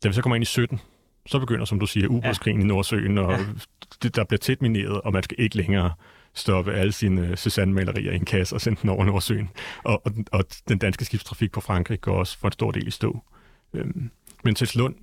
Da 0.02 0.08
vi 0.08 0.14
så 0.14 0.22
kommer 0.22 0.34
ind 0.36 0.42
i 0.42 0.46
17, 0.46 0.80
så 1.26 1.38
begynder, 1.38 1.64
som 1.64 1.80
du 1.80 1.86
siger, 1.86 2.08
ubådskrigen 2.08 2.60
ja. 2.60 2.64
i 2.64 2.68
Nordsøen, 2.68 3.18
og 3.18 3.32
Ja. 3.32 3.38
det, 4.02 4.16
der 4.16 4.24
bliver 4.24 4.38
tæt 4.38 4.62
mineret, 4.62 5.00
og 5.00 5.12
man 5.12 5.22
skal 5.22 5.36
ikke 5.40 5.56
længere 5.56 5.92
stoppe 6.34 6.72
alle 6.72 6.92
sine 6.92 7.22
uh, 7.22 7.32
Cézanne-malerier 7.32 8.12
i 8.12 8.16
en 8.16 8.24
kasse 8.24 8.54
og 8.54 8.60
sende 8.60 8.78
den 8.82 8.90
over 8.90 9.04
Nordsøen. 9.04 9.48
Og, 9.84 10.06
og, 10.06 10.12
og 10.32 10.44
den 10.68 10.78
danske 10.78 11.04
skibstrafik 11.04 11.52
på 11.52 11.60
Frankrig 11.60 12.00
går 12.00 12.18
også 12.18 12.38
for 12.38 12.48
en 12.48 12.52
stor 12.52 12.70
del 12.70 12.86
i 12.86 12.90
stå. 12.90 13.24
Øhm, 13.74 14.10
men 14.44 14.54
Tetzel 14.54 14.78
Lund, 14.78 14.94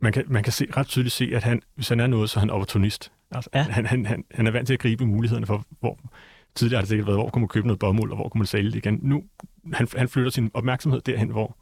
man 0.00 0.12
kan, 0.12 0.24
man 0.28 0.42
kan 0.42 0.52
se, 0.52 0.66
ret 0.76 0.86
tydeligt 0.86 1.12
se, 1.12 1.30
at 1.34 1.42
han, 1.44 1.62
hvis 1.74 1.88
han 1.88 2.00
er 2.00 2.06
noget, 2.06 2.30
så 2.30 2.38
er 2.38 2.40
han 2.40 2.50
opportunist. 2.50 3.12
Altså, 3.30 3.50
Ja. 3.54 3.62
han, 3.62 3.86
han, 3.86 4.06
han, 4.06 4.24
han 4.30 4.46
er 4.46 4.50
vant 4.50 4.66
til 4.66 4.74
at 4.74 4.80
gribe 4.80 5.06
mulighederne 5.06 5.46
for, 5.46 5.64
hvor 5.80 5.98
tidligere 6.54 6.78
har 6.78 6.82
det 6.82 6.88
sikkert 6.88 7.06
været, 7.06 7.18
hvor 7.18 7.30
kunne 7.30 7.40
man 7.40 7.48
købe 7.48 7.66
noget 7.66 7.78
bomuld, 7.78 8.10
og 8.10 8.16
hvor 8.16 8.28
kunne 8.28 8.38
man 8.38 8.46
sælge 8.46 8.70
det 8.70 8.76
igen. 8.76 8.98
Nu, 9.02 9.24
han, 9.72 9.88
han 9.96 10.08
flytter 10.08 10.30
sin 10.30 10.50
opmærksomhed 10.54 11.00
derhen, 11.00 11.28
hvor, 11.28 11.56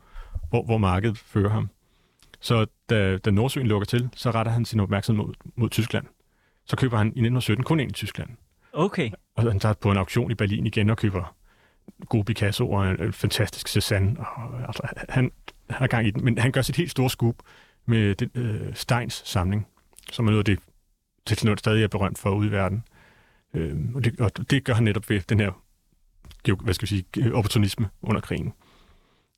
hvor, 0.50 0.62
hvor 0.64 0.78
markedet 0.78 1.18
fører 1.18 1.50
ham. 1.50 1.70
Så 2.40 2.66
da, 2.90 3.18
da 3.18 3.30
Nordsøen 3.30 3.66
lukker 3.66 3.84
til, 3.86 4.08
så 4.14 4.30
retter 4.30 4.52
han 4.52 4.64
sin 4.64 4.80
opmærksomhed 4.80 5.24
mod, 5.24 5.34
mod 5.56 5.70
Tyskland. 5.70 6.06
Så 6.66 6.76
køber 6.76 6.96
han 6.98 7.06
i 7.06 7.10
1917 7.10 7.64
kun 7.64 7.80
en 7.80 7.88
i 7.90 7.92
Tyskland. 7.92 8.30
Okay. 8.72 9.10
Og 9.36 9.42
han 9.42 9.60
tager 9.60 9.72
på 9.74 9.90
en 9.90 9.96
auktion 9.96 10.30
i 10.30 10.34
Berlin 10.34 10.66
igen 10.66 10.90
og 10.90 10.96
køber 10.96 11.34
gode 12.08 12.24
Picasso 12.24 12.70
og 12.70 12.90
en, 12.90 13.02
en 13.02 13.12
fantastisk 13.12 13.68
Cézanne. 13.76 14.18
Og, 14.18 14.60
altså, 14.66 14.82
han, 15.08 15.08
han 15.08 15.30
har 15.70 15.86
gang 15.86 16.06
i 16.06 16.10
den, 16.10 16.24
men 16.24 16.38
han 16.38 16.52
gør 16.52 16.62
sit 16.62 16.76
helt 16.76 16.90
store 16.90 17.10
scoop 17.10 17.34
med 17.86 18.14
den, 18.14 18.30
øh, 18.34 18.74
Steins 18.74 19.22
samling, 19.24 19.66
som 20.12 20.26
er 20.26 20.30
noget 20.30 20.48
af 20.48 20.56
det, 20.56 20.58
til 21.26 21.46
noget 21.46 21.58
stadig 21.58 21.82
er 21.82 21.88
berømt 21.88 22.18
for 22.18 22.30
ude 22.30 22.48
i 22.48 22.52
verden. 22.52 22.84
Øh, 23.54 23.76
og, 23.94 24.04
det, 24.04 24.20
og 24.20 24.50
det 24.50 24.64
gør 24.64 24.74
han 24.74 24.84
netop 24.84 25.10
ved 25.10 25.20
den 25.20 25.40
her 25.40 25.52
hvad 26.54 26.74
skal 26.74 26.88
vi 26.88 27.04
sige, 27.14 27.34
opportunisme 27.34 27.88
under 28.02 28.20
krigen. 28.20 28.52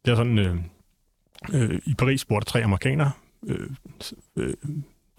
Det 0.04 0.10
er 0.10 0.16
sådan, 0.16 0.38
øh, 0.38 0.56
øh, 1.52 1.80
i 1.86 1.94
Paris 1.94 2.24
bor 2.24 2.40
der 2.40 2.44
tre 2.44 2.64
amerikanere, 2.64 3.10
øh, 3.46 3.70
øh, 4.36 4.54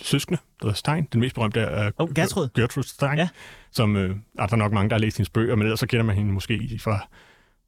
søskende, 0.01 0.39
der 0.59 0.65
hedder 0.65 0.75
Stein. 0.75 1.07
Den 1.13 1.21
mest 1.21 1.35
berømte 1.35 1.59
er 1.59 1.91
Oh, 1.97 2.13
Gertrud. 2.13 2.49
Gertrude 2.55 2.87
Stein, 2.87 3.17
ja. 3.17 3.29
som 3.71 3.95
øh, 3.95 4.15
er 4.39 4.47
der 4.47 4.55
nok 4.55 4.71
mange, 4.71 4.89
der 4.89 4.95
har 4.95 4.99
læst 4.99 5.17
hendes 5.17 5.29
bøger, 5.29 5.55
men 5.55 5.65
ellers 5.65 5.79
så 5.79 5.87
kender 5.87 6.03
man 6.05 6.15
hende 6.15 6.31
måske 6.31 6.79
fra 6.81 7.07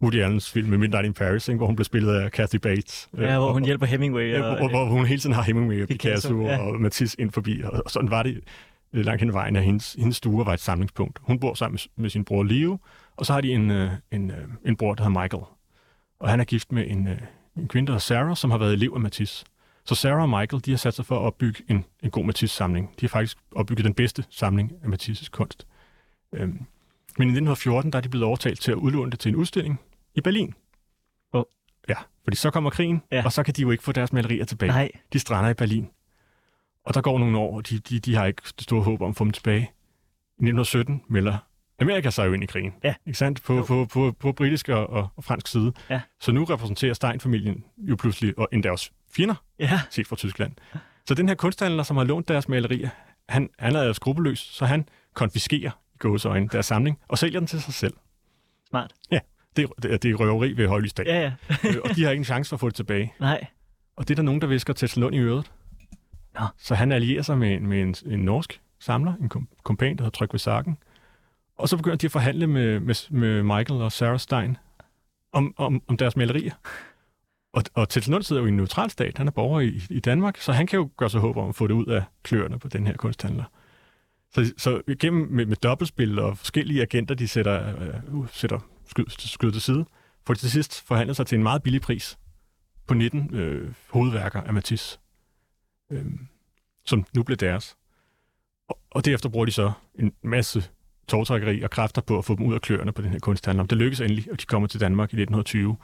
Woody 0.02 0.16
Allens 0.16 0.52
film 0.52 0.70
Midnight 0.80 1.06
in 1.06 1.14
Paris, 1.14 1.48
ikke, 1.48 1.58
hvor 1.58 1.66
hun 1.68 1.76
blev 1.76 1.86
spillet 1.86 2.14
af 2.14 2.32
Kathy 2.32 2.56
Bates. 2.56 3.10
Ja, 3.18 3.38
hvor 3.38 3.48
og- 3.48 3.54
hun 3.54 3.66
hjælper 3.66 3.86
Hemingway. 3.86 4.32
Ja, 4.32 4.42
Og, 4.44 4.58
hvor, 4.58 4.70
hvor 4.70 4.86
hun 4.86 5.06
hele 5.06 5.22
tiden 5.22 5.36
har 5.36 5.42
Hemingway 5.42 5.82
og 5.82 5.88
Picasso, 5.88 6.30
Picasso, 6.30 6.42
ja. 6.48 6.58
og 6.58 6.82
Matisse 6.82 7.22
ind 7.22 7.32
forbi, 7.32 7.62
og, 7.64 7.72
og 7.86 7.92
sådan 7.92 8.10
var 8.12 8.24
det 8.24 8.42
øh, 8.94 9.06
langt 9.06 9.22
hen 9.22 9.30
ad 9.30 9.34
vejen, 9.34 9.56
at 9.56 9.64
hendes, 9.64 9.94
hendes 9.94 10.16
stue 10.18 10.46
var 10.46 10.54
et 10.54 10.60
samlingspunkt. 10.60 11.20
Hun 11.22 11.40
bor 11.40 11.54
sammen 11.54 11.74
med, 11.96 12.04
med 12.04 12.10
sin 12.10 12.26
bror 12.26 12.44
Leo, 12.44 12.78
og 13.18 13.26
så 13.26 13.34
har 13.34 13.42
de 13.42 13.52
en, 13.52 13.72
øh, 13.72 13.92
en, 14.12 14.32
øh, 14.32 14.38
en 14.66 14.76
bror, 14.76 14.94
der 14.94 15.04
hedder 15.04 15.22
Michael. 15.22 15.44
Og 16.20 16.30
han 16.30 16.40
er 16.40 16.44
gift 16.44 16.72
med 16.72 16.84
en, 16.88 17.08
en 17.58 17.68
kvinde, 17.68 17.88
der 17.88 17.92
hedder 17.94 18.00
Sarah, 18.04 18.36
som 18.36 18.52
har 18.52 18.58
været 18.58 18.74
elev 18.74 18.92
af 18.96 19.02
Matisse. 19.02 19.46
Så 19.86 19.96
Sarah 19.96 20.22
og 20.22 20.30
Michael, 20.30 20.66
de 20.66 20.72
har 20.72 20.78
sat 20.78 20.94
sig 20.94 21.06
for 21.06 21.16
at 21.16 21.22
opbygge 21.22 21.64
en, 21.70 21.86
en 22.04 22.10
god 22.10 22.26
Matisse-samling. 22.26 22.88
De 23.00 23.06
har 23.06 23.08
faktisk 23.10 23.38
opbygget 23.56 23.86
den 23.86 23.94
bedste 23.94 24.24
samling 24.30 24.72
af 24.84 24.90
Matisses 24.90 25.30
kunst. 25.30 25.68
Øhm, 26.34 26.48
men 27.18 27.28
i 27.28 27.32
1914, 27.32 27.92
der 27.92 27.98
er 27.98 28.02
de 28.02 28.10
blevet 28.10 28.26
overtalt 28.28 28.62
til 28.62 28.72
at 28.72 28.76
udlåne 28.78 29.12
det 29.12 29.20
til 29.20 29.30
en 29.30 29.36
udstilling 29.36 29.80
i 30.16 30.22
Berlin. 30.22 30.54
Åh. 31.34 31.44
Ja, 31.90 31.96
fordi 32.24 32.36
så 32.38 32.52
kommer 32.52 32.70
krigen, 32.70 33.02
Ja. 33.12 33.18
ja. 33.18 33.26
og 33.26 33.34
så 33.34 33.44
kan 33.44 33.54
de 33.54 33.62
jo 33.62 33.72
ikke 33.72 33.84
få 33.84 33.92
deres 33.92 34.14
malerier 34.14 34.46
tilbage. 34.46 34.72
Nej. 34.72 34.92
De 35.14 35.20
strander 35.20 35.50
i 35.50 35.54
Berlin. 35.54 35.90
Og 36.86 36.94
der 36.94 37.02
går 37.02 37.20
nogle 37.20 37.38
år, 37.38 37.56
og 37.56 37.70
de, 37.70 37.80
de, 37.80 38.00
de 38.00 38.16
har 38.16 38.26
ikke 38.26 38.42
det 38.46 38.62
store 38.64 38.82
håb 38.84 39.02
om 39.02 39.10
at 39.10 39.16
få 39.16 39.24
dem 39.24 39.32
tilbage. 39.32 39.62
I 40.40 40.44
1917 40.44 41.02
melder 41.08 41.38
Amerika 41.82 42.10
sig 42.10 42.28
jo 42.28 42.34
ind 42.34 42.44
i 42.44 42.46
krigen. 42.46 42.74
Ja. 42.84 42.94
Ikke 43.06 43.18
sandt? 43.18 43.44
På, 43.44 43.54
Jo. 43.56 43.64
på, 43.64 43.86
på, 43.86 44.12
på 44.20 44.32
britisk 44.32 44.70
og, 44.70 44.90
og, 44.90 45.08
og 45.16 45.24
fransk 45.24 45.48
side. 45.48 45.74
Ja. 45.90 46.02
Så 46.20 46.32
nu 46.32 46.44
repræsenterer 46.44 46.94
Stein-familien 46.94 47.64
jo 47.78 47.96
pludselig, 47.96 48.38
og 48.40 48.48
endda 48.52 48.72
også 48.72 48.92
fjender, 49.16 49.36
Ja. 49.60 49.82
set 49.90 50.08
fra 50.08 50.16
Tyskland. 50.16 50.54
Så 51.06 51.14
den 51.14 51.28
her 51.28 51.36
kunsthandler, 51.36 51.84
som 51.84 51.98
har 51.98 52.04
lånt 52.04 52.28
deres 52.28 52.50
malerier, 52.50 52.90
han, 53.30 53.50
han 53.60 53.76
er 53.76 53.84
jo 53.84 53.94
skrupelløs, 53.94 54.40
så 54.40 54.66
han 54.66 54.88
konfiskerer 55.14 55.72
i 55.96 55.98
gåseøjne 55.98 56.48
deres 56.48 56.66
samling 56.66 57.00
og 57.08 57.18
sælger 57.18 57.40
den 57.40 57.48
til 57.48 57.62
sig 57.62 57.74
selv. 57.74 57.94
Smart. 58.70 58.94
Det, 59.56 59.68
det, 59.84 60.04
det 60.04 60.12
er 60.12 60.16
røveri 60.16 60.58
ved 60.58 60.68
højlysdag. 60.68 61.06
Ja, 61.06 61.20
ja. 61.22 61.32
Øh, 61.66 61.76
og 61.84 61.96
de 61.96 62.04
har 62.04 62.12
ikke 62.12 62.22
en 62.22 62.26
chance 62.26 62.50
for 62.50 62.56
at 62.56 62.60
få 62.60 62.68
det 62.68 62.76
tilbage. 62.76 63.14
Nej. 63.20 63.46
Og 63.96 64.08
det 64.08 64.14
er 64.14 64.16
der 64.16 64.24
nogen, 64.24 64.42
der 64.42 64.48
visker 64.48 64.74
til 64.74 65.00
Lund 65.00 65.16
i 65.16 65.20
øret. 65.20 65.52
Nå. 66.40 66.46
Så 66.58 66.76
han 66.76 66.92
allierer 66.92 67.22
sig 67.22 67.38
med, 67.38 67.60
med 67.60 67.82
en, 67.82 67.96
en 68.06 68.20
norsk 68.20 68.62
samler, 68.80 69.14
en 69.22 69.30
kom, 69.30 69.48
kompan, 69.64 69.98
der 69.98 70.04
hedder 70.04 70.18
Tryg 70.18 70.30
ved 70.32 70.40
Saken. 70.40 70.78
Og 71.58 71.70
så 71.70 71.78
begynder 71.78 71.98
de 71.98 72.06
at 72.06 72.12
forhandle 72.12 72.48
med, 72.48 72.80
med, 72.80 73.12
med 73.12 73.44
Michael 73.44 73.82
og 73.82 73.92
Sarah 73.92 74.20
Stein 74.20 74.58
om, 75.32 75.54
om, 75.58 75.82
om 75.88 75.98
deres 75.98 76.16
malerier. 76.16 76.54
Og, 77.54 77.64
og 77.74 77.90
Tetzel 77.90 78.12
Lund 78.12 78.24
sidder 78.24 78.42
jo 78.42 78.46
i 78.46 78.50
en 78.50 78.58
neutral 78.58 78.90
stat. 78.90 79.18
Han 79.18 79.28
er 79.28 79.32
borger 79.32 79.60
i, 79.60 79.82
i 79.90 80.00
Danmark, 80.00 80.38
så 80.38 80.52
han 80.52 80.68
kan 80.68 80.80
jo 80.80 80.90
gøre 80.98 81.10
sig 81.10 81.22
håb 81.22 81.38
om 81.38 81.50
at 81.50 81.56
få 81.56 81.68
det 81.68 81.74
ud 81.74 81.86
af 81.86 82.04
kløerne 82.24 82.60
på 82.60 82.68
den 82.68 82.88
her 82.88 82.98
kunsthandler. 82.98 83.44
Så, 84.34 84.54
så 84.58 84.82
gennem 85.00 85.28
med, 85.32 85.46
med 85.46 85.56
dobbeltspil 85.56 86.20
og 86.20 86.38
forskellige 86.38 86.82
agenter, 86.82 87.16
de 87.16 87.28
sætter, 87.28 87.68
øh, 87.82 88.28
sætter 88.32 88.60
skyd, 88.92 89.06
skyd 89.08 89.52
til 89.52 89.62
side, 89.62 89.86
får 90.28 90.34
til 90.34 90.52
sidst 90.52 90.88
forhandlede 90.88 91.16
sig 91.16 91.28
til 91.28 91.36
en 91.36 91.44
meget 91.44 91.64
billig 91.64 91.82
pris 91.82 92.18
på 92.88 92.94
19 92.94 93.30
øh, 93.34 93.74
hovedværker 93.90 94.42
af 94.42 94.54
Matisse, 94.54 95.00
øh, 95.92 96.06
som 96.86 97.06
nu 97.16 97.24
blev 97.24 97.38
deres. 97.38 97.78
Og, 98.68 98.80
og 98.92 99.06
derefter 99.06 99.30
bruger 99.30 99.46
de 99.46 99.52
så 99.52 99.72
en 99.96 100.14
masse 100.22 100.64
tårtrækkeri 101.08 101.62
og 101.62 101.70
kræfter 101.70 102.02
på 102.02 102.18
at 102.18 102.26
få 102.26 102.36
dem 102.36 102.46
ud 102.46 102.54
af 102.54 102.62
kløerne 102.62 102.92
på 102.92 103.02
den 103.02 103.10
her 103.10 103.20
kunsthandler. 103.20 103.66
Det 103.66 103.78
lykkes 103.78 104.02
endelig, 104.02 104.32
og 104.32 104.42
de 104.42 104.46
kommer 104.46 104.68
til 104.68 104.80
Danmark 104.80 105.14
i 105.14 105.22
1920. 105.22 105.78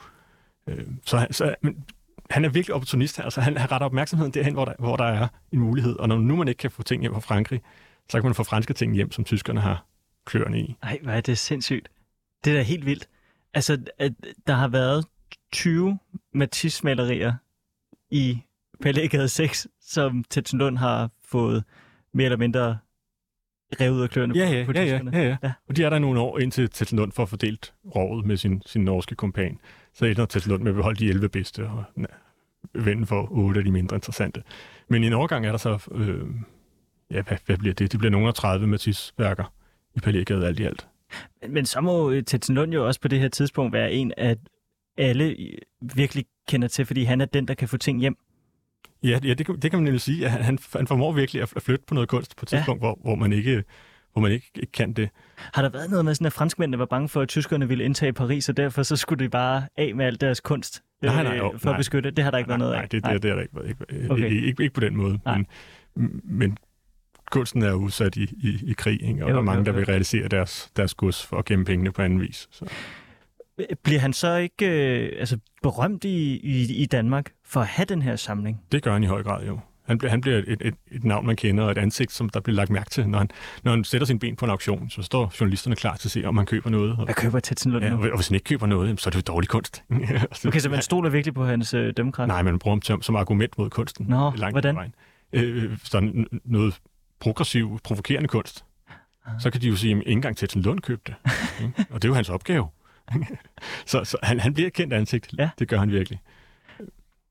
Øh, 0.66 0.86
så 1.04 1.26
så, 1.30 1.54
men, 1.62 1.84
han 2.30 2.44
er 2.44 2.48
virkelig 2.48 2.74
opportunist. 2.74 3.20
Altså, 3.20 3.40
han, 3.40 3.58
retter 3.60 3.86
opmærksomheden 3.86 4.34
derhen, 4.34 4.54
hvor 4.54 4.64
der, 4.64 4.72
hvor 4.78 4.96
der 4.96 5.04
er 5.04 5.28
en 5.52 5.58
mulighed. 5.58 5.96
Og 5.96 6.08
når 6.08 6.18
nu 6.18 6.36
man 6.36 6.48
ikke 6.48 6.58
kan 6.58 6.70
få 6.70 6.82
ting 6.82 7.02
hjem 7.02 7.12
fra 7.12 7.20
Frankrig, 7.20 7.62
så 8.08 8.18
kan 8.18 8.24
man 8.24 8.34
få 8.34 8.44
franske 8.44 8.74
ting 8.74 8.94
hjem, 8.94 9.12
som 9.12 9.24
tyskerne 9.24 9.60
har 9.60 9.84
kløerne 10.24 10.60
i. 10.60 10.76
Nej, 10.82 10.98
hvor 11.02 11.12
er 11.12 11.20
det 11.20 11.38
sindssygt. 11.38 11.88
Det 12.44 12.50
er 12.52 12.56
da 12.56 12.62
helt 12.62 12.86
vildt. 12.86 13.08
Altså, 13.54 13.78
at 13.98 14.12
der 14.46 14.54
har 14.54 14.68
været 14.68 15.04
20 15.52 15.98
Matisse-malerier 16.34 17.34
i 18.10 18.38
Palægade 18.82 19.28
6, 19.28 19.66
som 19.80 20.24
Tetsen 20.30 20.58
Lund 20.58 20.78
har 20.78 21.10
fået 21.24 21.64
mere 22.14 22.24
eller 22.24 22.36
mindre 22.36 22.78
revet 23.80 23.96
ud 23.96 24.02
af 24.02 24.10
kløerne 24.10 24.34
Ja, 24.38 24.46
på, 24.46 24.52
ja, 24.54 24.64
på 24.64 24.72
ja, 24.72 24.80
ja, 24.84 24.86
tyskerne. 24.98 25.16
ja, 25.18 25.22
ja. 25.28 25.36
Ja. 25.42 25.52
Og 25.68 25.76
de 25.76 25.84
er 25.84 25.90
der 25.90 25.98
nogle 25.98 26.20
år 26.20 26.38
indtil 26.38 26.70
Tetzel 26.70 26.96
Lund 26.98 27.12
får 27.12 27.26
fordelt 27.26 27.74
rovet 27.96 28.26
med 28.26 28.36
sin, 28.36 28.62
sin 28.66 28.84
norske 28.84 29.14
kompan. 29.14 29.58
Så 29.94 30.04
ender 30.06 30.26
Tetzel 30.26 30.50
Lund 30.50 30.62
med 30.62 30.70
at 30.70 30.76
beholde 30.76 30.98
de 31.04 31.08
11 31.08 31.28
bedste 31.28 31.66
og 31.68 31.84
na, 31.96 32.06
vende 32.74 33.06
for 33.06 33.28
8 33.30 33.58
af 33.60 33.64
de 33.64 33.70
mindre 33.70 33.96
interessante. 33.96 34.42
Men 34.88 35.04
i 35.04 35.06
en 35.06 35.12
overgang 35.12 35.46
er 35.46 35.50
der 35.50 35.58
så, 35.58 35.88
øh, 35.92 36.26
ja, 37.10 37.22
hvad, 37.22 37.36
hvad 37.46 37.56
bliver 37.58 37.74
det? 37.74 37.92
Det 37.92 37.98
bliver 38.00 38.10
nogle 38.10 38.28
af 38.28 38.34
30 38.34 38.66
Matisse-værker 38.66 39.52
i 39.96 40.00
Palægade 40.00 40.46
alt 40.46 40.60
i 40.60 40.64
alt. 40.64 40.88
Men, 41.48 41.66
så 41.66 41.80
må 41.80 42.10
øh, 42.10 42.22
Tetsen 42.24 42.54
Lund 42.54 42.72
jo 42.72 42.86
også 42.86 43.00
på 43.00 43.08
det 43.08 43.20
her 43.20 43.28
tidspunkt 43.28 43.72
være 43.72 43.92
en, 43.92 44.12
at 44.16 44.38
alle 44.98 45.24
øh, 45.24 45.58
virkelig 45.94 46.24
kender 46.48 46.68
til, 46.68 46.86
fordi 46.86 47.04
han 47.04 47.20
er 47.20 47.24
den, 47.24 47.48
der 47.48 47.54
kan 47.54 47.68
få 47.68 47.76
ting 47.76 48.00
hjem. 48.00 48.16
Ja, 49.02 49.18
ja 49.24 49.34
det, 49.34 49.46
kan, 49.46 49.60
det 49.60 49.70
kan 49.70 49.78
man 49.78 49.84
nemlig 49.84 50.00
sige. 50.00 50.24
at 50.24 50.30
Han, 50.30 50.58
han, 50.76 50.86
formår 50.86 51.12
virkelig 51.12 51.42
at 51.42 51.48
flytte 51.62 51.84
på 51.86 51.94
noget 51.94 52.08
kunst 52.08 52.36
på 52.36 52.44
et 52.44 52.52
Ja. 52.52 52.56
tidspunkt, 52.56 52.82
hvor, 52.82 52.98
hvor 53.02 53.14
man 53.14 53.32
ikke 53.32 53.64
hvor 54.12 54.22
man 54.22 54.32
ikke, 54.32 54.50
ikke 54.54 54.72
kan 54.72 54.92
det. 54.92 55.08
Har 55.36 55.62
der 55.62 55.68
været 55.68 55.90
noget 55.90 56.04
med 56.04 56.14
sådan, 56.14 56.26
at 56.26 56.32
franskmændene 56.32 56.78
var 56.78 56.84
bange 56.86 57.08
for, 57.08 57.20
at 57.20 57.28
tyskerne 57.28 57.68
ville 57.68 57.84
indtage 57.84 58.12
Paris, 58.12 58.48
og 58.48 58.56
derfor 58.56 58.82
så 58.82 58.96
skulle 58.96 59.24
de 59.24 59.28
bare 59.30 59.62
af 59.76 59.94
med 59.94 60.06
al 60.06 60.20
deres 60.20 60.40
kunst 60.40 60.82
Nej, 61.02 61.22
nej, 61.22 61.32
øh, 61.32 61.38
jo, 61.38 61.54
for 61.58 61.64
nej. 61.66 61.74
at 61.74 61.78
beskytte? 61.78 62.10
Det 62.10 62.24
har 62.24 62.30
der 62.30 62.38
ikke 62.38 62.48
været 62.48 62.58
noget 62.58 62.72
nej, 62.74 62.82
af? 62.82 62.88
det, 62.88 63.04
det, 63.04 63.22
det 63.22 63.30
er 63.30 63.34
der 63.34 63.42
ikke. 63.42 63.54
Ikke, 63.68 63.84
ikke, 63.90 64.12
Okay. 64.12 64.30
ikke, 64.30 64.46
ikke, 64.46 64.62
ikke 64.62 64.74
på 64.74 64.80
den 64.80 64.96
måde. 64.96 65.18
Nej. 65.24 65.44
Men, 65.94 66.20
men 66.24 66.58
kunsten 67.30 67.62
er 67.62 67.72
udsat 67.72 68.16
i, 68.16 68.22
i, 68.22 68.58
i 68.70 68.72
krig, 68.72 69.02
ikke? 69.02 69.24
og 69.24 69.30
Jo, 69.30 69.34
der 69.34 69.40
er 69.40 69.44
mange, 69.44 69.58
jo, 69.58 69.64
der 69.64 69.72
vil 69.72 69.86
realisere 69.86 70.28
deres, 70.28 70.70
deres 70.76 70.94
gods 70.94 71.26
for 71.26 71.36
at 71.36 71.44
gemme 71.44 71.64
pengene 71.64 71.92
på 71.92 72.02
anden 72.02 72.20
vis. 72.20 72.48
Så. 72.50 72.64
Bliver 73.82 74.00
han 74.00 74.12
så 74.12 74.36
ikke 74.36 74.66
øh, 74.66 75.12
altså, 75.20 75.38
berømt 75.62 76.04
i, 76.04 76.36
i, 76.36 76.74
i 76.82 76.86
Danmark 76.86 77.32
for 77.44 77.60
at 77.60 77.66
have 77.66 77.86
den 77.86 78.02
her 78.02 78.16
samling? 78.16 78.60
Det 78.72 78.82
gør 78.82 78.92
han 78.92 79.02
i 79.02 79.06
høj 79.06 79.22
grad 79.22 79.46
jo. 79.46 79.58
Han 79.86 79.98
bliver, 79.98 80.10
han 80.10 80.20
bliver 80.20 80.36
et, 80.38 80.56
et, 80.60 80.74
et 80.90 81.04
navn, 81.04 81.26
man 81.26 81.36
kender, 81.36 81.64
og 81.64 81.70
et 81.70 81.78
ansigt, 81.78 82.12
som 82.12 82.28
der 82.28 82.40
bliver 82.40 82.56
lagt 82.56 82.70
mærke 82.70 82.90
til. 82.90 83.08
Når 83.08 83.18
han, 83.18 83.28
når 83.62 83.70
han 83.70 83.84
sætter 83.84 84.06
sin 84.06 84.18
ben 84.18 84.36
på 84.36 84.44
en 84.44 84.50
auktion, 84.50 84.90
så 84.90 85.02
står 85.02 85.32
journalisterne 85.40 85.76
klar 85.76 85.96
til 85.96 86.08
at 86.08 86.12
se, 86.12 86.24
om 86.24 86.36
han 86.36 86.46
køber 86.46 86.70
noget. 86.70 86.90
Og, 86.98 87.04
Hvad 87.04 87.14
køber 87.14 87.40
Tetsen 87.40 87.72
Lund 87.72 87.84
ja, 87.84 87.92
og, 87.94 87.98
og 88.00 88.16
hvis 88.16 88.28
han 88.28 88.34
ikke 88.34 88.44
køber 88.44 88.66
noget, 88.66 89.00
så 89.00 89.08
er 89.08 89.10
det 89.10 89.16
jo 89.28 89.32
dårlig 89.32 89.48
kunst. 89.48 89.82
Okay, 90.46 90.58
så 90.58 90.68
man 90.68 90.82
stoler 90.82 91.10
virkelig 91.10 91.34
på 91.34 91.44
hans 91.44 91.74
øh, 91.74 91.92
dømmekraft? 91.96 92.28
Nej, 92.28 92.42
men 92.42 92.52
man 92.52 92.58
bruger 92.58 92.74
ham 92.76 92.82
som, 92.82 93.02
som 93.02 93.16
argument 93.16 93.58
mod 93.58 93.70
kunsten. 93.70 94.06
Nå, 94.08 94.32
langt 94.36 94.54
hvordan? 94.54 94.76
vejen. 94.76 94.94
Øh, 95.32 95.68
hvis 95.70 95.90
der 95.90 95.98
er 95.98 96.02
n- 96.02 96.38
noget 96.44 96.74
progressiv, 97.20 97.78
provokerende 97.84 98.28
kunst, 98.28 98.64
så 99.40 99.50
kan 99.50 99.60
de 99.60 99.68
jo 99.68 99.76
sige, 99.76 99.92
at 99.94 99.98
ikke 99.98 100.10
engang 100.12 100.36
Tetsen 100.36 100.62
Lund 100.62 100.80
købte 100.80 101.12
det. 101.12 101.32
og 101.90 102.02
det 102.02 102.04
er 102.04 102.08
jo 102.08 102.14
hans 102.14 102.28
opgave. 102.28 102.68
så 103.86 104.04
så 104.04 104.16
han, 104.22 104.40
han 104.40 104.54
bliver 104.54 104.66
et 104.66 104.72
kendt 104.72 104.92
ansigt. 104.92 105.34
Ja. 105.38 105.50
Det 105.58 105.68
gør 105.68 105.78
han 105.78 105.90
virkelig. 105.90 106.20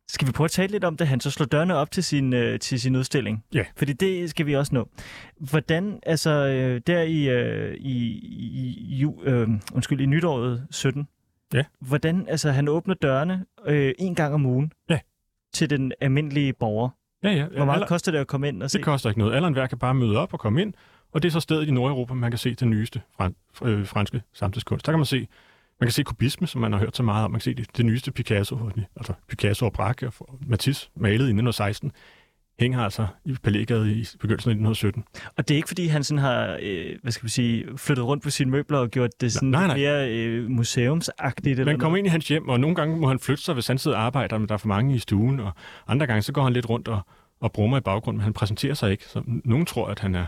Skal 0.10 0.28
vi 0.28 0.32
prøve 0.32 0.46
at 0.46 0.52
tale 0.52 0.72
lidt 0.72 0.84
om 0.84 0.98
det? 0.98 1.08
Han 1.08 1.20
så 1.20 1.32
slår 1.32 1.46
dørene 1.46 1.76
op 1.76 1.92
til 1.92 2.04
sin, 2.04 2.34
øh, 2.34 2.60
til 2.60 2.82
sin 2.82 2.96
udstilling. 2.96 3.44
Ja. 3.54 3.66
Fordi 3.76 3.94
det 3.94 4.30
skal 4.30 4.46
vi 4.46 4.56
også 4.56 4.76
nå. 4.76 4.90
Hvordan, 5.38 6.00
altså 6.06 6.30
øh, 6.32 6.82
der 6.88 7.02
i, 7.02 7.30
øh, 7.30 7.76
i, 7.76 7.96
i, 8.90 8.96
ju, 8.96 9.24
øh, 9.24 9.50
undskyld, 9.74 10.02
i 10.02 10.06
nytåret 10.06 10.68
17, 10.72 11.08
Ja. 11.54 11.64
hvordan, 11.80 12.28
altså 12.28 12.52
han 12.52 12.68
åbner 12.68 12.96
dørene 12.96 13.46
øh, 13.66 13.94
en 14.00 14.16
gang 14.16 14.34
om 14.34 14.46
ugen 14.46 14.72
Ja. 14.90 15.00
til 15.54 15.70
den 15.70 15.92
almindelige 16.02 16.54
borger. 16.54 16.90
Ja, 17.24 17.30
ja. 17.32 17.46
Hvor 17.48 17.66
meget 17.66 17.78
Aller- 17.80 17.88
koster 17.88 18.12
det 18.12 18.20
at 18.20 18.28
komme 18.28 18.48
ind 18.48 18.64
og 18.64 18.72
se? 18.72 18.78
Det 18.78 18.86
koster 18.86 19.10
ikke 19.10 19.20
noget. 19.20 19.36
Alderen 19.36 19.54
hver 19.54 19.68
kan 19.68 19.78
bare 19.78 19.94
møde 19.94 20.18
op 20.18 20.34
og 20.34 20.40
komme 20.40 20.62
ind, 20.62 20.74
og 21.12 21.22
det 21.22 21.28
er 21.28 21.32
så 21.32 21.40
stedet 21.40 21.68
i 21.68 21.72
Nordeuropa, 21.72 22.14
man 22.14 22.32
kan 22.32 22.38
se 22.38 22.56
den 22.56 22.70
nyeste 22.70 23.02
øh, 23.64 23.86
franske 23.88 24.22
samtidskunst. 24.34 24.86
Der 24.86 24.92
kan 24.92 25.00
man 25.00 25.06
se, 25.06 25.28
man 25.80 25.88
kan 25.88 25.92
se 25.92 26.04
kubisme, 26.04 26.48
som 26.48 26.62
man 26.62 26.72
har 26.72 26.80
hørt 26.80 26.98
så 26.98 27.04
meget 27.04 27.26
om. 27.26 27.32
Man 27.32 27.40
kan 27.40 27.44
se 27.44 27.54
det, 27.54 27.78
det 27.78 27.86
nyeste 27.86 28.12
Picasso, 28.12 28.70
altså 28.96 29.14
Picasso 29.28 29.66
og 29.66 29.74
Braque 29.74 30.08
og 30.20 30.40
Matisse 30.48 30.90
malet 30.96 31.14
i 31.14 31.14
1916, 31.22 31.92
hænger 32.60 32.80
altså 32.84 33.08
i 33.26 33.36
Palægade 33.44 33.92
i 33.94 34.06
begyndelsen 34.20 34.50
af 34.50 34.54
1917. 34.54 35.04
Og 35.38 35.48
det 35.48 35.54
er 35.54 35.56
ikke, 35.56 35.68
fordi 35.68 35.88
han 35.88 36.04
sådan 36.04 36.22
har, 36.24 36.58
øh, 36.62 36.96
hvad 37.02 37.12
skal 37.12 37.26
vi 37.26 37.30
sige, 37.30 37.66
flyttet 37.78 38.06
rundt 38.06 38.24
på 38.24 38.30
sine 38.30 38.52
møbler 38.52 38.78
og 38.78 38.90
gjort 38.90 39.22
det 39.22 39.34
sådan 39.34 39.50
Nej, 39.50 39.68
nej. 39.68 39.78
mere 39.78 40.10
øh, 40.12 40.50
museumsagtigt? 40.50 41.66
Man 41.66 41.80
kommer 41.80 41.98
ind 41.98 42.08
i 42.08 42.10
hans 42.10 42.28
hjem, 42.28 42.50
og 42.50 42.60
nogle 42.60 42.76
gange 42.76 42.98
må 42.98 43.08
han 43.08 43.20
flytte 43.20 43.44
sig, 43.44 43.54
hvis 43.54 43.68
han 43.68 43.78
sidder 43.78 43.98
og 43.98 44.04
arbejder, 44.04 44.38
men 44.38 44.48
der 44.48 44.54
er 44.54 44.58
for 44.58 44.68
mange 44.68 44.96
i 44.96 45.00
stuen, 45.00 45.40
og 45.40 45.52
andre 45.88 46.08
gange 46.08 46.22
så 46.22 46.32
går 46.34 46.44
han 46.44 46.54
lidt 46.54 46.70
rundt 46.70 46.88
og, 46.88 47.02
og 47.40 47.52
brummer 47.52 47.78
i 47.78 47.82
baggrunden, 47.82 48.18
men 48.18 48.24
han 48.24 48.34
præsenterer 48.34 48.74
sig 48.74 48.92
ikke. 48.92 49.06
Så 49.06 49.22
nogen 49.26 49.66
tror, 49.66 49.88
at 49.88 50.00
han 50.00 50.16
er, 50.16 50.26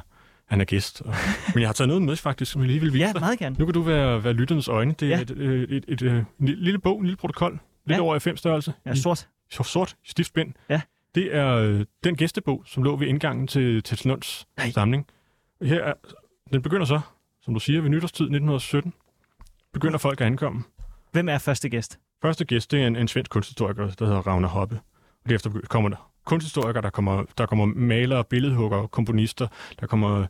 han 0.48 0.62
er 0.62 0.66
gæst. 0.66 1.02
Og, 1.02 1.14
men 1.54 1.62
jeg 1.62 1.68
har 1.70 1.74
taget 1.74 1.88
noget 1.88 2.04
med 2.04 2.16
faktisk, 2.16 2.52
som 2.52 2.62
jeg 2.62 2.68
lige 2.68 2.80
vil 2.80 2.94
vise 2.94 3.06
Ja, 3.06 3.14
meget 3.20 3.40
gerne. 3.40 3.56
Nu 3.60 3.66
kan 3.66 3.74
du 3.74 3.82
være, 3.82 4.24
være 4.24 4.34
lytterens 4.34 4.68
øjne. 4.68 4.94
Det 5.00 5.06
er 5.14 5.18
Ja. 5.18 5.22
et, 5.22 5.32
øh, 5.32 5.64
et, 5.70 5.86
et, 5.88 6.02
et, 6.02 6.26
en 6.40 6.48
lille 6.48 6.80
bog, 6.80 7.00
en 7.00 7.06
lille 7.06 7.18
protokol, 7.18 7.60
lidt 7.86 7.98
Ja. 7.98 8.04
over 8.04 8.16
i 8.16 8.20
fem 8.20 8.38
størrelse. 8.38 8.74
Ja, 8.86 8.96
sort. 8.96 9.28
I 9.52 9.56
sort 9.64 9.96
stiftspind. 10.06 10.54
Ja. 10.70 10.82
Det 11.16 11.36
er 11.36 11.56
øh, 11.56 11.86
den 12.04 12.16
gæstebog, 12.16 12.64
som 12.66 12.84
lå 12.84 12.96
ved 12.96 13.08
indgangen 13.08 13.48
til, 13.48 13.84
til 13.84 14.08
Lunds 14.08 14.48
Nej. 14.58 14.72
samling. 14.72 15.08
Her 15.62 15.84
er, 15.84 15.94
den 16.54 16.62
begynder 16.62 16.86
så, 16.86 17.00
som 17.42 17.54
du 17.54 17.60
siger, 17.60 17.82
ved 17.82 17.90
nytårstid 17.90 18.26
1917. 18.26 18.94
Begynder 19.74 19.98
folk 19.98 20.22
at 20.22 20.28
ankomme. 20.28 20.64
Hvem 21.12 21.30
er 21.30 21.38
første 21.38 21.70
gæst? 21.70 22.00
Første 22.22 22.46
gæst, 22.46 22.72
det 22.72 22.82
er 22.84 22.88
en, 22.88 22.96
en 22.96 23.08
svensk 23.08 23.32
kunsthistoriker, 23.32 23.90
der 23.90 24.06
hedder 24.06 24.28
Ragnar 24.28 24.48
Hoppe. 24.48 24.80
Og 25.24 25.30
derefter 25.30 25.50
kommer 25.70 25.90
der 25.90 26.12
kunsthistorikere, 26.26 26.82
der 26.82 26.90
kommer, 26.90 27.24
der 27.38 27.46
kommer 27.46 27.66
malere, 27.66 28.24
billedhuggere, 28.24 28.88
komponister, 28.88 29.48
der 29.80 29.88
kommer 29.88 30.28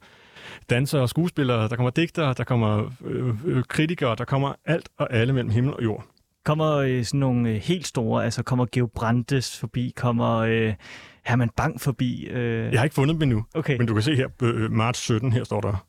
dansere 0.70 1.02
og 1.02 1.10
skuespillere, 1.10 1.70
der 1.70 1.76
kommer 1.76 1.90
digtere, 1.90 2.34
der 2.34 2.44
kommer 2.44 2.92
øh, 3.06 3.46
øh, 3.46 3.64
kritikere, 3.64 4.16
der 4.16 4.26
kommer 4.26 4.54
alt 4.66 4.90
og 4.98 5.14
alle 5.14 5.34
mellem 5.34 5.50
himmel 5.50 5.74
og 5.74 5.84
jord. 5.84 6.06
Kommer 6.50 6.76
øh, 6.78 7.04
sådan 7.06 7.20
nogle 7.20 7.50
øh, 7.50 7.56
helt 7.56 7.88
store, 7.88 8.24
altså 8.26 8.44
kommer 8.44 8.66
Geo 8.72 8.86
Brandes 8.96 9.60
forbi, 9.60 9.94
kommer 9.96 10.38
øh, 10.38 10.74
Herman 11.26 11.50
Bang 11.50 11.82
forbi? 11.82 12.26
Øh, 12.28 12.72
Jeg 12.72 12.80
har 12.80 12.84
ikke 12.84 12.94
fundet 12.94 13.14
dem 13.14 13.22
endnu, 13.22 13.46
Okay, 13.54 13.78
men 13.78 13.88
du 13.88 13.94
kan 13.94 14.04
se 14.04 14.16
her, 14.16 14.28
øh, 14.42 14.72
marts 14.72 15.00
17, 15.00 15.32
her 15.32 15.44
står 15.44 15.62
der 15.62 15.86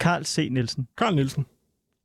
Karl 0.00 0.24
C. 0.24 0.48
Nielsen. 0.50 0.88
Karl 0.98 1.14
Nielsen. 1.14 1.46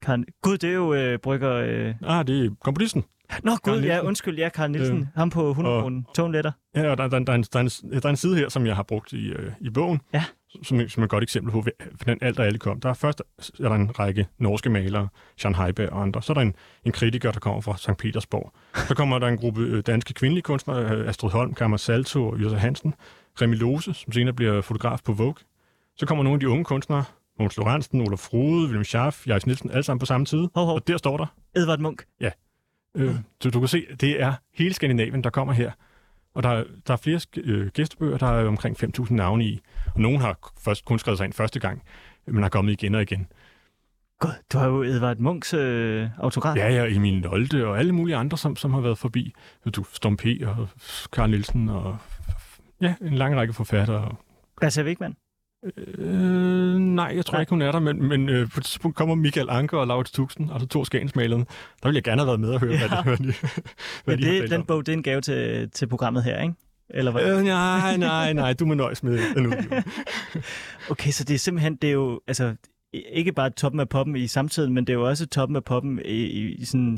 Karl... 0.02 0.24
Gud, 0.42 0.58
det 0.58 0.70
er 0.70 0.74
jo 0.74 0.94
øh, 0.94 1.20
brygger... 1.20 1.54
Øh... 1.54 1.96
Ah, 2.04 2.28
det 2.28 2.46
er 2.46 2.50
komponisten. 2.64 3.04
Nå, 3.44 3.52
Gud, 3.64 3.82
ja, 3.82 4.00
undskyld, 4.00 4.38
ja, 4.38 4.50
Karl 4.50 4.72
Nielsen. 4.72 4.98
Øh, 5.00 5.08
Ham 5.16 5.30
på 5.30 5.50
100 5.50 5.76
og- 5.76 5.82
kroner. 5.82 6.02
Tonetter. 6.16 6.52
Ja, 6.76 6.92
og 6.92 6.98
der, 6.98 7.08
der, 7.08 7.20
der, 7.20 7.32
er 7.32 7.36
en, 7.36 7.44
der, 7.44 7.60
er 7.60 7.64
en, 7.64 7.70
der 7.92 8.06
er 8.06 8.10
en 8.10 8.16
side 8.16 8.38
her, 8.38 8.50
som 8.50 8.66
jeg 8.66 8.76
har 8.76 8.84
brugt 8.84 9.14
i, 9.14 9.28
øh, 9.28 9.52
i 9.62 9.70
bogen, 9.70 10.02
Ja. 10.14 10.24
Som, 10.64 10.90
som 10.90 11.04
et 11.04 11.10
godt 11.10 11.24
eksempel 11.24 11.52
på, 11.52 11.66
hvordan 11.92 12.18
alt 12.22 12.40
og 12.40 12.46
alle 12.46 12.60
kom. 12.60 12.80
Der 12.80 12.90
er 12.90 12.94
først 12.94 13.22
er 13.60 13.70
der 13.70 13.76
en 13.76 14.00
række 14.00 14.28
norske 14.38 14.70
malere, 14.70 15.08
Jean 15.44 15.56
Heiberg 15.56 15.90
og 15.90 16.02
andre. 16.02 16.22
Så 16.22 16.34
er 16.34 16.34
der 16.34 16.42
en, 16.42 16.56
en 16.86 16.92
kritiker, 16.92 17.32
der 17.32 17.40
kommer 17.40 17.62
fra 17.62 17.78
St. 17.78 17.98
Petersborg. 17.98 18.52
Så 18.88 18.96
kommer 18.96 19.20
der 19.20 19.28
en 19.28 19.38
gruppe 19.38 19.62
øh, 19.62 19.84
danske 19.88 20.14
kvindelige 20.14 20.42
kunstnere, 20.42 20.96
øh, 20.96 21.10
Astrid 21.10 21.32
Holm, 21.32 21.54
Kammer 21.54 21.78
Salto 21.78 22.28
og 22.28 22.40
Jørgen 22.40 22.60
Hansen. 22.60 22.94
Remi 23.42 23.56
Lose, 23.56 23.94
som 23.94 24.14
senere 24.14 24.34
bliver 24.34 24.62
fotograf 24.62 25.00
på 25.06 25.14
Vogue. 25.14 25.36
Så 25.98 26.06
kommer 26.06 26.24
nogle 26.24 26.36
af 26.36 26.40
de 26.40 26.50
unge 26.50 26.64
kunstnere, 26.64 27.04
Måns 27.40 27.58
Lorentzen, 27.58 28.02
Olaf 28.02 28.20
Frode, 28.20 28.64
William 28.64 28.84
Schaff, 28.84 29.28
Jais 29.28 29.46
Nielsen, 29.46 29.72
alle 29.72 29.84
sammen 29.84 30.00
på 30.00 30.06
samme 30.06 30.26
tid. 30.26 30.48
Hov, 30.56 30.66
hov. 30.66 30.76
Og 30.76 30.88
der 30.88 30.98
står 30.98 31.18
der, 31.18 31.26
Edvard 31.56 31.80
Munch. 31.80 32.06
Øh, 32.96 33.16
så 33.42 33.50
du 33.50 33.60
kan 33.60 33.68
se, 33.68 33.86
det 34.02 34.22
er 34.22 34.34
hele 34.54 34.74
Skandinavien, 34.74 35.24
der 35.24 35.30
kommer 35.30 35.54
her. 35.54 35.72
Og 36.36 36.44
der, 36.44 36.50
er- 36.50 36.64
der 36.88 36.94
er 36.94 36.98
flere 36.98 37.20
øh, 37.38 37.68
gæstebøger, 37.68 38.18
der 38.18 38.28
er 38.28 38.48
omkring 38.48 38.84
5.000 38.84 39.14
navne 39.14 39.46
i. 39.46 39.60
Og 39.96 40.02
nogen 40.02 40.22
har 40.22 40.38
først 40.60 40.86
kun 40.86 41.00
skrevet 41.00 41.18
sig 41.18 41.26
ind 41.26 41.34
første 41.34 41.60
gang, 41.60 41.82
men 42.28 42.44
har 42.44 42.50
kommet 42.50 42.72
igen 42.72 42.96
og 42.96 43.02
igen. 43.02 43.28
God, 44.20 44.32
du 44.54 44.58
har 44.58 44.68
jo 44.68 44.84
Edvard 44.84 45.18
Munchs 45.18 45.54
øh, 45.54 46.10
autograf. 46.18 46.56
Ja, 46.58 46.70
ja, 46.74 46.96
Emil 46.96 47.22
Nolde 47.22 47.66
og 47.68 47.80
alle 47.80 47.92
mulige 47.92 48.16
andre, 48.16 48.38
som, 48.38 48.56
som 48.56 48.74
har 48.74 48.82
været 48.82 48.98
forbi. 48.98 49.34
Du, 49.76 49.84
Storm 49.94 50.18
P. 50.18 50.26
og 50.46 50.68
Karl 51.14 51.30
Nielsen 51.30 51.70
og 51.70 51.98
ja, 52.82 52.96
en 53.02 53.14
lang 53.14 53.36
række 53.36 53.54
forfattere. 53.54 54.16
Bertha 54.62 54.84
Wigman. 54.84 55.16
Øh, 55.98 56.76
nej, 56.78 57.14
jeg 57.16 57.26
tror 57.26 57.34
Nej. 57.34 57.42
ikke, 57.42 57.50
hun 57.50 57.62
er 57.62 57.72
der, 57.72 57.80
men, 57.80 58.08
men 58.08 58.30
øh, 58.30 58.50
på 58.50 58.60
et 58.60 58.64
tidspunkt 58.64 58.98
kommer 58.98 59.16
Michael 59.16 59.50
Anker 59.50 59.78
og 59.78 59.88
Laurits 59.88 60.12
Tuxen, 60.12 60.50
altså 60.54 60.68
to 60.68 60.86
skagensmalerne. 60.86 61.46
Der 61.84 61.90
vil 61.90 61.94
jeg 61.94 62.04
gerne 62.04 62.22
have 62.22 62.28
været 62.28 62.40
med 62.40 62.50
og 62.50 62.60
høre, 62.60 62.74
Ja. 62.74 62.96
ja. 62.96 63.04
hvad, 63.04 63.18
de, 63.18 63.24
hvad, 63.24 63.34
de, 63.34 63.34
hvad 64.06 64.18
Men 64.18 64.26
de 64.26 64.30
det, 64.30 64.40
talt 64.40 64.52
den 64.52 64.64
bog, 64.64 64.86
det 64.86 64.94
er 64.94 64.98
en 64.98 65.04
gave 65.04 65.22
til, 65.22 65.70
til 65.72 65.88
programmet 65.88 66.24
her, 66.24 66.42
ikke? 66.42 66.56
Eller 66.90 67.12
hvad? 67.12 67.38
Øh, 67.38 67.44
nej, 67.44 67.98
nej, 67.98 68.34
nej, 68.34 68.54
du 68.54 68.66
må 68.66 68.74
nøjes 68.74 69.04
med 69.04 69.20
den. 69.36 69.54
Okay, 70.90 71.12
så 71.12 71.24
det 71.24 71.34
er 71.34 71.38
simpelthen, 71.40 71.76
det 71.76 71.88
er 71.88 71.94
jo, 71.94 72.22
altså, 72.28 72.56
ikke 72.94 73.32
bare 73.32 73.50
toppen 73.50 73.80
af 73.80 73.90
poppen 73.90 74.16
i 74.16 74.28
samtiden, 74.28 74.74
men 74.74 74.88
det 74.88 74.94
er 74.94 74.98
jo 74.98 75.08
også 75.08 75.28
toppen 75.28 75.56
af 75.56 75.64
poppen 75.64 76.00
i, 76.06 76.12
i, 76.12 76.54
i 76.54 76.66
sådan 76.66 76.98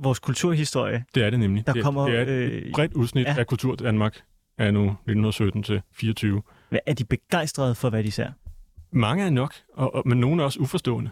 vores 0.00 0.18
kulturhistorie. 0.18 1.04
Det 1.14 1.24
er 1.24 1.30
det 1.30 1.38
nemlig. 1.38 1.66
Der 1.66 1.72
det, 1.72 1.82
kommer, 1.82 2.08
det 2.08 2.18
er 2.18 2.22
et 2.22 2.28
øh, 2.28 2.72
bredt 2.72 2.92
udsnit 2.94 3.26
ja. 3.26 3.32
ja. 3.32 3.38
af 3.38 3.46
kultur 3.46 3.74
Danmark 3.74 4.20
af 4.58 4.74
nu 4.74 4.82
1917 4.82 5.62
til 5.62 5.82
24. 5.92 6.42
Er 6.86 6.94
de 6.94 7.04
begejstrede 7.04 7.74
for, 7.74 7.90
hvad 7.90 8.04
de 8.04 8.10
ser? 8.10 8.30
Mange 8.90 9.24
er 9.24 9.30
nok, 9.30 9.54
og, 9.74 9.94
og, 9.94 10.02
men 10.08 10.20
nogle 10.20 10.42
er 10.42 10.44
også 10.44 10.58
uforstående. 10.60 11.10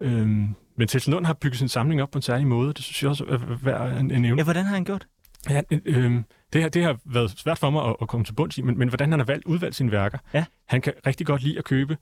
Øhm, 0.00 0.54
men 0.76 0.88
Lund 1.06 1.26
har 1.26 1.32
bygget 1.32 1.58
sin 1.58 1.68
samling 1.68 2.02
op 2.02 2.10
på 2.10 2.18
en 2.18 2.22
særlig 2.22 2.46
måde. 2.46 2.72
Det 2.72 2.84
synes 2.84 3.02
jeg 3.02 3.10
også 3.10 3.24
er 3.24 3.38
værd 3.62 3.98
en, 4.00 4.10
en 4.10 4.24
Ja, 4.24 4.30
evne. 4.30 4.42
hvordan 4.42 4.64
har 4.64 4.74
han 4.74 4.84
gjort? 4.84 5.06
Ja, 5.50 5.62
øhm, 5.86 6.24
det, 6.52 6.62
her, 6.62 6.68
det 6.68 6.84
har 6.84 6.96
været 7.04 7.30
svært 7.30 7.58
for 7.58 7.70
mig 7.70 7.84
at, 7.84 7.96
at 8.02 8.08
komme 8.08 8.24
til 8.24 8.32
bunds 8.32 8.58
i, 8.58 8.62
men, 8.62 8.78
men 8.78 8.88
hvordan 8.88 9.10
han 9.10 9.18
har 9.20 9.24
valgt, 9.26 9.44
udvalgt 9.44 9.76
sine 9.76 9.92
værker. 9.92 10.18
Ja. 10.34 10.44
Han 10.66 10.80
kan 10.80 10.92
rigtig 11.06 11.26
godt 11.26 11.42
lide 11.42 11.58
at 11.58 11.64
købe 11.64 11.96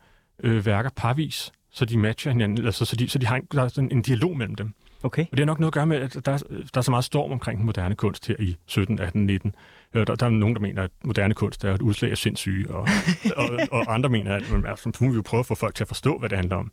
øh, 0.44 0.66
værker 0.66 0.90
parvis, 0.96 1.52
så 1.70 1.84
de 1.84 1.98
matcher 1.98 2.32
hinanden, 2.32 2.66
altså, 2.66 2.84
så, 2.84 2.96
de, 2.96 3.08
så 3.08 3.18
de 3.18 3.26
har 3.26 3.36
en, 3.36 3.42
der 3.52 3.62
er 3.62 3.68
sådan 3.68 3.90
en 3.92 4.02
dialog 4.02 4.36
mellem 4.36 4.54
dem. 4.54 4.74
Okay. 5.02 5.22
Og 5.22 5.30
det 5.30 5.38
har 5.38 5.46
nok 5.46 5.60
noget 5.60 5.70
at 5.70 5.74
gøre 5.74 5.86
med, 5.86 5.96
at 5.96 6.26
der, 6.26 6.32
er- 6.32 6.38
der 6.74 6.78
er 6.78 6.80
så 6.80 6.90
meget 6.90 7.04
storm 7.04 7.32
omkring 7.32 7.58
den 7.58 7.66
moderne 7.66 7.94
kunst 7.94 8.26
her 8.26 8.36
i 8.38 8.56
17, 8.66 8.98
18, 9.00 9.26
19. 9.26 9.54
Øh, 9.94 10.06
Der, 10.06 10.14
der 10.14 10.26
er 10.26 10.30
nogen, 10.30 10.54
der 10.54 10.60
mener, 10.60 10.82
at 10.82 10.90
moderne 11.04 11.34
kunst 11.34 11.64
er 11.64 11.74
et 11.74 11.82
udslag 11.82 12.10
af 12.10 12.18
sindssyge, 12.18 12.70
og, 12.70 12.88
og, 13.36 13.50
og 13.72 13.94
andre 13.94 14.08
mener, 14.08 14.34
at 14.34 14.50
men, 14.52 14.66
altså, 14.66 14.90
så 14.94 15.04
må 15.04 15.10
vi 15.10 15.16
jo 15.16 15.22
prøve 15.22 15.38
at 15.40 15.46
få 15.46 15.54
folk 15.54 15.74
til 15.74 15.84
at 15.84 15.88
forstå, 15.88 16.18
hvad 16.18 16.28
det 16.28 16.38
handler 16.38 16.56
om. 16.56 16.72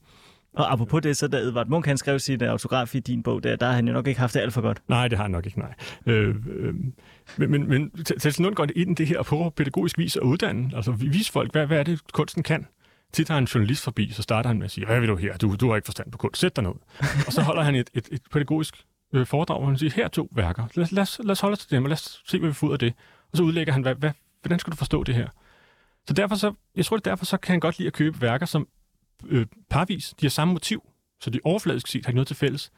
Og 0.54 0.72
apropos 0.74 1.02
det, 1.02 1.18
så 1.18 1.28
da 1.28 1.38
Edvard 1.38 1.68
Munch 1.68 1.88
han 1.88 1.98
skrev 1.98 2.20
sit 2.20 2.42
øh, 2.42 2.50
autograf 2.50 2.96
i 2.96 3.00
din 3.00 3.24
bog, 3.24 3.44
der, 3.44 3.56
der 3.56 3.66
har 3.66 3.74
han 3.74 3.88
jo 3.88 3.94
nok 3.94 4.08
ikke 4.08 4.20
haft 4.20 4.34
det 4.34 4.40
alt 4.40 4.54
for 4.54 4.62
godt. 4.62 4.82
Nej, 4.88 5.08
det 5.08 5.18
har 5.18 5.24
han 5.24 5.32
nok 5.32 5.46
ikke, 5.46 5.60
nej. 5.60 5.74
Øh, 6.06 6.36
øh, 6.50 6.74
men 7.38 7.52
men, 7.52 7.70
men 7.70 7.90
Telsen 8.20 8.44
Lund 8.46 8.56
går 8.56 8.68
ind 8.76 8.92
i 8.92 8.94
det 8.94 9.08
her 9.08 9.24
på 9.24 9.54
pædagogisk 9.56 9.98
vis 9.98 10.16
at 10.16 10.22
uddanne, 10.22 10.72
altså 10.76 10.92
vi- 10.92 11.08
vise 11.08 11.32
folk, 11.32 11.52
hvad, 11.52 11.68
hvad 11.68 11.80
er 11.80 11.84
det, 11.84 12.00
kunsten 12.14 12.44
kan. 12.44 12.66
Tit 13.14 13.30
har 13.30 13.38
en 13.38 13.46
journalist 13.46 13.84
forbi, 13.84 14.12
så 14.12 14.22
starter 14.22 14.48
han 14.48 14.58
med 14.58 14.66
at 14.66 14.72
sige, 14.72 14.86
hvad 14.86 15.00
vil 15.00 15.10
du 15.10 15.16
her? 15.16 15.38
Du, 15.38 15.56
du 15.56 15.70
har 15.70 15.76
ikke 15.76 15.86
forstand 15.86 16.12
på 16.12 16.18
kunst, 16.18 16.42
sæt 16.42 16.56
dig 16.56 16.64
ned. 16.64 16.72
og 17.28 17.34
så 17.34 17.42
holder 17.42 17.64
han 17.64 17.76
et, 17.76 17.90
et, 17.94 18.08
et 18.12 18.22
pædagogisk 18.32 18.76
øh, 19.16 19.26
foredrag, 19.26 19.58
hvor 19.60 19.68
han 19.68 19.78
siger, 19.78 19.92
her 19.96 20.04
er 20.04 20.08
to 20.08 20.30
værker, 20.32 20.68
lad, 20.76 20.88
lad, 20.92 21.02
os- 21.04 21.20
lad 21.24 21.32
os 21.32 21.40
holde 21.40 21.54
os 21.54 21.60
til 21.60 21.72
dem, 21.72 21.84
og 21.84 21.90
lad 21.90 21.94
os 21.98 22.22
se, 22.28 22.40
hvad 22.40 22.50
vi 22.50 22.54
får 22.54 22.68
ud 22.68 22.74
af 22.74 22.80
det. 22.80 22.94
Og 23.32 23.38
så 23.38 23.44
udlægger 23.44 23.74
han, 23.74 23.82
hvad, 23.82 23.96
hvad, 23.96 24.12
hvordan 24.42 24.60
skal 24.60 24.72
du 24.72 24.78
forstå 24.78 25.04
det 25.04 25.16
her? 25.16 25.28
Så 26.08 26.14
derfor 26.14 26.36
så, 26.36 26.54
jeg 26.76 26.86
tror, 26.86 26.98
det 26.98 27.08
er 27.08 27.12
derfor 27.12 27.26
så 27.26 27.38
kan 27.38 27.54
han 27.54 27.60
godt 27.60 27.78
lide 27.80 27.88
at 27.88 27.94
købe 27.94 28.22
værker, 28.22 28.46
som 28.46 28.68
øh, 29.28 29.46
parvis. 29.70 30.14
De 30.22 30.26
har 30.26 30.30
samme 30.30 30.54
motiv, 30.54 30.84
så 31.20 31.30
de 31.30 31.40
overfladisk 31.44 31.88
set 31.88 32.06
har 32.06 32.10
ikke 32.12 32.16
noget 32.16 32.28
til 32.28 32.36
fælles. 32.36 32.72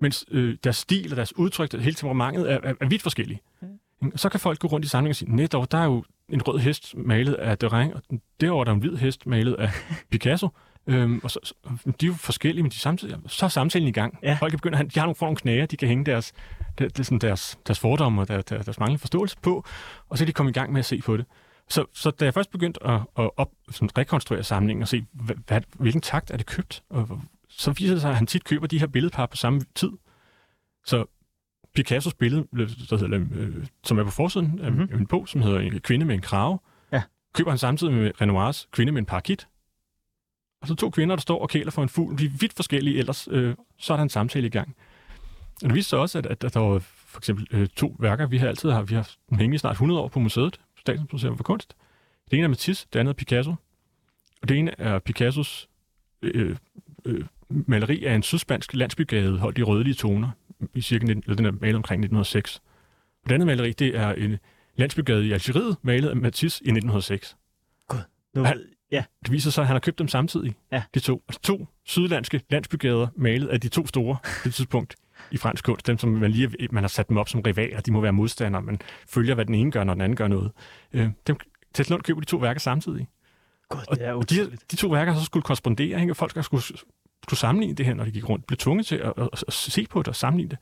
Mens 0.00 0.24
øh, 0.30 0.56
deres 0.64 0.76
stil 0.76 1.10
og 1.12 1.16
deres 1.16 1.36
udtryk, 1.36 1.72
der, 1.72 1.78
hele 1.78 1.94
temperamentet, 1.94 2.52
er, 2.52 2.58
er, 2.62 2.74
er 2.80 2.86
vidt 2.88 3.02
forskellige. 3.02 3.40
Mm. 4.00 4.16
Så 4.16 4.28
kan 4.28 4.40
folk 4.40 4.58
gå 4.58 4.68
rundt 4.68 4.86
i 4.86 4.88
samlingen 4.88 5.10
og 5.10 5.16
sige, 5.16 5.36
netop, 5.36 5.72
der 5.72 5.78
er 5.78 5.84
jo 5.84 6.04
en 6.28 6.42
rød 6.42 6.58
hest 6.58 6.96
malet 6.96 7.34
af 7.34 7.58
Derain, 7.58 7.92
og 7.94 8.02
derovre 8.40 8.60
er 8.60 8.64
der 8.64 8.72
en 8.72 8.78
hvid 8.78 8.96
hest 8.96 9.26
malet 9.26 9.54
af 9.54 9.70
Picasso. 10.10 10.48
Øhm, 10.86 11.20
og 11.22 11.30
så, 11.30 11.54
de 12.00 12.06
er 12.06 12.08
jo 12.10 12.14
forskellige, 12.14 12.62
men 12.62 12.70
de 12.70 12.76
samtidig, 12.76 13.16
så 13.26 13.44
er 13.44 13.48
samtalen 13.48 13.88
i 13.88 13.92
gang. 13.92 14.18
Ja. 14.22 14.36
Folk 14.40 14.50
kan 14.50 14.58
begynde 14.58 14.78
de 14.90 14.98
har 14.98 15.06
nogle, 15.06 15.14
får 15.14 15.26
nogle 15.26 15.36
knæger, 15.36 15.66
de 15.66 15.76
kan 15.76 15.88
hænge 15.88 16.04
deres, 16.04 16.32
det, 16.78 16.96
det 16.96 16.98
er 16.98 17.04
sådan 17.04 17.18
deres, 17.18 17.58
deres 17.66 17.78
fordomme 17.80 18.20
og 18.20 18.28
deres, 18.28 18.44
deres, 18.44 18.78
manglende 18.78 18.98
forståelse 18.98 19.36
på, 19.42 19.64
og 20.08 20.18
så 20.18 20.24
er 20.24 20.26
de 20.26 20.32
kommet 20.32 20.56
i 20.56 20.58
gang 20.58 20.72
med 20.72 20.78
at 20.78 20.84
se 20.84 21.00
på 21.00 21.16
det. 21.16 21.24
Så, 21.68 21.84
så 21.92 22.10
da 22.10 22.24
jeg 22.24 22.34
først 22.34 22.50
begyndte 22.50 22.86
at, 22.86 23.00
at 23.18 23.30
op, 23.36 23.50
sådan 23.70 23.98
rekonstruere 23.98 24.42
samlingen 24.44 24.82
og 24.82 24.88
se, 24.88 25.06
hvad, 25.12 25.36
hvad, 25.46 25.60
hvilken 25.78 26.00
takt 26.00 26.30
er 26.30 26.36
det 26.36 26.46
købt, 26.46 26.82
og, 26.90 27.20
så 27.48 27.70
viser 27.72 27.94
det 27.94 28.00
sig, 28.00 28.10
at 28.10 28.16
han 28.16 28.26
tit 28.26 28.44
køber 28.44 28.66
de 28.66 28.78
her 28.80 28.86
billedpar 28.86 29.26
på 29.26 29.36
samme 29.36 29.60
tid. 29.74 29.90
Så 30.86 31.04
Picassos 31.74 32.14
billede, 32.14 32.46
der 32.90 32.96
hedder, 32.96 33.20
øh, 33.34 33.66
som 33.84 33.98
er 33.98 34.04
på 34.04 34.10
forsiden 34.10 34.60
af 34.62 34.72
Mhm. 34.72 34.80
mm-hmm. 34.80 34.98
en 35.00 35.06
bog, 35.06 35.28
som 35.28 35.42
hedder 35.42 35.60
En 35.60 35.80
kvinde 35.80 36.06
med 36.06 36.14
en 36.14 36.20
krave, 36.20 36.58
Ja. 36.92 37.02
køber 37.34 37.50
han 37.50 37.58
samtidig 37.58 37.94
med 37.94 38.12
Renoirs 38.20 38.68
Kvinde 38.72 38.92
med 38.92 38.98
en 38.98 39.06
parakit. 39.06 39.48
Så 40.66 40.74
to 40.74 40.90
kvinder, 40.90 41.16
der 41.16 41.20
står 41.20 41.42
og 41.42 41.48
kæler 41.48 41.70
for 41.70 41.82
en 41.82 41.88
fugl. 41.88 42.18
De 42.18 42.24
er 42.24 42.30
vidt 42.40 42.52
forskellige, 42.56 42.98
ellers 42.98 43.28
øh, 43.30 43.54
så 43.78 43.92
er 43.92 43.96
der 43.96 44.02
en 44.02 44.08
samtale 44.08 44.46
i 44.46 44.50
gang. 44.50 44.76
Og 45.62 45.68
det 45.68 45.74
viste 45.74 45.88
sig 45.90 45.98
også, 45.98 46.18
at, 46.18 46.26
at, 46.26 46.44
at 46.44 46.54
der 46.54 46.60
var 46.60 46.78
for 46.78 47.18
eksempel 47.18 47.46
øh, 47.50 47.66
to 47.76 47.96
værker, 47.98 48.26
vi 48.26 48.38
har 48.38 48.48
altid 48.48 48.70
har, 48.70 48.82
vi 48.82 48.94
har 48.94 49.10
hængt 49.32 49.54
i 49.54 49.58
snart 49.58 49.72
100 49.72 50.00
år 50.00 50.08
på 50.08 50.18
museet, 50.20 50.60
Statens 50.78 51.12
Museum 51.12 51.36
for 51.36 51.44
Kunst. 51.44 51.76
Det 52.30 52.36
ene 52.36 52.44
er 52.44 52.48
Matisse, 52.48 52.86
det 52.92 52.98
andet 53.00 53.12
er 53.12 53.16
Picasso. 53.16 53.54
Og 54.42 54.48
det 54.48 54.56
ene 54.56 54.80
er 54.80 54.98
Picassos 54.98 55.68
øh, 56.22 56.56
øh, 57.04 57.24
maleri 57.48 58.04
af 58.04 58.14
en 58.14 58.22
sydspansk 58.22 58.74
landsbygade, 58.74 59.38
holdt 59.38 59.58
i 59.58 59.62
rødlige 59.62 59.94
toner, 59.94 60.30
i 60.74 60.80
cirka, 60.80 61.04
19 61.06 61.22
eller 61.26 61.36
den 61.36 61.46
er 61.46 61.50
malet 61.50 61.76
omkring 61.76 61.98
1906. 62.00 62.62
Og 63.22 63.28
det 63.28 63.34
andet 63.34 63.46
maleri, 63.46 63.72
det 63.72 63.96
er 63.96 64.12
en 64.12 64.38
landsbygade 64.76 65.26
i 65.26 65.32
Algeriet, 65.32 65.76
malet 65.82 66.08
af 66.08 66.16
Matisse 66.16 66.64
i 66.64 66.68
1906. 66.68 67.36
Nu, 68.34 68.44
Han- 68.44 68.60
ja, 68.92 69.04
Det 69.24 69.32
viser 69.32 69.50
sig, 69.50 69.62
at 69.62 69.66
han 69.68 69.74
har 69.74 69.80
købt 69.80 69.98
dem 69.98 70.08
samtidig, 70.08 70.54
Ja. 70.72 70.82
de 70.94 71.00
to. 71.00 71.22
Altså 71.28 71.40
to 71.42 71.68
sydlandske 71.84 72.40
landsbygader 72.50 73.08
malet 73.16 73.48
af 73.48 73.60
de 73.60 73.68
to 73.68 73.86
store 73.86 74.16
på 74.22 74.28
det 74.44 74.54
tidspunkt 74.54 74.94
i 75.30 75.36
fransk 75.36 75.64
kunst. 75.64 75.86
Dem, 75.86 75.98
som 75.98 76.10
man, 76.10 76.30
lige, 76.30 76.68
man 76.70 76.82
har 76.82 76.88
sat 76.88 77.08
dem 77.08 77.16
op 77.16 77.28
som 77.28 77.40
rivaler, 77.40 77.80
de 77.80 77.92
må 77.92 78.00
være 78.00 78.12
modstandere, 78.12 78.62
man 78.62 78.78
følger, 79.08 79.34
hvad 79.34 79.44
den 79.46 79.54
ene 79.54 79.70
gør, 79.70 79.84
når 79.84 79.94
den 79.94 80.00
anden 80.00 80.16
gør 80.16 80.28
noget. 80.28 80.52
Øh, 80.92 81.08
dem, 81.26 81.36
Tess 81.74 81.90
Lund 81.90 82.02
køber 82.02 82.20
de 82.20 82.26
to 82.26 82.36
værker 82.36 82.60
samtidig. 82.60 83.08
God, 83.68 83.80
Og, 83.88 83.96
det 83.98 84.06
er 84.06 84.12
og 84.12 84.30
de, 84.30 84.50
de 84.70 84.76
to 84.76 84.88
værker 84.88 85.14
så 85.14 85.24
skulle 85.24 85.42
korrespondere, 85.42 86.00
ikke? 86.00 86.12
og 86.12 86.16
folk 86.16 86.44
skulle, 86.44 86.62
skulle 87.22 87.38
sammenligne 87.38 87.74
det 87.74 87.86
her, 87.86 87.94
når 87.94 88.04
de 88.04 88.10
gik 88.10 88.28
rundt. 88.28 88.46
Blev 88.46 88.56
tvunget 88.56 88.86
til 88.86 88.96
at, 88.96 89.12
at, 89.16 89.28
at, 89.48 89.52
se 89.52 89.86
på 89.90 89.98
det 89.98 90.08
og 90.08 90.16
sammenligne 90.16 90.50
det. 90.50 90.58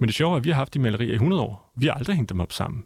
Men 0.00 0.06
det 0.08 0.14
sjove 0.16 0.32
er, 0.32 0.36
at 0.36 0.44
vi 0.44 0.50
har 0.50 0.56
haft 0.56 0.74
de 0.74 0.78
malerier 0.78 1.10
i 1.10 1.14
100 1.14 1.42
år. 1.42 1.72
Vi 1.76 1.86
har 1.86 1.92
aldrig 1.94 2.16
hængt 2.16 2.28
dem 2.30 2.40
op 2.40 2.52
sammen. 2.52 2.84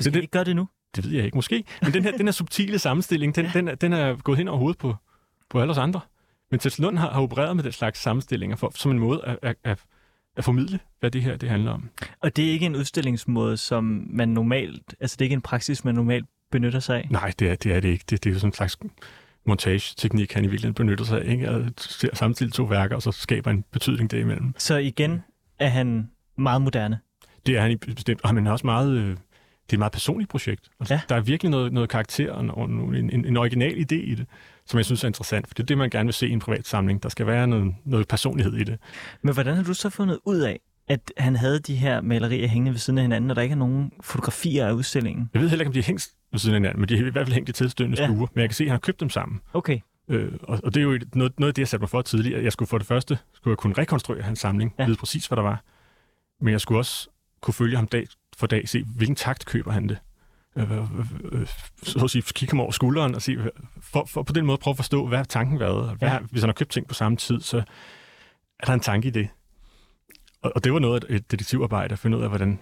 Skal 0.00 0.04
det- 0.12 0.18
vi 0.18 0.22
ikke 0.22 0.32
gøre 0.32 0.44
det 0.44 0.56
nu? 0.56 0.68
Det 0.96 1.04
ved 1.04 1.12
jeg 1.12 1.24
ikke, 1.24 1.36
måske. 1.36 1.64
Men 1.82 1.92
den 1.92 2.02
her, 2.02 2.16
den 2.16 2.26
her 2.26 2.32
subtile 2.32 2.78
sammenstilling, 2.78 3.36
den, 3.36 3.44
ja. 3.44 3.50
den, 3.54 3.68
er, 3.68 3.74
den 3.74 3.92
er 3.92 4.16
gået 4.16 4.38
hen 4.38 4.48
over 4.48 4.58
hovedet 4.58 4.78
på, 4.78 4.94
på 5.50 5.60
alle 5.60 5.70
os 5.70 5.78
andre. 5.78 6.00
Men 6.50 6.60
Tess 6.60 6.78
Lund 6.78 6.98
har, 6.98 7.10
har 7.10 7.20
opereret 7.20 7.56
med 7.56 7.64
den 7.64 7.72
slags 7.72 8.00
sammenstillinger 8.00 8.56
for, 8.56 8.72
som 8.74 8.90
en 8.90 8.98
måde 8.98 9.24
at, 9.24 9.38
at, 9.42 9.56
at, 9.64 9.78
at 10.36 10.44
formidle, 10.44 10.78
hvad 11.00 11.10
det 11.10 11.22
her 11.22 11.36
det 11.36 11.48
handler 11.48 11.72
om. 11.72 11.90
Og 12.20 12.36
det 12.36 12.48
er 12.48 12.52
ikke 12.52 12.66
en 12.66 12.76
udstillingsmåde, 12.76 13.56
som 13.56 14.06
man 14.10 14.28
normalt... 14.28 14.94
Altså, 15.00 15.16
det 15.16 15.20
er 15.20 15.26
ikke 15.26 15.34
en 15.34 15.40
praksis, 15.40 15.84
man 15.84 15.94
normalt 15.94 16.26
benytter 16.52 16.80
sig 16.80 16.96
af. 16.96 17.08
Nej, 17.10 17.32
det 17.38 17.50
er 17.50 17.54
det, 17.54 17.72
er 17.72 17.80
det 17.80 17.88
ikke. 17.88 18.04
Det, 18.10 18.24
det 18.24 18.30
er 18.30 18.34
jo 18.34 18.38
sådan 18.38 18.48
en 18.48 18.54
slags 18.54 18.78
montage-teknik, 19.46 20.32
han 20.32 20.44
i 20.44 20.46
virkeligheden 20.46 20.74
benytter 20.74 21.04
sig 21.04 21.22
af. 21.22 21.30
Ikke? 21.30 21.48
At 21.48 21.90
samtidig 22.12 22.52
to 22.52 22.62
værker, 22.62 22.96
og 22.96 23.02
så 23.02 23.12
skaber 23.12 23.50
en 23.50 23.64
betydning 23.72 24.10
derimellem. 24.10 24.54
Så 24.58 24.76
igen 24.76 25.22
er 25.58 25.68
han 25.68 26.10
meget 26.38 26.62
moderne. 26.62 26.98
Det 27.46 27.56
er 27.56 27.60
han 27.60 27.70
i 27.70 27.76
bestemt, 27.76 28.20
og 28.22 28.28
han 28.28 28.46
er 28.46 28.52
også 28.52 28.66
meget... 28.66 28.92
Øh, 28.92 29.16
det 29.66 29.72
er 29.72 29.76
et 29.76 29.78
meget 29.78 29.92
personligt 29.92 30.30
projekt. 30.30 30.68
Altså, 30.80 30.94
Ja. 30.94 31.00
Der 31.08 31.14
er 31.14 31.20
virkelig 31.20 31.50
noget, 31.50 31.72
noget 31.72 31.88
karakter 31.88 32.32
og 32.32 32.64
en, 32.64 32.94
en, 32.94 33.24
en, 33.24 33.36
original 33.36 33.72
idé 33.74 33.94
i 33.94 34.14
det, 34.14 34.26
som 34.66 34.78
jeg 34.78 34.84
synes 34.84 35.04
er 35.04 35.06
interessant, 35.08 35.46
for 35.48 35.54
det 35.54 35.62
er 35.62 35.66
det, 35.66 35.78
man 35.78 35.90
gerne 35.90 36.06
vil 36.06 36.14
se 36.14 36.28
i 36.28 36.30
en 36.30 36.40
privat 36.40 36.66
samling. 36.66 37.02
Der 37.02 37.08
skal 37.08 37.26
være 37.26 37.46
noget, 37.46 37.74
noget 37.84 38.08
personlighed 38.08 38.54
i 38.54 38.64
det. 38.64 38.78
Men 39.22 39.34
hvordan 39.34 39.56
har 39.56 39.62
du 39.62 39.74
så 39.74 39.90
fundet 39.90 40.18
ud 40.24 40.38
af, 40.40 40.60
at 40.88 41.12
han 41.16 41.36
havde 41.36 41.58
de 41.58 41.74
her 41.76 42.00
malerier 42.00 42.48
hængende 42.48 42.72
ved 42.72 42.78
siden 42.78 42.98
af 42.98 43.04
hinanden, 43.04 43.30
og 43.30 43.36
der 43.36 43.42
ikke 43.42 43.52
er 43.52 43.56
nogen 43.56 43.92
fotografier 44.00 44.66
af 44.66 44.72
udstillingen? 44.72 45.30
Jeg 45.34 45.42
ved 45.42 45.48
heller 45.48 45.62
ikke, 45.62 45.68
om 45.68 45.72
de 45.72 45.78
er 45.78 45.82
hængt 45.82 46.08
ved 46.32 46.38
siden 46.40 46.54
af 46.54 46.60
hinanden, 46.60 46.80
men 46.80 46.88
de 46.88 46.94
er 46.94 47.06
i 47.06 47.10
hvert 47.10 47.26
fald 47.26 47.34
hængt 47.34 47.48
i 47.48 47.52
tilstødende 47.52 48.00
Ja. 48.00 48.06
stuer. 48.06 48.26
Men 48.34 48.40
jeg 48.40 48.48
kan 48.48 48.54
se, 48.54 48.64
at 48.64 48.68
han 48.70 48.74
har 48.74 48.78
købt 48.78 49.00
dem 49.00 49.10
sammen. 49.10 49.40
Okay, 49.54 49.78
Øh, 50.08 50.32
og, 50.42 50.60
og 50.64 50.74
det 50.74 50.80
er 50.80 50.84
jo 50.84 50.92
et- 50.92 51.14
noget, 51.14 51.40
noget 51.40 51.50
af 51.50 51.54
det, 51.54 51.62
jeg 51.62 51.68
satte 51.68 51.82
mig 51.82 51.88
for 51.90 52.02
tidligere. 52.02 52.42
Jeg 52.42 52.52
skulle 52.52 52.68
for 52.68 52.78
det 52.78 52.86
første 52.86 53.18
skulle 53.32 53.52
jeg 53.52 53.58
kunne 53.58 53.74
rekonstruere 53.78 54.22
hans 54.22 54.38
samling, 54.38 54.74
ja. 54.78 54.84
vide 54.86 54.96
præcis, 54.96 55.26
hvad 55.26 55.36
der 55.36 55.42
var. 55.42 55.62
Men 56.40 56.52
jeg 56.52 56.60
skulle 56.60 56.78
også 56.78 57.08
kunne 57.40 57.54
følge 57.54 57.76
ham 57.76 57.86
dag 57.86 58.06
for 58.36 58.46
dag, 58.46 58.68
se, 58.68 58.84
hvilken 58.96 59.16
takt 59.16 59.46
køber 59.46 59.72
han 59.72 59.88
det. 59.88 59.98
Øh, 60.56 60.72
øh, 60.72 60.78
øh, 61.32 61.46
så 61.82 62.04
at 62.04 62.10
sige, 62.10 62.22
kigge 62.22 62.52
ham 62.52 62.60
over 62.60 62.70
skulderen 62.70 63.14
og 63.14 63.22
se, 63.22 63.36
for, 63.80 64.04
for 64.04 64.22
på 64.22 64.32
den 64.32 64.46
måde 64.46 64.58
prøve 64.58 64.72
at 64.72 64.76
forstå, 64.76 65.06
hvad 65.06 65.18
har 65.18 65.24
tanken 65.24 65.60
været. 65.60 65.98
Hvad, 65.98 66.08
Ja. 66.08 66.18
Hvis 66.30 66.42
han 66.42 66.48
har 66.48 66.54
købt 66.54 66.70
ting 66.70 66.88
på 66.88 66.94
samme 66.94 67.16
tid, 67.16 67.40
så 67.40 67.56
er 68.60 68.66
der 68.66 68.72
en 68.72 68.80
tanke 68.80 69.08
i 69.08 69.10
det. 69.10 69.28
Og, 70.42 70.52
og 70.54 70.64
det 70.64 70.72
var 70.72 70.78
noget 70.78 71.04
af 71.04 71.14
et 71.14 71.30
detektivarbejde 71.30 71.92
at 71.92 71.98
finde 71.98 72.16
ud 72.16 72.22
af, 72.22 72.28
hvordan, 72.28 72.58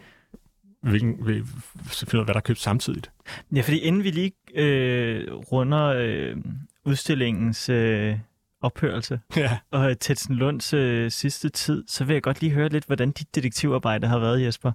hvilken, 0.82 1.16
finde 1.24 2.14
ud 2.14 2.18
af, 2.20 2.24
hvad 2.24 2.34
der 2.34 2.40
er 2.40 2.44
købt 2.44 2.60
samtidigt. 2.60 3.10
Ja, 3.54 3.60
fordi 3.60 3.78
inden 3.78 4.04
vi 4.04 4.10
lige 4.10 4.32
øh, 4.54 5.32
runder 5.34 5.84
øh, 5.86 6.36
udstillingens 6.84 7.68
øh, 7.68 8.18
ophørelse 8.62 9.20
Ja. 9.36 9.58
og 9.70 10.00
Tetsen 10.00 10.34
Lunds 10.34 10.72
øh, 10.72 11.10
sidste 11.10 11.48
tid, 11.48 11.84
så 11.88 12.04
vil 12.04 12.14
jeg 12.14 12.22
godt 12.22 12.40
lige 12.40 12.52
høre 12.52 12.68
lidt, 12.68 12.84
hvordan 12.84 13.10
dit 13.10 13.34
detektivarbejde 13.34 14.06
har 14.06 14.18
været, 14.18 14.42
Jesper. 14.42 14.72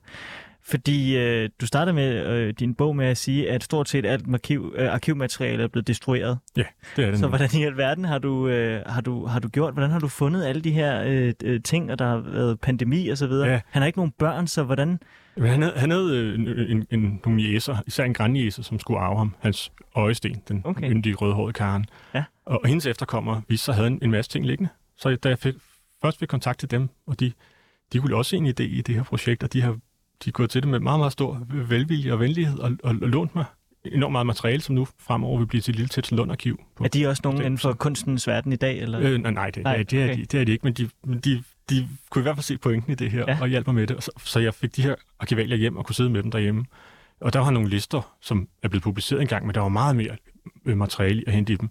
Fordi 0.63 1.17
øh, 1.17 1.49
du 1.61 1.67
startede 1.67 1.93
med 1.95 2.25
øh, 2.27 2.53
din 2.59 2.75
bog 2.75 2.95
med 2.95 3.05
at 3.05 3.17
sige, 3.17 3.51
at 3.51 3.63
stort 3.63 3.89
set 3.89 4.05
alt 4.05 4.25
arkiv, 4.33 4.73
øh, 4.77 4.93
arkivmateriale 4.93 5.63
er 5.63 5.67
blevet 5.67 5.87
destrueret. 5.87 6.37
Det 6.55 6.65
er 6.97 7.09
det 7.11 7.19
Så 7.19 7.25
nu. 7.25 7.29
hvordan 7.29 7.49
i 7.53 7.63
alverden 7.63 8.05
har 8.05 8.17
du, 8.17 8.47
øh, 8.47 8.81
har, 8.85 9.01
du, 9.01 9.25
har 9.25 9.39
du 9.39 9.47
gjort? 9.47 9.73
Hvordan 9.73 9.89
har 9.91 9.99
du 9.99 10.07
fundet 10.07 10.45
alle 10.45 10.61
de 10.61 10.71
her 10.71 11.03
øh, 11.05 11.33
øh, 11.43 11.61
ting, 11.63 11.91
og 11.91 11.99
der 11.99 12.05
har 12.05 12.17
været 12.17 12.59
pandemi 12.59 13.07
og 13.09 13.17
så 13.17 13.27
videre? 13.27 13.47
Ja. 13.49 13.61
Han 13.69 13.81
har 13.81 13.87
ikke 13.87 13.99
nogen 13.99 14.11
børn, 14.11 14.47
så 14.47 14.63
hvordan... 14.63 14.99
Han 15.37 15.61
havde, 15.61 15.73
han 15.75 15.91
havde 15.91 16.17
øh, 16.17 16.35
en, 16.39 16.47
en, 16.47 16.85
en, 16.91 17.21
nogle 17.25 17.41
jæser, 17.41 17.77
især 17.87 18.03
en 18.03 18.13
grænjæser, 18.13 18.63
som 18.63 18.79
skulle 18.79 18.99
arve 18.99 19.17
ham, 19.17 19.35
hans 19.39 19.71
øjesten, 19.95 20.41
den 20.47 20.61
Okay. 20.65 20.91
yndige 20.91 21.15
rødhårede 21.15 21.53
karen. 21.53 21.85
Ja. 22.13 22.23
Og, 22.45 22.59
og 22.63 22.67
hendes 22.69 22.85
efterkommer 22.85 23.41
viste 23.47 23.65
sig, 23.65 23.75
havde 23.75 23.87
en, 23.87 23.99
en 24.01 24.11
masse 24.11 24.31
ting 24.31 24.45
liggende. 24.45 24.69
Så 24.97 25.15
da 25.15 25.29
jeg 25.29 25.39
fik, 25.39 25.53
først 26.01 26.19
fik 26.19 26.27
kontakt 26.27 26.59
til 26.59 26.71
dem, 26.71 26.89
og 27.07 27.19
de, 27.19 27.31
de 27.93 27.99
kunne 27.99 28.15
også 28.15 28.29
se 28.29 28.37
en 28.37 28.47
idé 28.47 28.63
i 28.63 28.81
det 28.81 28.95
her 28.95 29.03
projekt, 29.03 29.43
og 29.43 29.53
de 29.53 29.61
har 29.61 29.77
de 30.25 30.31
gået 30.31 30.49
til 30.49 30.61
det 30.61 30.69
med 30.69 30.79
meget, 30.79 30.99
meget 30.99 31.11
stor 31.11 31.41
velvilje 31.49 32.13
og 32.13 32.19
venlighed, 32.19 32.59
og, 32.59 32.71
og, 32.83 32.95
og 33.01 33.09
lånt 33.09 33.35
mig 33.35 33.45
enormt 33.85 34.11
meget 34.11 34.27
materiale, 34.27 34.61
som 34.61 34.75
nu 34.75 34.87
fremover 34.99 35.37
vil 35.37 35.45
blive 35.47 35.61
til 35.61 35.71
et 35.71 35.75
lille 35.75 35.89
Tetsen 35.89 36.17
Lund-arkiv. 36.17 36.59
På, 36.75 36.83
Er 36.83 36.87
de 36.87 37.07
også 37.07 37.21
nogen 37.23 37.41
inden 37.41 37.57
for 37.57 37.73
kunstens 37.73 38.27
verden 38.27 38.53
i 38.53 38.55
dag? 38.55 38.79
Eller? 38.79 38.99
Øh, 38.99 39.17
nej, 39.21 39.31
nej, 39.31 39.49
det, 39.49 39.63
Nej, 39.63 39.75
nej, 39.75 39.83
det, 39.83 39.99
er 40.01 40.05
okay. 40.05 40.17
de, 40.19 40.25
det 40.25 40.41
er 40.41 40.45
de 40.45 40.51
ikke, 40.51 40.63
men 40.63 40.73
de, 40.73 40.89
men 41.05 41.19
de, 41.19 41.43
de 41.69 41.87
kunne 42.09 42.21
i 42.21 42.23
hvert 42.23 42.35
fald 42.35 42.43
se 42.43 42.57
pointen 42.57 42.91
i 42.91 42.95
det 42.95 43.11
her, 43.11 43.19
Ja. 43.27 43.33
ja. 43.33 43.41
og 43.41 43.47
hjælpe 43.47 43.67
mig 43.71 43.75
med 43.75 43.87
det. 43.87 43.95
Og 43.97 44.03
Så, 44.03 44.11
så 44.17 44.39
jeg 44.39 44.53
fik 44.53 44.75
de 44.75 44.81
her 44.81 44.95
arkivalier 45.19 45.57
hjem 45.57 45.77
og 45.77 45.85
kunne 45.85 45.95
sidde 45.95 46.09
med 46.09 46.23
dem 46.23 46.31
derhjemme. 46.31 46.65
Og 47.21 47.33
der 47.33 47.39
var 47.39 47.51
nogle 47.51 47.69
lister, 47.69 48.15
som 48.21 48.47
er 48.63 48.67
blevet 48.67 48.83
publiceret 48.83 49.21
engang, 49.21 49.45
men 49.45 49.55
der 49.55 49.61
var 49.61 49.69
meget 49.69 49.95
mere 49.95 50.15
øh, 50.65 50.77
materiale 50.77 51.23
at 51.27 51.33
hente 51.33 51.53
i 51.53 51.55
dem. 51.55 51.69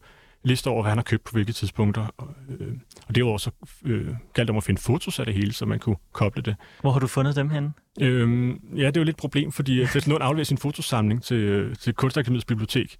Lister 0.48 0.70
over, 0.70 0.82
hvad 0.82 0.90
han 0.90 0.98
har 0.98 1.02
købt 1.02 1.24
på 1.24 1.32
hvilke 1.32 1.52
tidspunkter. 1.52 2.06
Og, 2.16 2.34
øh, 2.60 2.72
og 3.08 3.14
derudover 3.14 3.38
så 3.38 3.50
øh, 3.84 4.08
galt 4.34 4.50
om 4.50 4.56
at 4.56 4.64
finde 4.64 4.80
fotos 4.80 5.18
af 5.18 5.26
det 5.26 5.34
hele, 5.34 5.52
så 5.52 5.66
man 5.66 5.78
kunne 5.78 5.96
koble 6.12 6.42
det. 6.42 6.56
Hvor 6.80 6.92
har 6.92 6.98
du 7.00 7.06
fundet 7.06 7.36
dem 7.36 7.50
henne? 7.50 7.72
Øhm, 8.00 8.50
ja, 8.76 8.86
det 8.86 8.96
er 8.96 9.00
jo 9.00 9.04
lidt 9.04 9.14
et 9.14 9.20
problem, 9.20 9.52
fordi 9.52 9.86
Fes 9.86 10.06
Lund 10.06 10.22
afleverer 10.22 10.44
sin 10.44 10.58
fotosamling 10.58 11.22
til, 11.22 11.36
øh, 11.36 11.76
til 11.76 11.94
Kunstakademiets 11.94 12.44
bibliotek. 12.44 12.96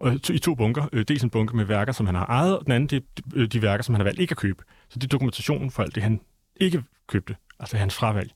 Og 0.00 0.22
to- 0.22 0.32
i 0.34 0.38
to 0.38 0.54
bunker. 0.54 0.88
Øh, 0.92 1.04
dels 1.08 1.22
en 1.22 1.30
bunke 1.30 1.56
med 1.56 1.64
værker, 1.64 1.92
som 1.92 2.06
han 2.06 2.14
har 2.14 2.26
ejet, 2.26 2.58
og 2.58 2.64
den 2.64 2.72
anden 2.72 2.88
det 2.88 3.04
er 3.42 3.46
de, 3.46 3.62
værker, 3.62 3.84
som 3.84 3.94
han 3.94 4.00
har 4.00 4.04
valgt 4.04 4.20
ikke 4.20 4.32
at 4.32 4.36
købe. 4.36 4.62
Så 4.88 4.98
det 4.98 5.04
er 5.04 5.08
dokumentationen 5.08 5.70
for 5.70 5.82
alt 5.82 5.94
det, 5.94 6.02
han 6.02 6.20
ikke 6.56 6.82
købte. 7.08 7.36
Altså 7.60 7.76
hans 7.76 7.94
fravalg. 7.94 8.30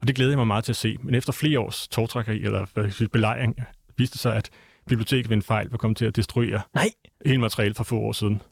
Og 0.00 0.08
det 0.08 0.16
glæder 0.16 0.30
jeg 0.30 0.38
mig 0.38 0.46
meget 0.46 0.64
til 0.64 0.72
at 0.72 0.76
se. 0.76 0.96
Men 1.02 1.14
efter 1.14 1.32
flere 1.32 1.60
års 1.60 1.88
togtrækkeri, 1.88 2.42
eller 2.42 2.66
belejring, 3.12 3.56
viste 3.98 4.12
det 4.12 4.20
sig, 4.20 4.36
at 4.36 4.50
biblioteket 4.88 5.28
ved 5.28 5.36
en 5.36 5.42
fejl 5.42 5.68
var 5.70 5.76
kommet 5.78 5.96
til 5.98 6.04
at 6.04 6.16
destruere 6.16 6.60
Nej, 6.74 6.88
hele 7.26 7.38
materiale 7.40 7.74
for 7.74 7.84
få 7.84 7.98
år 7.98 8.12
siden. 8.12 8.42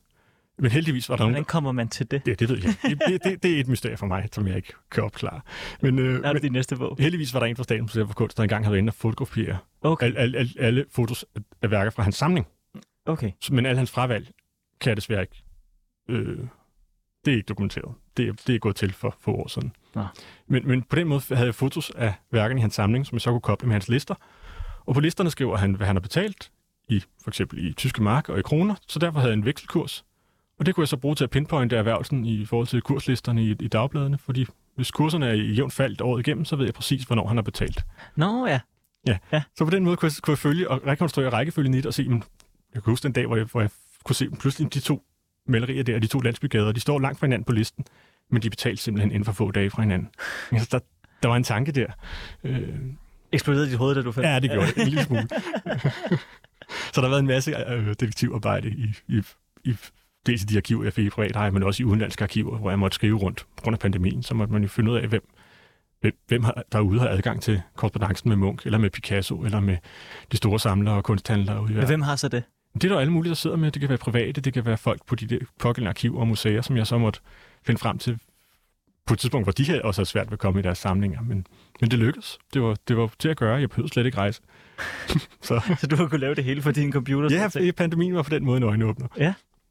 Men 0.59 0.71
heldigvis 0.71 1.09
var 1.09 1.17
der 1.17 1.23
nogen, 1.25 1.33
hvordan 1.35 1.45
kommer 1.45 1.73
man 1.73 1.89
til 1.89 2.11
det? 2.11 2.23
Ja, 2.27 2.33
det 2.35 2.49
ved 2.49 2.59
jeg. 2.63 2.75
Det, 3.09 3.25
det, 3.25 3.43
det 3.43 3.57
er 3.57 3.61
et 3.61 3.69
mysterie 3.69 3.97
for 3.97 4.07
mig, 4.07 4.29
som 4.33 4.47
jeg 4.47 4.57
ikke 4.57 4.73
kan 4.91 5.05
opklare. 5.05 5.41
Men, 5.81 5.99
øh, 5.99 6.21
Er 6.25 6.33
det 6.33 6.43
din 6.43 6.53
næste 6.53 6.77
bog? 6.77 6.97
heldigvis 7.01 7.35
var 7.35 7.41
der 7.41 7.47
en 7.47 7.57
fra 7.57 7.63
Statens 7.65 7.83
Museum 7.83 8.07
for 8.09 8.15
Kunst, 8.15 8.37
der 8.37 8.43
engang 8.43 8.65
havde 8.65 8.73
været 8.73 8.79
inde 8.83 8.91
og 8.91 8.95
fotografere 8.95 9.59
Okay, 9.83 10.07
alle, 10.07 10.19
alle, 10.19 10.39
alle, 10.39 10.51
alle 10.59 10.85
fotos 10.91 11.25
af 11.63 11.71
værker 11.71 11.91
fra 11.91 12.03
hans 12.03 12.17
samling. 12.17 12.47
okay. 13.07 13.31
Så- 13.41 13.55
Men 13.55 13.67
alle 13.67 13.77
hans 13.79 13.91
fravalg 13.91 14.29
kan 14.81 14.89
jeg 14.91 14.97
desværre 14.97 15.21
ikke. 15.21 15.43
Øh, 16.09 16.39
det 17.25 17.33
er 17.33 17.37
ikke 17.37 17.47
dokumenteret. 17.47 17.95
Det 18.17 18.29
er, 18.29 18.33
det 18.47 18.55
er 18.55 18.59
gået 18.59 18.77
til 18.77 18.93
for 18.93 19.17
få 19.21 19.31
år 19.33 19.49
siden. 19.49 19.73
Nå. 19.95 20.05
Men, 20.47 20.69
men 20.69 20.83
på 20.83 20.97
den 20.97 21.09
måde 21.09 21.21
havde 21.31 21.47
jeg 21.47 21.55
fotos 21.55 21.91
af 21.91 22.15
værkerne 22.33 22.61
i 22.61 22.63
hans 22.63 22.75
samling, 22.75 23.07
som 23.07 23.17
jeg 23.17 23.21
så 23.21 23.31
kunne 23.31 23.41
koble 23.41 23.67
med 23.67 23.75
hans 23.75 23.89
lister. 23.89 24.15
Og 24.87 24.95
på 24.95 25.01
listerne 25.01 25.31
skriver 25.31 25.57
han, 25.57 25.75
hvad 25.75 25.87
han 25.87 25.97
har 25.97 26.01
betalt, 26.01 26.51
i 26.89 27.03
for 27.23 27.31
eksempel 27.31 27.67
i 27.67 27.73
tyske 27.73 28.03
mark 28.03 28.29
og 28.29 28.39
i 28.39 28.43
kroner, 28.43 28.75
så 28.89 28.99
derfor 28.99 29.21
havde 29.21 29.31
jeg 29.33 29.39
en 29.39 29.45
vekselkurs. 29.45 30.05
Og 30.59 30.67
det 30.67 30.75
kunne 30.75 30.83
jeg 30.83 30.89
så 30.89 30.97
bruge 30.97 31.15
til 31.15 31.25
at 31.25 31.31
pinpointe 31.31 31.77
erhvervelsen 31.77 32.27
i 32.27 32.45
forhold 32.45 32.67
til 32.67 32.83
kurslisterne 32.83 33.45
i, 33.45 33.57
i 33.61 33.69
dagbladene, 33.69 34.19
fordi 34.19 34.47
hvis 34.77 34.91
kurserne 34.91 35.29
er 35.29 35.33
i 35.33 35.53
jævnt 35.53 35.73
faldt 35.73 36.01
året 36.01 36.21
igennem, 36.21 36.45
så 36.45 36.57
ved 36.57 36.65
jeg 36.65 36.75
præcis, 36.75 37.05
hvornår 37.05 37.27
han 37.27 37.37
har 37.37 37.43
betalt. 37.43 37.85
Nå 38.17 38.47
ja. 38.47 38.61
Så 39.57 39.65
på 39.65 39.71
den 39.71 39.85
måde 39.85 39.97
kunne 39.97 40.07
jeg, 40.07 40.23
kunne 40.23 40.33
jeg 40.33 40.39
følge 40.39 40.71
og 40.71 40.87
rekonstruere 40.87 41.31
rækkefølgen 41.31 41.75
i 41.75 41.77
det 41.77 41.87
og 41.87 41.95
se, 41.95 42.09
men 42.09 42.23
jeg 42.75 42.83
kan 42.83 42.91
huske 42.93 43.03
den 43.03 43.13
dag, 43.13 43.27
hvor 43.27 43.37
jeg, 43.37 43.45
hvor 43.45 43.61
jeg 43.61 43.71
kunne 44.05 44.17
se 44.17 44.31
pludselig 44.31 44.75
de 44.75 44.81
to 44.81 45.03
malerier 45.47 45.83
der, 45.83 45.99
de 45.99 46.07
to 46.07 46.21
landsbygader, 46.21 46.73
de 46.73 46.81
står 46.81 46.99
langt 46.99 47.19
fra 47.19 47.27
hinanden 47.27 47.45
på 47.45 47.53
listen, 47.53 47.85
men 48.31 48.43
de 48.43 48.51
betalte 48.51 48.83
simpelthen 48.83 49.11
inden 49.11 49.25
for 49.25 49.33
få 49.33 49.51
dage 49.51 49.71
fra 49.71 49.83
hinanden. 49.83 50.09
Altså, 50.53 50.69
der, 50.73 50.79
der 51.23 51.29
var 51.29 51.37
en 51.37 51.45
tanke 51.45 51.73
der. 51.73 51.87
Øh, 52.45 52.69
Eksploderede 53.33 53.71
dit 53.71 53.79
hoved, 53.79 53.95
da 53.95 54.03
du 54.03 54.13
fandt 54.13 54.29
ja, 54.29 54.41
det 54.41 54.51
gjorde 54.51 54.67
det 54.75 54.79
en 54.79 54.89
lille 54.89 55.05
smule. 55.05 55.29
så 56.93 57.01
der 57.01 57.03
har 57.03 57.09
været 57.09 57.21
en 57.21 57.27
masse 57.27 57.57
øh, 57.69 57.87
detektivarbejde 57.87 58.69
i, 58.69 58.95
i, 59.09 59.23
i 59.65 59.77
dels 60.27 60.43
i 60.43 60.47
de 60.47 60.57
arkiver, 60.57 60.85
jeg 60.85 60.93
fik 60.93 61.07
i 61.07 61.11
privat 61.11 61.37
eje, 61.37 61.51
men 61.51 61.63
også 61.63 61.83
i 61.83 61.87
udenlandske 61.87 62.25
arkiver, 62.25 62.59
hvor 62.59 62.71
jeg 62.71 62.79
måtte 62.79 62.95
skrive 62.95 63.19
rundt 63.19 63.47
på 63.57 63.63
grund 63.63 63.75
af 63.75 63.79
pandemien. 63.79 64.23
Så 64.23 64.35
måtte 64.35 64.53
man 64.53 64.63
jo 64.63 64.69
finde 64.69 64.91
ud 64.91 64.97
af, 64.97 65.09
hvem, 65.09 65.23
hvem, 66.29 66.45
har, 66.45 66.63
derude 66.73 67.01
har 67.01 67.09
adgang 67.09 67.43
til 67.43 67.63
korrespondancen 67.77 68.29
med 68.29 68.37
Munch, 68.37 68.67
eller 68.67 68.79
med 68.79 68.91
Picasso, 68.91 69.43
eller 69.45 69.61
med 69.61 69.77
de 70.33 70.37
store 70.37 70.61
samlere 70.61 70.95
og 70.95 71.05
kunsthandlere 71.05 71.63
ude 71.63 71.73
i 71.73 71.85
hvem 71.85 72.03
har 72.03 72.17
så 72.17 72.29
det? 72.29 72.43
Det 72.75 72.85
er 72.85 72.89
der 72.89 73.01
alle 73.01 73.13
mulige, 73.13 73.29
der 73.29 73.35
sidder 73.35 73.57
med. 73.57 73.71
Det 73.71 73.81
kan 73.81 73.89
være 73.89 73.99
private, 73.99 74.41
det 74.41 74.53
kan 74.53 74.67
være 74.67 74.79
folk 74.79 75.07
på 75.07 75.15
de 75.15 75.27
der 75.27 75.39
pågældende 75.59 75.89
arkiver 75.89 76.21
og 76.21 76.29
museer, 76.29 76.63
som 76.63 76.77
jeg 76.77 76.87
så 76.87 76.99
måtte 76.99 77.21
finde 77.67 77.79
frem 77.79 77.99
til 77.99 78.19
på 79.07 79.15
et 79.15 79.19
tidspunkt, 79.19 79.45
hvor 79.45 79.53
de 79.53 79.65
her 79.65 79.83
også 79.83 80.01
havde 80.01 80.09
svært 80.09 80.27
ved 80.27 80.33
at 80.33 80.39
komme 80.39 80.61
i 80.61 80.63
deres 80.63 80.79
samlinger. 80.79 81.21
Men, 81.21 81.47
men 81.81 81.91
det 81.91 81.99
lykkedes. 81.99 82.39
Det 82.55 82.63
var, 82.63 82.77
det 82.89 82.97
var 82.97 83.11
til 83.19 83.29
at 83.29 83.37
gøre. 83.37 83.57
Jeg 83.61 83.69
behøvede 83.71 83.93
slet 83.93 84.07
ikke 84.07 84.19
rejse. 84.19 84.43
så 85.43 85.61
Så 85.81 85.87
du 85.87 85.97
har 85.97 86.07
kunnet 86.07 86.21
lave 86.21 86.35
det 86.35 86.45
hele 86.45 86.63
på 86.63 86.73
din 86.73 86.93
computer? 86.93 87.29
ja, 87.37 87.49
set? 87.49 87.77
pandemien 87.77 88.15
var 88.15 88.23
på 88.23 88.31
den 88.31 88.45
måde 88.45 88.57
en 88.57 88.63
øjenåbner. 88.63 89.07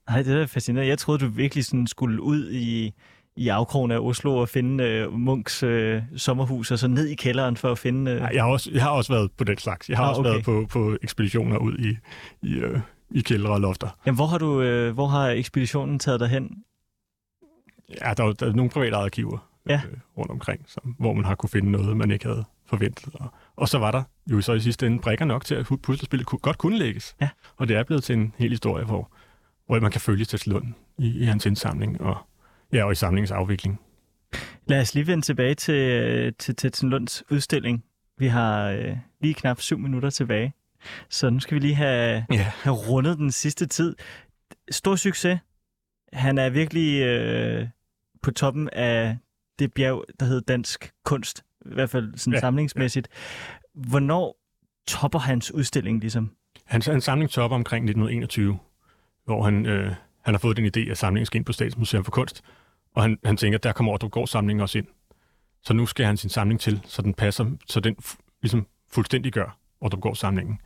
Nej, 0.10 0.22
det 0.24 0.42
er 0.42 0.46
fascinerende. 0.46 0.90
Jeg 0.90 0.98
troede, 0.98 1.26
du 1.26 1.28
virkelig 1.30 1.66
sådan 1.66 1.88
skulle 1.88 2.22
ud 2.22 2.52
i, 2.52 2.94
i 3.36 3.48
afkrogen 3.48 3.92
af 3.92 4.00
Oslo 4.00 4.36
og 4.38 4.50
finde 4.50 4.84
øh, 4.84 5.14
Munks 5.14 5.64
øh, 5.64 6.02
sommerhus, 6.18 6.72
og 6.72 6.80
så 6.80 6.88
ned 6.88 7.08
i 7.08 7.16
kælderen 7.16 7.58
for 7.58 7.72
at 7.72 7.78
finde... 7.78 8.12
Øh... 8.12 8.20
Nej, 8.20 8.32
Jeg 8.34 8.44
har, 8.44 8.50
også, 8.52 8.70
jeg 8.74 8.84
har 8.84 8.90
også 8.90 9.14
været 9.14 9.32
på 9.38 9.44
den 9.44 9.58
slags. 9.58 9.90
Jeg 9.90 9.98
har 9.98 10.04
Ah, 10.04 10.10
også 10.10 10.22
okay. 10.22 10.30
været 10.30 10.44
på, 10.44 10.66
på 10.70 10.98
ekspeditioner 11.02 11.58
ud 11.58 11.78
i, 11.78 11.98
i, 12.48 12.54
øh, 12.54 12.80
i 13.12 13.22
kældre 13.22 13.52
og 13.52 13.62
lofter. 13.62 13.98
Jamen, 14.06 14.16
hvor 14.16 14.26
har, 14.26 14.38
du, 14.38 14.62
øh, 14.62 14.94
hvor 14.94 15.08
har 15.08 15.30
ekspeditionen 15.30 16.00
taget 16.00 16.20
dig 16.20 16.28
hen? 16.30 16.50
Ja, 18.02 18.14
der 18.14 18.24
er, 18.24 18.32
der 18.34 18.48
er 18.50 18.54
nogle 18.54 18.72
private 18.72 18.96
arkiver 18.96 19.49
Ja. 19.70 19.82
øh, 19.92 19.98
rundt 20.18 20.32
omkring, 20.32 20.64
som, 20.68 20.96
hvor 21.00 21.14
man 21.14 21.26
har 21.26 21.36
kunne 21.36 21.50
finde 21.50 21.72
noget, 21.72 21.98
man 21.98 22.12
ikke 22.12 22.26
havde 22.26 22.44
forventet. 22.66 23.16
Og, 23.16 23.34
og 23.56 23.70
så 23.70 23.78
var 23.80 23.92
der 23.92 24.04
jo 24.32 24.42
så 24.42 24.54
i 24.54 24.60
sidste 24.60 24.88
ende 24.88 25.00
brækker 25.00 25.26
nok 25.26 25.46
til, 25.46 25.56
at 25.56 25.66
puslespillet 25.84 26.28
kunne, 26.28 26.40
godt 26.40 26.58
kunne 26.58 26.78
lægges. 26.78 27.16
Ja. 27.22 27.30
Og 27.58 27.68
det 27.68 27.76
er 27.78 27.84
blevet 27.84 28.04
til 28.04 28.16
en 28.16 28.34
hel 28.38 28.50
historie, 28.50 28.86
hvor, 28.86 29.12
hvor 29.66 29.80
man 29.80 29.92
kan 29.92 30.02
følge 30.02 30.26
til 30.26 30.42
Lund 30.52 30.74
i, 30.98 31.20
i 31.20 31.24
hans 31.24 31.46
indsamling 31.46 32.02
og, 32.02 32.18
ja, 32.74 32.84
og 32.86 32.92
i 32.92 32.96
samlingens 32.96 33.32
afvikling. 33.32 33.80
Lad 34.68 34.82
os 34.82 34.94
lige 34.96 35.08
vende 35.08 35.26
tilbage 35.26 35.56
til, 35.56 35.76
øh, 35.76 36.34
til 36.40 36.56
Tetsen 36.56 36.90
Lunds 36.90 37.24
udstilling. 37.32 37.84
Vi 38.18 38.28
har 38.28 38.64
øh, 38.70 38.98
lige 39.22 39.34
knap 39.34 39.62
syv 39.62 39.78
minutter 39.78 40.10
tilbage, 40.10 40.54
så 41.10 41.30
nu 41.30 41.40
skal 41.40 41.56
vi 41.56 41.60
lige 41.60 41.76
have, 41.76 42.26
Ja. 42.32 42.52
have 42.64 42.76
rundet 42.76 43.18
den 43.18 43.32
sidste 43.32 43.66
tid. 43.66 43.96
Stor 44.72 44.96
succes. 44.96 45.40
Han 46.14 46.38
er 46.38 46.50
virkelig 46.50 47.02
øh, 47.02 47.68
på 48.22 48.32
toppen 48.32 48.70
af 48.74 49.18
det 49.60 49.74
bjerg, 49.74 50.06
der 50.20 50.26
hedder 50.26 50.42
dansk 50.42 50.92
kunst, 51.06 51.44
i 51.66 51.74
hvert 51.74 51.90
fald 51.90 52.18
sådan 52.18 52.34
Ja, 52.34 52.38
ja, 52.38 52.40
samlingsmæssigt. 52.40 53.08
Hvornår 53.74 54.38
topper 54.88 55.20
hans 55.20 55.52
udstilling 55.52 56.00
ligesom? 56.00 56.32
Hans, 56.66 56.86
hans 56.86 57.04
samling 57.04 57.32
topper 57.32 57.56
omkring 57.56 57.84
1921, 57.84 58.60
hvor 59.26 59.44
han, 59.44 59.66
øh, 59.66 59.94
han 60.22 60.34
har 60.34 60.40
fået 60.40 60.58
den 60.58 60.66
idé, 60.66 60.92
at 60.92 60.98
samlingen 60.98 61.26
skal 61.26 61.38
ind 61.38 61.46
på 61.46 61.54
Statens 61.54 61.78
Museum 61.78 62.04
for 62.04 62.12
Kunst, 62.12 62.42
og 62.96 63.02
han, 63.02 63.18
han 63.26 63.38
tænker, 63.38 63.58
at 63.58 63.64
der 63.64 63.72
kommer 63.72 63.92
Ordrup 63.92 64.28
samlingen 64.28 64.62
også 64.62 64.78
ind. 64.78 64.88
Så 65.64 65.74
nu 65.74 65.86
skal 65.86 66.06
han 66.06 66.18
sin 66.18 66.30
samling 66.30 66.60
til, 66.60 66.82
så 66.86 67.02
den 67.02 67.14
passer, 67.14 67.46
så 67.68 67.80
den 67.80 67.96
ligesom 68.42 68.68
fuldstændig 68.92 69.34
gør 69.34 69.58
Ordrup 69.82 70.18
samlingen. 70.18 70.60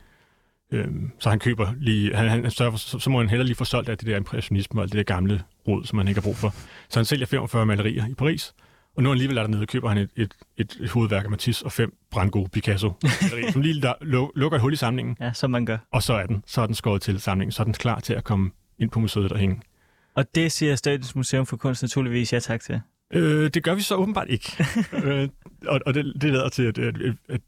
Øhm, 0.72 1.10
så 1.18 1.30
han 1.30 1.38
køber 1.38 1.72
lige, 1.78 2.16
han, 2.16 2.28
han 2.28 2.50
sørger 2.50 2.70
for, 2.70 2.78
så, 2.78 2.98
så 2.98 3.10
må 3.10 3.18
han 3.18 3.28
heller 3.28 3.44
lige 3.44 3.56
få 3.56 3.64
solgt 3.64 3.88
af 3.88 3.98
det 3.98 4.06
der 4.06 4.16
impressionisme 4.16 4.80
og 4.80 4.82
alt 4.82 4.92
det 4.92 4.98
der 4.98 5.14
gamle 5.14 5.42
rod, 5.68 5.84
som 5.84 5.98
han 5.98 6.08
ikke 6.08 6.20
har 6.20 6.24
brug 6.24 6.36
for. 6.36 6.54
Så 6.88 6.98
han 6.98 7.04
sælger 7.04 7.26
45 7.26 7.66
malerier 7.66 8.06
i 8.06 8.14
Paris, 8.14 8.54
og 8.96 9.02
nu 9.02 9.10
alligevel 9.10 9.38
er 9.38 9.42
der 9.42 9.48
nede, 9.48 9.66
køber 9.66 9.88
han 9.88 9.98
et, 9.98 10.10
et, 10.16 10.34
et, 10.56 10.76
et 10.80 10.90
hovedværk 10.90 11.24
af 11.24 11.30
Matisse 11.30 11.64
og 11.64 11.72
fem 11.72 11.96
brandgode 12.10 12.48
Picasso, 12.48 12.92
som 13.52 13.60
lige 13.62 13.82
der, 13.82 13.94
lu- 13.94 14.32
lukker 14.34 14.56
et 14.58 14.62
hul 14.62 14.72
i 14.72 14.76
samlingen, 14.76 15.16
Ja, 15.20 15.32
som 15.32 15.50
man 15.50 15.66
gør. 15.66 15.78
og 15.92 16.02
så 16.02 16.12
er 16.12 16.26
den, 16.26 16.44
så 16.46 16.60
er 16.60 16.66
den 16.66 16.74
skåret 16.74 17.02
til 17.02 17.20
samlingen, 17.20 17.52
så 17.52 17.62
er 17.62 17.64
den 17.64 17.74
klar 17.74 18.00
til 18.00 18.14
at 18.14 18.24
komme 18.24 18.50
ind 18.78 18.90
på 18.90 19.00
museet 19.00 19.32
og 19.32 19.38
hænge. 19.38 19.60
Og 20.14 20.34
det 20.34 20.52
siger 20.52 20.76
Statens 20.76 21.14
Museum 21.14 21.46
for 21.46 21.56
Kunst 21.56 21.82
naturligvis 21.82 22.32
ja 22.32 22.38
tak 22.38 22.60
til. 22.60 22.80
Øh, 23.12 23.50
det 23.50 23.62
gør 23.62 23.74
vi 23.74 23.80
så 23.82 23.94
åbenbart 23.96 24.28
ikke. 24.30 24.64
øh, 25.04 25.28
og 25.66 25.80
og 25.86 25.94
det, 25.94 26.12
det 26.20 26.32
lader 26.32 26.48
til, 26.48 26.62
at, 26.62 26.78
at, 26.78 26.94
at, 27.28 27.40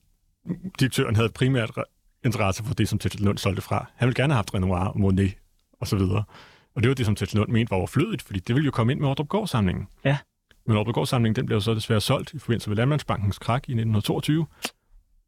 direktøren 0.80 1.16
havde 1.16 1.28
primært 1.28 1.70
re- 1.70 2.20
interesse 2.24 2.64
for 2.64 2.74
det, 2.74 2.88
som 2.88 2.98
Tetzel 2.98 3.22
Lund 3.22 3.38
solgte 3.38 3.62
fra. 3.62 3.86
Han 3.96 4.06
ville 4.06 4.14
gerne 4.22 4.32
have 4.32 4.36
haft 4.38 4.54
Renoir 4.54 4.78
og 4.78 5.00
Monet 5.00 5.34
og 5.80 5.86
så 5.86 5.96
videre. 5.96 6.24
Og 6.74 6.82
det 6.82 6.88
var 6.88 6.94
det, 6.94 7.06
som 7.06 7.14
Tetzel 7.16 7.38
Lund 7.38 7.50
mente 7.52 7.70
var 7.70 7.76
overflødigt, 7.76 8.22
fordi 8.22 8.38
det 8.40 8.54
ville 8.54 8.64
jo 8.64 8.70
komme 8.70 8.92
ind 8.92 9.00
med 9.00 9.08
Ordrup 9.08 9.48
samlingen 9.48 9.86
Ja. 10.04 10.16
Men 10.66 10.76
Ordrup 10.76 11.06
samlingen 11.06 11.36
den 11.36 11.46
blev 11.46 11.60
så 11.60 11.74
desværre 11.74 12.00
solgt 12.00 12.34
i 12.34 12.38
forbindelse 12.38 12.70
med 12.70 12.76
Landmandsbankens 12.76 13.38
krak 13.38 13.68
i 13.68 13.72
1922. 13.72 14.46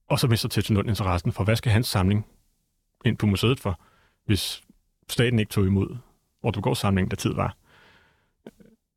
Og 0.08 0.18
så 0.18 0.26
mister 0.26 0.48
Tetzel 0.48 0.76
Lund 0.76 0.88
interessen 0.88 1.32
for, 1.32 1.44
hvad 1.44 1.56
skal 1.56 1.72
hans 1.72 1.86
samling 1.86 2.26
ind 3.04 3.16
på 3.18 3.26
museet 3.26 3.60
for, 3.60 3.80
hvis 4.26 4.62
staten 5.08 5.38
ikke 5.38 5.50
tog 5.50 5.66
imod 5.66 5.96
Ordrup 6.42 6.76
samlingen, 6.76 7.10
der 7.10 7.16
tid 7.16 7.34
var. 7.34 7.56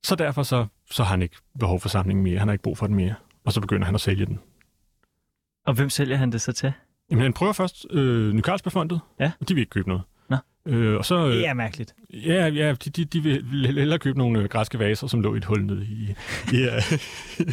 Så 0.04 0.16
derfor 0.16 0.44
så, 0.44 0.66
så 0.92 1.04
har 1.04 1.10
han 1.10 1.22
ikke 1.22 1.36
behov 1.60 1.80
for 1.80 1.89
samlingen 1.89 2.24
mere. 2.24 2.39
Han 2.39 2.48
har 2.48 2.54
ikke 2.54 2.64
brug 2.64 2.78
for 2.78 2.88
den 2.88 2.96
mere. 2.96 3.16
Og 3.46 3.54
så 3.54 3.62
begynder 3.62 3.86
han 3.86 3.96
at 3.96 4.02
sælge 4.02 4.26
den. 4.26 4.39
Og 5.66 5.74
hvem 5.74 5.89
sælger 5.89 6.18
han 6.18 6.32
det 6.32 6.42
så 6.42 6.52
til? 6.52 6.74
Jamen, 7.10 7.24
han 7.24 7.34
prøver 7.34 7.54
først 7.54 7.86
øh, 7.89 8.34
Ny 8.34 8.42
Carlsbergfondet, 8.42 9.00
Ja. 9.20 9.32
og 9.39 9.50
de 9.50 9.54
vil 9.54 9.62
ikke 9.62 9.70
købe 9.70 9.88
noget. 9.89 10.04
Øh, 10.66 10.97
og 10.97 11.05
så, 11.05 11.28
øh, 11.28 11.34
Det 11.34 11.47
er 11.47 11.53
mærkeligt. 11.53 11.95
ja, 12.14 12.47
ja 12.47 12.74
de, 12.86 12.89
de, 12.89 13.05
de 13.05 13.24
vil 13.24 13.45
vil 13.51 13.66
hellere 13.80 13.99
købe 13.99 14.18
nogle 14.18 14.39
øh, 14.39 14.45
græske 14.49 14.80
vaser, 14.80 15.07
som 15.07 15.22
lå 15.22 15.34
i 15.34 15.38
et 15.38 15.45
hul 15.45 15.66
nede 15.66 15.86
i, 15.86 16.14
i, 16.53 16.68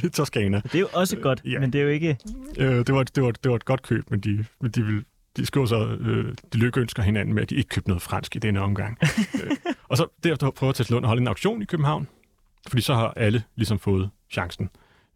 i 0.07 0.09
Toskana. 0.17 0.61
Det 0.65 0.75
er 0.75 0.79
jo 0.79 0.89
også 0.93 1.17
godt, 1.17 1.43
ja. 1.45 1.59
men 1.61 1.73
det 1.73 1.79
er 1.79 1.83
jo 1.83 1.89
ikke... 1.89 2.19
Øh, 2.59 2.77
det, 2.77 2.95
var, 2.95 3.03
det, 3.03 3.23
var, 3.23 3.31
det 3.31 3.51
var 3.51 3.57
et 3.57 3.65
godt 3.65 3.83
køb, 3.83 4.11
men 4.11 4.21
de, 4.21 4.45
men 4.61 4.71
de, 4.71 4.83
vil, 4.85 5.05
de 5.37 5.47
skriver 5.47 5.67
så, 5.67 5.87
øh, 6.01 6.35
de 6.53 6.59
lykkeønsker 6.59 7.03
hinanden 7.03 7.35
med, 7.35 7.43
at 7.43 7.51
de 7.51 7.55
ikke 7.55 7.69
købte 7.69 7.89
noget 7.89 8.03
fransk 8.03 8.37
i 8.37 8.39
denne 8.39 8.61
omgang. 8.61 8.99
øh, 9.45 9.51
og 9.89 9.97
så 9.97 10.07
derefter 10.25 10.51
prøver 10.51 10.73
Tesla 10.73 10.95
Lund 10.95 11.05
at 11.05 11.09
holde 11.09 11.21
en 11.21 11.29
auktion 11.29 11.63
i 11.63 11.65
København, 11.65 12.09
fordi 12.69 12.83
så 12.83 12.95
har 12.95 13.13
alle 13.17 13.43
ligesom 13.57 13.79
fået 13.79 14.11
chancen. 14.33 14.69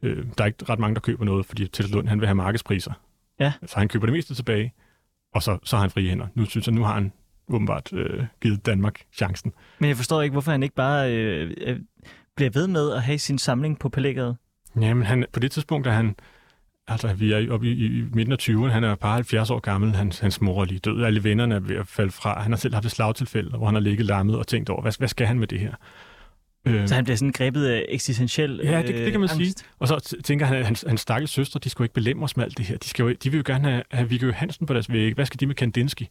Øh, 0.03 0.24
der 0.38 0.45
er 0.45 0.47
ikke 0.47 0.64
ret 0.68 0.78
mange, 0.78 0.95
der 0.95 1.01
køber 1.01 1.24
noget, 1.24 1.47
fordi 1.47 1.66
Tesla 1.68 1.97
Lund 1.97 2.09
han 2.09 2.20
vil 2.20 2.26
have 2.28 2.34
markedspriser. 2.34 2.93
Ja. 3.40 3.53
Så 3.66 3.78
han 3.78 3.88
køber 3.88 4.07
det 4.07 4.12
meste 4.12 4.34
tilbage, 4.34 4.72
og 5.34 5.43
så, 5.43 5.59
så 5.64 5.76
har 5.76 5.80
han 5.80 5.90
frie 5.90 6.09
hænder. 6.09 6.26
Nu 6.34 6.45
synes 6.45 6.66
jeg, 6.66 6.74
nu 6.74 6.82
har 6.84 6.95
han 6.95 7.12
åbenbart 7.49 7.93
øh, 7.93 8.24
givet 8.43 8.66
Danmark 8.66 9.01
chancen. 9.12 9.53
Men 9.78 9.88
jeg 9.88 9.97
forstår 9.97 10.22
ikke, 10.22 10.32
hvorfor 10.32 10.51
han 10.51 10.62
ikke 10.62 10.74
bare 10.74 11.12
øh, 11.16 11.51
øh, 11.61 11.78
bliver 12.36 12.51
ved 12.51 12.66
med 12.66 12.93
at 12.93 13.03
have 13.03 13.18
sin 13.18 13.38
samling 13.38 13.78
på 13.78 13.88
palægget. 13.88 14.36
Jamen, 14.80 15.03
han, 15.07 15.24
på 15.32 15.40
det 15.40 15.51
tidspunkt 15.53 15.86
er 15.86 15.90
han, 15.93 16.14
altså 16.88 17.14
vi 17.14 17.32
er 17.32 17.53
oppe 17.53 17.66
i, 17.66 17.86
i, 17.86 18.05
midten 18.12 18.32
af 18.32 18.36
20'erne, 18.43 18.68
han 18.72 18.84
er 18.84 18.95
bare 18.95 19.14
70 19.14 19.51
år 19.51 19.59
gammel, 19.61 19.93
hans, 19.95 20.18
hans 20.18 20.40
mor 20.40 20.61
er 20.61 20.64
lige 20.64 20.78
død, 20.78 21.03
alle 21.05 21.24
vennerne 21.24 21.55
er 21.55 21.61
ved 21.61 21.76
at 21.76 21.88
falde 21.88 22.11
fra. 22.12 22.43
Han 22.43 22.53
har 22.53 22.57
selv 22.57 22.74
haft 22.74 22.84
et 22.86 22.90
slagtilfælde, 22.93 23.51
hvor 23.57 23.66
han 23.66 23.74
har 23.74 23.80
ligget 23.80 24.07
lammet 24.07 24.36
og 24.36 24.47
tænkt 24.47 24.70
over, 24.70 24.82
hvad, 24.82 24.93
hvad 24.99 25.09
skal 25.09 25.26
han 25.26 25.38
med 25.38 25.47
det 25.47 25.61
her? 25.61 25.72
Øh, 26.66 26.88
Så 26.88 26.95
han 26.95 27.05
bliver 27.05 27.16
sådan 27.16 27.32
grebet 27.32 27.66
af 27.66 27.86
eksistentiel 27.88 28.61
Ja, 28.64 28.78
det- 28.82 28.88
det 28.95 29.11
kan 29.12 29.20
man 29.20 29.30
øh, 29.30 29.36
sige. 29.36 29.47
angst. 29.47 29.66
og 29.78 29.88
så 29.88 30.16
tænker 30.24 30.47
han, 30.47 30.57
at 30.57 30.64
hans, 30.64 30.84
hans 30.88 31.01
stakkels 31.01 31.30
søstre, 31.32 31.61
de 31.64 31.68
skulle 31.70 31.84
ikke 31.86 31.95
belemme 31.95 32.24
os 32.24 32.36
med 32.36 32.45
alt 32.45 32.59
det 32.59 32.66
her. 32.66 32.76
De, 32.76 32.88
skal 32.88 33.03
jo, 33.03 33.12
de 33.24 33.30
vil 33.30 33.36
jo 33.38 33.43
gerne 33.47 33.70
have, 33.70 33.82
have 33.90 34.09
Viggo 34.09 34.32
Hansen 34.32 34.66
på 34.66 34.72
deres 34.74 34.93
væg. 34.93 35.14
Hvad 35.14 35.26
skal 35.26 35.40
de 35.40 35.47
med 35.47 35.55
Kandinsky? 35.55 36.03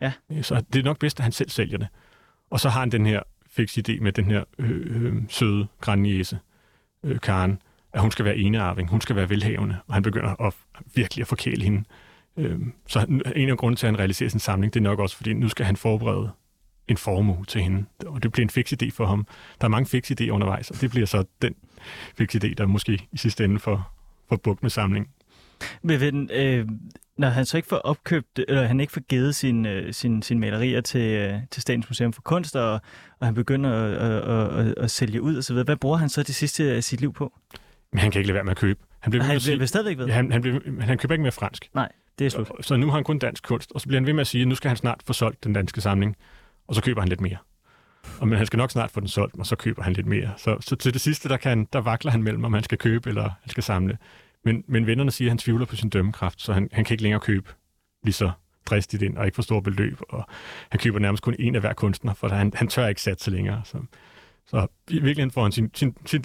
Ja. 0.00 0.12
Så 0.42 0.62
det 0.72 0.78
er 0.78 0.84
nok 0.84 0.98
bedst, 0.98 1.20
at 1.20 1.24
han 1.24 1.32
selv 1.32 1.50
sælger 1.50 1.78
det. 1.78 1.88
Og 2.50 2.60
så 2.60 2.68
har 2.68 2.80
han 2.80 2.90
den 2.90 3.06
her 3.06 3.22
fix 3.50 3.78
idé 3.78 4.00
med 4.00 4.12
den 4.12 4.24
her 4.24 4.44
øh, 4.58 5.02
øh, 5.02 5.14
søde 5.28 5.66
grænniese, 5.80 6.38
øh, 7.04 7.20
Karen, 7.20 7.62
at 7.92 8.00
hun 8.00 8.10
skal 8.10 8.24
være 8.24 8.36
enearving, 8.36 8.90
hun 8.90 9.00
skal 9.00 9.16
være 9.16 9.30
velhavende, 9.30 9.76
og 9.86 9.94
han 9.94 10.02
begynder 10.02 10.46
at 10.46 10.54
virkelig 10.94 11.22
at 11.22 11.28
forkæle 11.28 11.64
hende. 11.64 11.84
Øh, 12.36 12.60
så 12.86 13.20
en 13.36 13.48
af 13.48 13.58
grunden 13.58 13.76
til, 13.76 13.86
at 13.86 13.92
han 13.92 13.98
realiserer 13.98 14.30
sin 14.30 14.40
samling, 14.40 14.74
det 14.74 14.80
er 14.80 14.84
nok 14.84 14.98
også, 14.98 15.16
fordi 15.16 15.32
nu 15.32 15.48
skal 15.48 15.66
han 15.66 15.76
forberede 15.76 16.30
en 16.88 16.96
formue 16.96 17.44
til 17.44 17.62
hende. 17.62 17.84
Og 18.06 18.22
det 18.22 18.32
bliver 18.32 18.44
en 18.44 18.50
fix 18.50 18.72
idé 18.72 18.90
for 18.90 19.06
ham. 19.06 19.26
Der 19.60 19.64
er 19.64 19.68
mange 19.68 19.86
fix 19.86 20.10
idéer 20.10 20.28
undervejs, 20.28 20.70
og 20.70 20.80
det 20.80 20.90
bliver 20.90 21.06
så 21.06 21.24
den 21.42 21.54
fix 22.18 22.34
idé, 22.34 22.54
der 22.54 22.66
måske 22.66 23.08
i 23.12 23.16
sidste 23.16 23.44
ende 23.44 23.58
får, 23.58 23.96
får 24.28 24.36
bukt 24.36 24.62
med 24.62 24.70
samlingen. 24.70 25.10
Men 25.82 26.00
ved, 26.00 26.30
øh, 26.32 26.68
når 27.20 27.28
han 27.28 27.46
så 27.46 27.56
ikke 27.56 27.68
får 27.68 27.76
opkøbt, 27.76 28.40
eller 28.48 28.66
han 28.66 28.80
ikke 28.80 28.92
får 28.92 29.00
givet 29.00 29.34
sin, 29.34 29.66
øh, 29.66 29.92
sin, 29.94 30.22
sin 30.22 30.38
malerier 30.38 30.80
til, 30.80 31.00
øh, 31.00 31.38
til 31.50 31.62
Statens 31.62 31.88
Museum 31.88 32.12
for 32.12 32.22
Kunst, 32.22 32.56
og, 32.56 32.72
og 33.18 33.26
han 33.26 33.34
begynder 33.34 33.70
at, 33.72 34.22
at, 34.22 34.66
at, 34.66 34.74
at 34.76 34.90
sælge 34.90 35.22
ud 35.22 35.38
osv., 35.38 35.56
hvad 35.62 35.76
bruger 35.76 35.96
han 35.96 36.08
så 36.08 36.22
det 36.22 36.34
sidste 36.34 36.64
af 36.72 36.84
sit 36.84 37.00
liv 37.00 37.12
på? 37.12 37.32
Men 37.92 37.98
han 37.98 38.10
kan 38.10 38.18
ikke 38.18 38.28
lade 38.28 38.34
være 38.34 38.44
med 38.44 38.50
at 38.50 38.56
købe. 38.56 38.80
Han 39.00 39.10
bliver 39.10 39.22
med 39.22 39.26
Han 39.26 39.36
at 39.36 39.42
sige, 39.42 39.58
vil 39.58 39.68
stadigvæk 39.68 39.98
ved. 39.98 40.06
ja, 40.06 40.12
han, 40.12 40.32
han, 40.32 40.40
bliver, 40.40 40.80
han 40.80 40.98
køber 40.98 41.14
ikke 41.14 41.22
mere 41.22 41.32
fransk. 41.32 41.68
Det 42.18 42.26
er 42.26 42.30
slut. 42.30 42.48
Så 42.60 42.76
nu 42.76 42.86
har 42.86 42.94
han 42.94 43.04
kun 43.04 43.18
dansk 43.18 43.44
kunst, 43.44 43.72
og 43.74 43.80
så 43.80 43.86
bliver 43.86 44.00
han 44.00 44.06
ved 44.06 44.12
med 44.12 44.20
at 44.20 44.26
sige, 44.26 44.42
at 44.42 44.48
nu 44.48 44.54
skal 44.54 44.68
han 44.68 44.76
snart 44.76 45.02
få 45.06 45.12
solgt 45.12 45.44
den 45.44 45.52
danske 45.52 45.80
samling, 45.80 46.16
og 46.68 46.74
så 46.74 46.82
køber 46.82 47.00
han 47.00 47.08
lidt 47.08 47.20
mere. 47.20 47.36
Og 48.20 48.28
men 48.28 48.36
han 48.38 48.46
skal 48.46 48.56
nok 48.56 48.70
snart 48.70 48.90
få 48.90 49.00
den 49.00 49.08
solgt, 49.08 49.34
og 49.38 49.46
så 49.46 49.56
køber 49.56 49.82
han 49.82 49.92
lidt 49.92 50.06
mere. 50.06 50.30
Så, 50.36 50.56
så 50.60 50.76
til 50.76 50.92
det 50.92 51.00
sidste, 51.00 51.28
der, 51.28 51.36
kan, 51.36 51.68
der 51.72 51.80
vakler 51.80 52.10
han 52.10 52.22
mellem, 52.22 52.44
om 52.44 52.52
han 52.52 52.62
skal 52.62 52.78
købe 52.78 53.08
eller 53.08 53.22
han 53.22 53.50
skal 53.50 53.62
samle. 53.62 53.98
Men, 54.44 54.64
men 54.68 54.86
vennerne 54.86 55.10
siger, 55.10 55.28
at 55.28 55.30
han 55.30 55.38
tvivler 55.38 55.66
på 55.66 55.76
sin 55.76 55.88
dømmekraft, 55.88 56.40
så 56.40 56.52
han, 56.52 56.68
han 56.72 56.84
kan 56.84 56.94
ikke 56.94 57.02
længere 57.02 57.20
købe 57.20 57.50
lige 58.04 58.12
så 58.12 58.30
dristigt 58.66 59.02
ind, 59.02 59.16
og 59.16 59.26
ikke 59.26 59.34
for 59.34 59.42
store 59.42 59.62
beløb. 59.62 59.98
Og 60.08 60.26
han 60.70 60.80
køber 60.80 60.98
nærmest 60.98 61.22
kun 61.22 61.36
en 61.38 61.54
af 61.54 61.60
hver 61.60 61.72
kunstner, 61.72 62.14
for 62.14 62.28
han, 62.28 62.52
han 62.54 62.68
tør 62.68 62.86
ikke 62.86 63.02
satse 63.02 63.30
længere. 63.30 63.62
Så, 63.64 63.78
så 64.46 64.66
i 64.88 64.92
virkeligheden 64.92 65.30
får 65.30 65.42
han 65.42 65.52
sin, 65.52 65.70
sin, 65.74 65.96
sin 66.06 66.24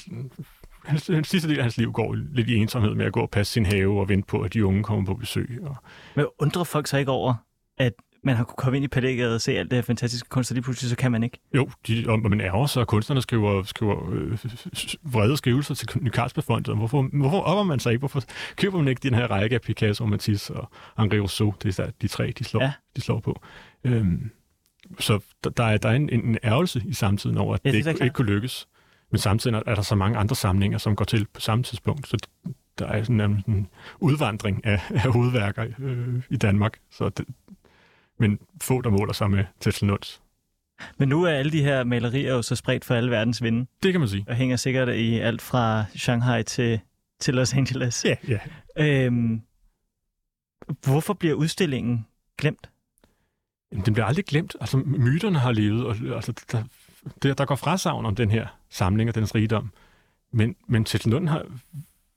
hans, 0.86 1.08
hans 1.08 1.28
sidste 1.28 1.50
del 1.50 1.58
af 1.58 1.64
hans 1.64 1.78
liv 1.78 1.92
går 1.92 2.14
lidt 2.14 2.50
i 2.50 2.56
ensomhed 2.56 2.96
med 2.96 3.06
at 3.06 3.14
gå 3.14 3.22
og 3.22 3.30
passe 3.30 3.54
sin 3.54 3.66
have 3.66 4.00
og 4.00 4.10
vente 4.10 4.28
på, 4.28 4.42
at 4.42 4.54
de 4.54 4.66
unge 4.66 4.84
kommer 4.84 5.06
på 5.06 5.14
besøg. 5.14 5.60
Og... 5.64 5.76
Men 6.16 6.26
undrer 6.40 6.64
folk 6.64 6.88
sig 6.88 7.00
ikke 7.00 7.12
over, 7.12 7.34
at 7.78 7.94
man 8.26 8.36
har 8.36 8.44
kunne 8.44 8.56
komme 8.58 8.78
ind 8.78 8.86
i 8.86 8.88
palægget 8.88 9.34
og 9.34 9.42
se 9.42 9.52
alt 9.52 9.72
det 9.72 9.78
her 9.78 9.82
fantastiske 9.84 10.30
kunst, 10.30 10.52
og 10.52 10.56
lige 10.56 10.64
pludselig 10.64 10.90
så 10.90 10.96
kan 10.96 11.12
man 11.12 11.24
ikke? 11.24 11.40
Jo, 11.56 11.70
de, 11.88 12.06
og 12.08 12.20
man 12.20 12.42
ærger 12.42 12.66
sig, 12.66 12.82
og 12.82 12.88
kunstnerne 12.88 13.22
skriver, 13.22 13.64
skriver 13.64 14.10
øh, 14.12 14.38
vrede 15.04 15.38
skrivelser 15.38 15.76
til 15.76 15.88
Ny 16.02 16.12
Carlsbergfondet. 16.12 16.76
Hvorfor, 16.76 17.02
hvorfor 17.14 17.42
opper 17.42 17.64
man 17.64 17.80
sig 17.80 17.92
ikke? 17.92 18.00
Hvorfor 18.00 18.22
køber 18.56 18.78
man 18.78 18.88
ikke 18.88 19.00
den 19.04 19.14
her 19.14 19.28
række 19.28 19.56
af 19.56 19.62
Picasso, 19.62 20.06
Matisse 20.06 20.54
og 20.54 20.72
Henri 20.98 21.20
Rousseau? 21.20 21.54
Det 21.64 21.80
er 21.80 21.90
de 22.02 22.08
tre, 22.08 22.34
de 22.40 22.44
slår, 22.44 22.62
ja. 22.62 22.72
de 22.96 23.02
slår 23.02 23.20
på. 23.20 23.42
Øhm, 23.84 24.30
så 25.00 25.20
der, 25.44 25.50
der 25.50 25.64
er, 25.64 25.78
der 25.78 25.90
er 25.90 25.94
en, 25.94 26.10
en 26.10 26.38
ærgelse 26.44 26.84
i 26.86 26.94
samtiden 26.94 27.38
over, 27.38 27.54
at 27.54 27.62
ja, 27.66 27.72
det, 27.72 27.86
det 27.86 27.92
ikke, 27.92 28.04
ikke 28.04 28.14
kunne 28.14 28.34
lykkes. 28.34 28.68
Men 29.12 29.20
samtidig 29.20 29.62
er 29.66 29.76
der 29.76 29.82
så 29.82 29.96
mange 29.96 30.18
andre 30.18 30.36
samlinger, 30.36 30.78
som 30.78 30.96
går 30.96 31.06
til 31.06 31.28
på 31.34 31.42
samme 31.42 31.64
tidspunkt. 31.64 32.08
Så 32.08 32.18
der 32.80 32.86
er 32.86 33.04
sådan 33.04 33.22
en, 33.22 33.44
en 33.48 33.68
udvandring 34.00 34.66
af, 34.66 34.82
af 34.90 35.14
hovedværker 35.14 35.66
øh, 35.80 36.22
i 36.30 36.38
Danmark. 36.38 36.80
Så 36.92 37.10
det, 37.10 37.26
men 38.18 38.40
få, 38.62 38.82
der 38.82 38.90
måler 38.90 39.14
sig 39.14 39.32
med 39.32 39.46
Tetselnunds. 39.60 40.22
Men 40.98 41.10
nu 41.10 41.24
er 41.24 41.30
alle 41.30 41.52
de 41.52 41.64
her 41.64 41.84
malerier 41.84 42.34
jo 42.34 42.42
så 42.42 42.56
spredt 42.56 42.86
for 42.86 42.96
alle 42.96 43.12
verdens 43.12 43.44
vinde. 43.44 43.68
Det 43.84 43.92
kan 43.92 44.02
man 44.02 44.10
sige. 44.10 44.26
Og 44.28 44.36
hænger 44.36 44.56
sikkert 44.56 44.90
i 44.90 45.20
alt 45.20 45.42
fra 45.42 45.86
Shanghai 45.96 46.44
til, 46.44 46.80
til 47.20 47.34
Los 47.34 47.54
Angeles. 47.54 48.06
Ja, 48.06 48.16
ja. 48.28 48.40
Øhm, 48.78 49.42
hvorfor 50.84 51.14
bliver 51.14 51.34
udstillingen 51.36 52.06
glemt? 52.38 52.70
Jamen, 53.72 53.86
den 53.86 53.94
bliver 53.94 54.06
aldrig 54.06 54.26
glemt. 54.26 54.56
Altså, 54.62 54.78
myterne 54.78 55.40
har 55.40 55.52
levet, 55.52 55.86
og 55.86 56.16
altså, 56.16 56.34
der, 56.52 56.64
der, 57.24 57.34
der 57.34 57.46
går 57.46 57.56
frasavn 57.56 58.06
om 58.06 58.16
den 58.16 58.32
her 58.32 58.48
samling 58.70 59.10
og 59.10 59.16
dens 59.16 59.36
rigdom. 59.36 59.72
Men, 60.32 60.56
men 60.68 60.86
Tetselund 60.86 61.30
har, 61.30 61.46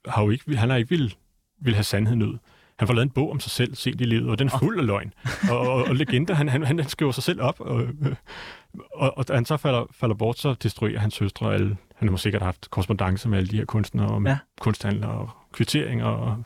har 0.07 0.23
jo 0.23 0.29
ikke, 0.29 0.57
han 0.57 0.69
har 0.69 0.77
ikke 0.77 0.89
vil, 0.89 1.15
vil 1.61 1.73
have 1.73 1.83
sandheden 1.83 2.21
ud. 2.21 2.37
Han 2.79 2.87
får 2.87 2.93
lavet 2.93 3.05
en 3.05 3.11
bog 3.11 3.31
om 3.31 3.39
sig 3.39 3.51
selv 3.51 3.75
sent 3.75 4.01
i 4.01 4.03
livet, 4.03 4.29
og 4.29 4.39
den 4.39 4.47
er 4.47 4.57
fuld 4.59 4.79
af 4.79 4.85
løgn. 4.85 5.13
Og, 5.49 5.59
og, 5.59 5.83
og 5.83 5.95
legender, 5.95 6.33
han, 6.33 6.49
han, 6.49 6.63
han 6.63 6.89
skriver 6.89 7.11
sig 7.11 7.23
selv 7.23 7.41
op, 7.41 7.59
og, 7.59 7.87
og, 8.93 9.17
og 9.17 9.27
da 9.27 9.33
han 9.33 9.45
så 9.45 9.57
falder, 9.57 9.85
falder 9.91 10.15
bort, 10.15 10.39
så 10.39 10.53
destruerer 10.53 10.99
hans 10.99 11.13
søstre 11.13 11.45
og 11.45 11.53
alle. 11.53 11.77
Han 11.95 12.09
har 12.09 12.15
sikkert 12.15 12.41
haft 12.41 12.69
korrespondence 12.69 13.29
med 13.29 13.37
alle 13.37 13.47
de 13.47 13.57
her 13.57 13.65
kunstnere, 13.65 14.07
og 14.07 14.23
ja. 14.23 14.37
kunsthandlere, 14.61 15.11
og 15.11 15.29
kvitteringer, 15.51 16.05
og 16.05 16.43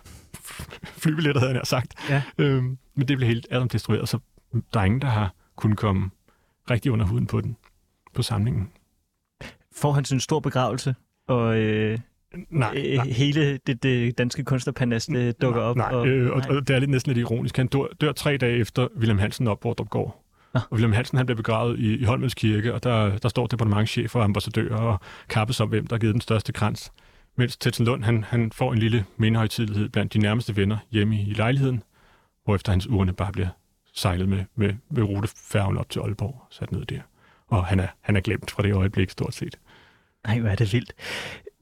flybilletter, 1.04 1.42
havde 1.42 1.54
han 1.54 1.66
sagt. 1.66 2.10
Ja. 2.10 2.22
Øhm, 2.38 2.78
men 2.96 3.08
det 3.08 3.18
blev 3.18 3.28
helt 3.28 3.48
alt 3.52 3.72
destrueret, 3.72 4.10
så 4.10 4.20
der 4.74 4.80
er 4.80 4.84
ingen, 4.84 5.02
der 5.02 5.08
har 5.08 5.34
kunnet 5.56 5.78
komme 5.78 6.10
rigtig 6.70 6.92
under 6.92 7.06
huden 7.06 7.28
på 7.28 7.42
den, 7.42 7.58
på 8.14 8.22
samlingen. 8.22 8.70
Får 9.76 9.92
han 9.92 10.06
en 10.12 10.20
stor 10.20 10.40
begravelse, 10.40 10.96
og 11.28 11.58
øh, 11.58 12.00
nej, 12.50 12.74
øh, 12.78 12.96
nej. 12.96 13.06
hele 13.06 13.60
det, 13.68 13.84
det 13.84 14.18
danske 14.18 14.44
kunstnerpanas 14.44 15.06
det 15.06 15.42
dukker 15.42 15.62
nej, 15.62 15.70
op. 15.70 15.76
Nej, 15.76 15.88
og, 15.92 16.08
øh, 16.08 16.32
og, 16.32 16.42
og 16.50 16.68
det 16.68 16.76
er 16.76 16.80
lidt 16.80 16.92
næsten 16.92 17.14
lidt 17.14 17.20
ironisk. 17.20 17.58
Han 17.58 17.68
dør, 17.68 17.86
dør 18.02 18.12
tre 18.12 18.38
dage 18.38 18.58
efter 18.58 18.88
William 18.98 19.20
Hansen 19.20 19.48
op, 19.48 19.62
hvor 19.62 19.84
går. 19.84 20.24
Ja. 20.56 20.60
Og 20.60 20.72
William 20.72 20.92
Hansen 20.92 21.18
han 21.18 21.26
blev 21.26 21.36
begravet 21.36 21.80
i, 21.80 21.98
i 21.98 22.04
Holmens 22.04 22.34
Kirke, 22.34 22.74
og 22.74 22.84
der, 22.84 23.18
der 23.18 23.30
står 23.30 23.48
departementchef 23.48 24.16
og 24.16 24.24
ambassadør 24.24 24.76
og 24.76 25.00
kappes 25.30 25.60
om, 25.60 25.70
hvem 25.70 25.88
der 25.88 25.96
har 25.96 26.00
givet 26.00 26.14
den 26.14 26.22
største 26.22 26.54
krans. 26.54 26.92
Mens 27.36 27.58
Tetsen 27.58 27.86
Lund 27.86 28.04
han, 28.04 28.24
han 28.24 28.52
får 28.52 28.74
en 28.74 28.80
lille 28.80 29.06
mindehøjtidlighed 29.18 29.90
blandt 29.90 30.14
de 30.14 30.20
nærmeste 30.20 30.56
venner 30.56 30.78
hjemme 30.92 31.16
i 31.16 31.34
lejligheden, 31.34 31.84
hvorefter 32.44 32.72
hans 32.72 32.88
urne 32.88 33.14
bare 33.14 33.32
bliver 33.32 33.48
sejlet 33.94 34.30
med, 34.30 34.46
med, 34.56 34.74
med 34.92 35.04
rutefærgen 35.04 35.78
op 35.78 35.90
til 35.90 36.00
Aalborg 36.00 36.48
sat 36.50 36.72
ned 36.72 36.86
der. 36.86 37.00
Og 37.48 37.66
han 37.66 37.80
er, 37.80 37.88
han 38.02 38.16
er 38.16 38.22
glemt 38.22 38.52
fra 38.52 38.64
det 38.64 38.74
øjeblik 38.74 39.10
stort 39.10 39.34
set. 39.34 39.60
Nej, 40.28 40.40
hvor 40.40 40.50
er 40.50 40.56
det 40.56 40.74
vildt. 40.74 40.94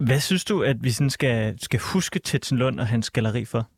Hvad 0.05 0.19
synes 0.19 0.45
du, 0.45 0.63
at 0.63 0.83
vi 0.83 0.91
sådan 0.91 1.09
skal, 1.09 1.59
skal 1.61 1.79
huske 1.79 2.19
Tetsen 2.19 2.57
Lund 2.57 2.79
og 2.79 2.87
hans 2.87 3.09
galleri 3.09 3.45
for? 3.45 3.69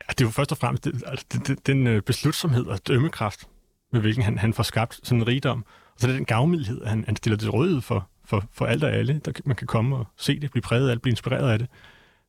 Ja, 0.00 0.12
det 0.12 0.20
er 0.20 0.24
jo 0.24 0.30
først 0.30 0.52
og 0.52 0.58
fremmest 0.58 0.84
det, 0.84 1.02
altså, 1.06 1.26
det, 1.32 1.48
det, 1.48 1.66
den 1.66 1.86
øh, 1.86 2.02
beslutsomhed 2.02 2.66
og 2.66 2.86
dømmekraft, 2.86 3.48
med 3.92 4.00
hvilken 4.00 4.22
han, 4.22 4.38
han 4.38 4.54
får 4.54 4.62
skabt 4.62 5.00
sådan 5.02 5.18
en 5.18 5.26
rigdom. 5.26 5.64
Og 5.94 6.00
så 6.00 6.06
er 6.06 6.10
det 6.10 6.18
den 6.18 6.24
gavmildhed, 6.24 6.84
han, 6.84 7.04
han 7.04 7.16
stiller 7.16 7.36
til 7.36 7.50
rådighed 7.50 7.80
for, 7.80 8.08
for, 8.24 8.44
for 8.52 8.66
alt 8.66 8.84
og 8.84 8.92
alle. 8.92 9.20
Der, 9.24 9.32
man 9.44 9.56
kan 9.56 9.66
komme 9.66 9.96
og 9.96 10.06
se 10.16 10.40
det, 10.40 10.50
blive 10.50 10.62
præget 10.62 10.88
af 10.88 10.96
det, 10.96 11.02
blive 11.02 11.12
inspireret 11.12 11.50
af 11.50 11.58
det. 11.58 11.68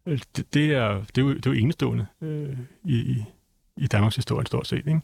Øh, 0.05 0.19
det, 0.35 0.53
det, 0.53 0.73
er, 0.73 1.03
det, 1.15 1.17
er, 1.17 1.21
jo, 1.21 1.33
det 1.33 1.45
er 1.45 1.51
jo 1.51 1.57
enestående 1.57 2.05
øh, 2.21 2.57
i, 2.83 3.23
i 3.77 3.87
Danmarks 3.87 4.15
historie 4.15 4.45
stort 4.45 4.67
set. 4.67 4.87
Ikke? 4.87 5.01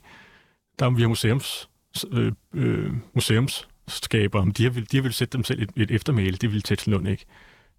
Der 0.79 0.85
er 0.85 0.89
vi 0.89 1.01
har 1.01 1.09
museums, 1.09 1.69
øh, 2.11 2.31
øh, 2.53 2.93
museums 3.13 3.67
skaber, 3.87 4.45
de 4.45 4.63
har, 4.63 4.69
vil, 4.69 4.91
de 4.91 4.97
har 4.97 5.01
vil 5.01 5.13
sætte 5.13 5.37
dem 5.37 5.43
selv 5.43 5.61
et, 5.61 5.69
et 5.75 5.91
eftermæle, 5.91 6.37
det 6.37 6.49
ville 6.49 6.61
Tetsen 6.61 6.91
Lund 6.91 7.07
ikke. 7.07 7.25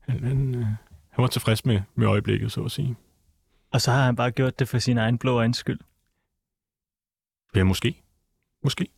Han, 0.08 0.24
han, 0.24 0.54
øh, 0.54 0.66
han 1.10 1.22
var 1.22 1.26
tilfreds 1.26 1.64
med, 1.64 1.80
med 1.94 2.06
øjeblikket, 2.06 2.52
så 2.52 2.62
at 2.62 2.70
sige. 2.70 2.96
Og 3.72 3.80
så 3.80 3.90
har 3.90 4.04
han 4.04 4.16
bare 4.16 4.30
gjort 4.30 4.58
det 4.58 4.68
for 4.68 4.78
sin 4.78 4.98
egen 4.98 5.18
blå 5.18 5.36
øjens 5.36 5.56
skyld? 5.56 5.80
Ja, 7.54 7.64
måske. 7.64 8.02
Måske. 8.62 8.88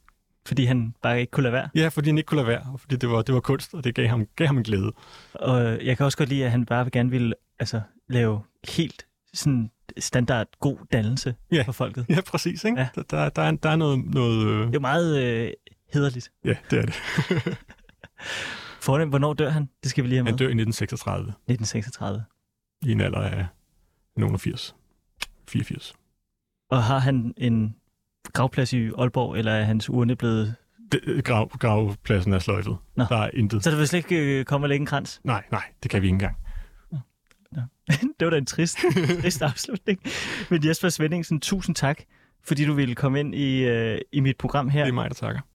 Fordi 0.46 0.64
han 0.64 0.94
bare 1.02 1.20
ikke 1.20 1.30
kunne 1.30 1.42
lade 1.42 1.52
være? 1.52 1.68
Ja, 1.74 1.88
fordi 1.88 2.08
han 2.08 2.18
ikke 2.18 2.28
kunne 2.28 2.36
lade 2.36 2.48
være, 2.48 2.66
og 2.72 2.80
fordi 2.80 2.96
det 2.96 3.08
var, 3.08 3.22
det 3.22 3.34
var 3.34 3.40
kunst, 3.40 3.74
og 3.74 3.84
det 3.84 3.94
gav 3.94 4.08
ham, 4.08 4.26
gav 4.36 4.46
ham 4.46 4.58
en 4.58 4.64
glæde. 4.64 4.92
Og 5.34 5.84
jeg 5.84 5.96
kan 5.96 6.06
også 6.06 6.18
godt 6.18 6.28
lide, 6.28 6.44
at 6.44 6.50
han 6.50 6.66
bare 6.66 6.90
gerne 6.90 7.10
ville 7.10 7.34
altså, 7.58 7.80
lave 8.08 8.42
helt 8.76 9.06
sådan 9.34 9.70
standard 9.98 10.46
god 10.60 10.78
dannelse 10.92 11.34
ja. 11.52 11.62
for 11.62 11.72
folket. 11.72 12.06
Ja, 12.08 12.20
præcis. 12.20 12.64
Ikke? 12.64 12.80
Ja. 12.80 12.88
Der, 12.94 13.02
der, 13.02 13.28
der, 13.28 13.42
er, 13.42 13.50
der 13.50 13.70
er 13.70 13.76
noget... 13.76 14.04
noget 14.04 14.46
øh... 14.46 14.66
Det 14.66 14.74
er 14.74 14.80
meget 14.80 15.22
øh, 15.22 15.52
hederligt. 15.92 16.32
Ja, 16.44 16.54
det 16.70 16.78
er 16.78 16.86
det. 16.86 16.94
Fornemt, 18.86 19.12
hvornår 19.12 19.34
dør 19.34 19.50
han? 19.50 19.68
Det 19.82 19.90
skal 19.90 20.04
vi 20.04 20.08
lige 20.08 20.16
have 20.16 20.24
med. 20.24 20.32
Han 20.32 20.38
dør 20.38 20.44
i 20.44 20.58
1936. 20.62 21.28
1936. 21.28 22.24
I 22.82 22.92
en 22.92 23.00
alder 23.00 23.20
af 23.20 23.46
nogen 24.16 24.38
80. 24.38 24.74
84. 25.48 25.94
Og 26.70 26.82
har 26.82 26.98
han 26.98 27.34
en 27.36 27.76
gravplads 28.32 28.72
i 28.72 28.90
Aalborg, 28.98 29.36
eller 29.38 29.52
er 29.52 29.64
hans 29.64 29.90
urne 29.90 30.16
blevet... 30.16 30.54
Det, 30.92 31.24
grav, 31.24 31.48
gravpladsen 31.48 32.32
er 32.32 32.38
sløjtet. 32.38 32.76
Nå. 32.96 33.04
Der 33.08 33.16
er 33.16 33.30
intet. 33.34 33.64
Så 33.64 33.70
der 33.70 33.76
vil 33.76 33.88
slet 33.88 33.98
ikke 33.98 34.38
øh, 34.38 34.44
komme 34.44 34.64
og 34.64 34.68
lægge 34.68 34.80
en 34.80 34.86
krans? 34.86 35.20
Nej, 35.24 35.44
nej, 35.50 35.62
det 35.82 35.90
kan 35.90 36.02
vi 36.02 36.06
ikke 36.06 36.14
engang. 36.14 36.36
Ja. 37.56 37.60
det 38.20 38.24
var 38.24 38.30
da 38.30 38.36
en 38.36 38.46
trist, 38.46 38.78
trist 39.22 39.42
afslutning. 39.42 40.00
Men 40.50 40.66
Jesper 40.66 40.88
Svendingsen, 40.88 41.40
tusind 41.40 41.76
tak, 41.76 42.02
fordi 42.44 42.64
du 42.64 42.74
ville 42.74 42.94
komme 42.94 43.20
ind 43.20 43.34
i, 43.34 43.64
øh, 43.64 44.00
i 44.12 44.20
mit 44.20 44.36
program 44.36 44.68
her. 44.68 44.82
Det 44.84 44.90
er 44.90 44.94
mig, 44.94 45.10
der 45.10 45.14
takker. 45.14 45.40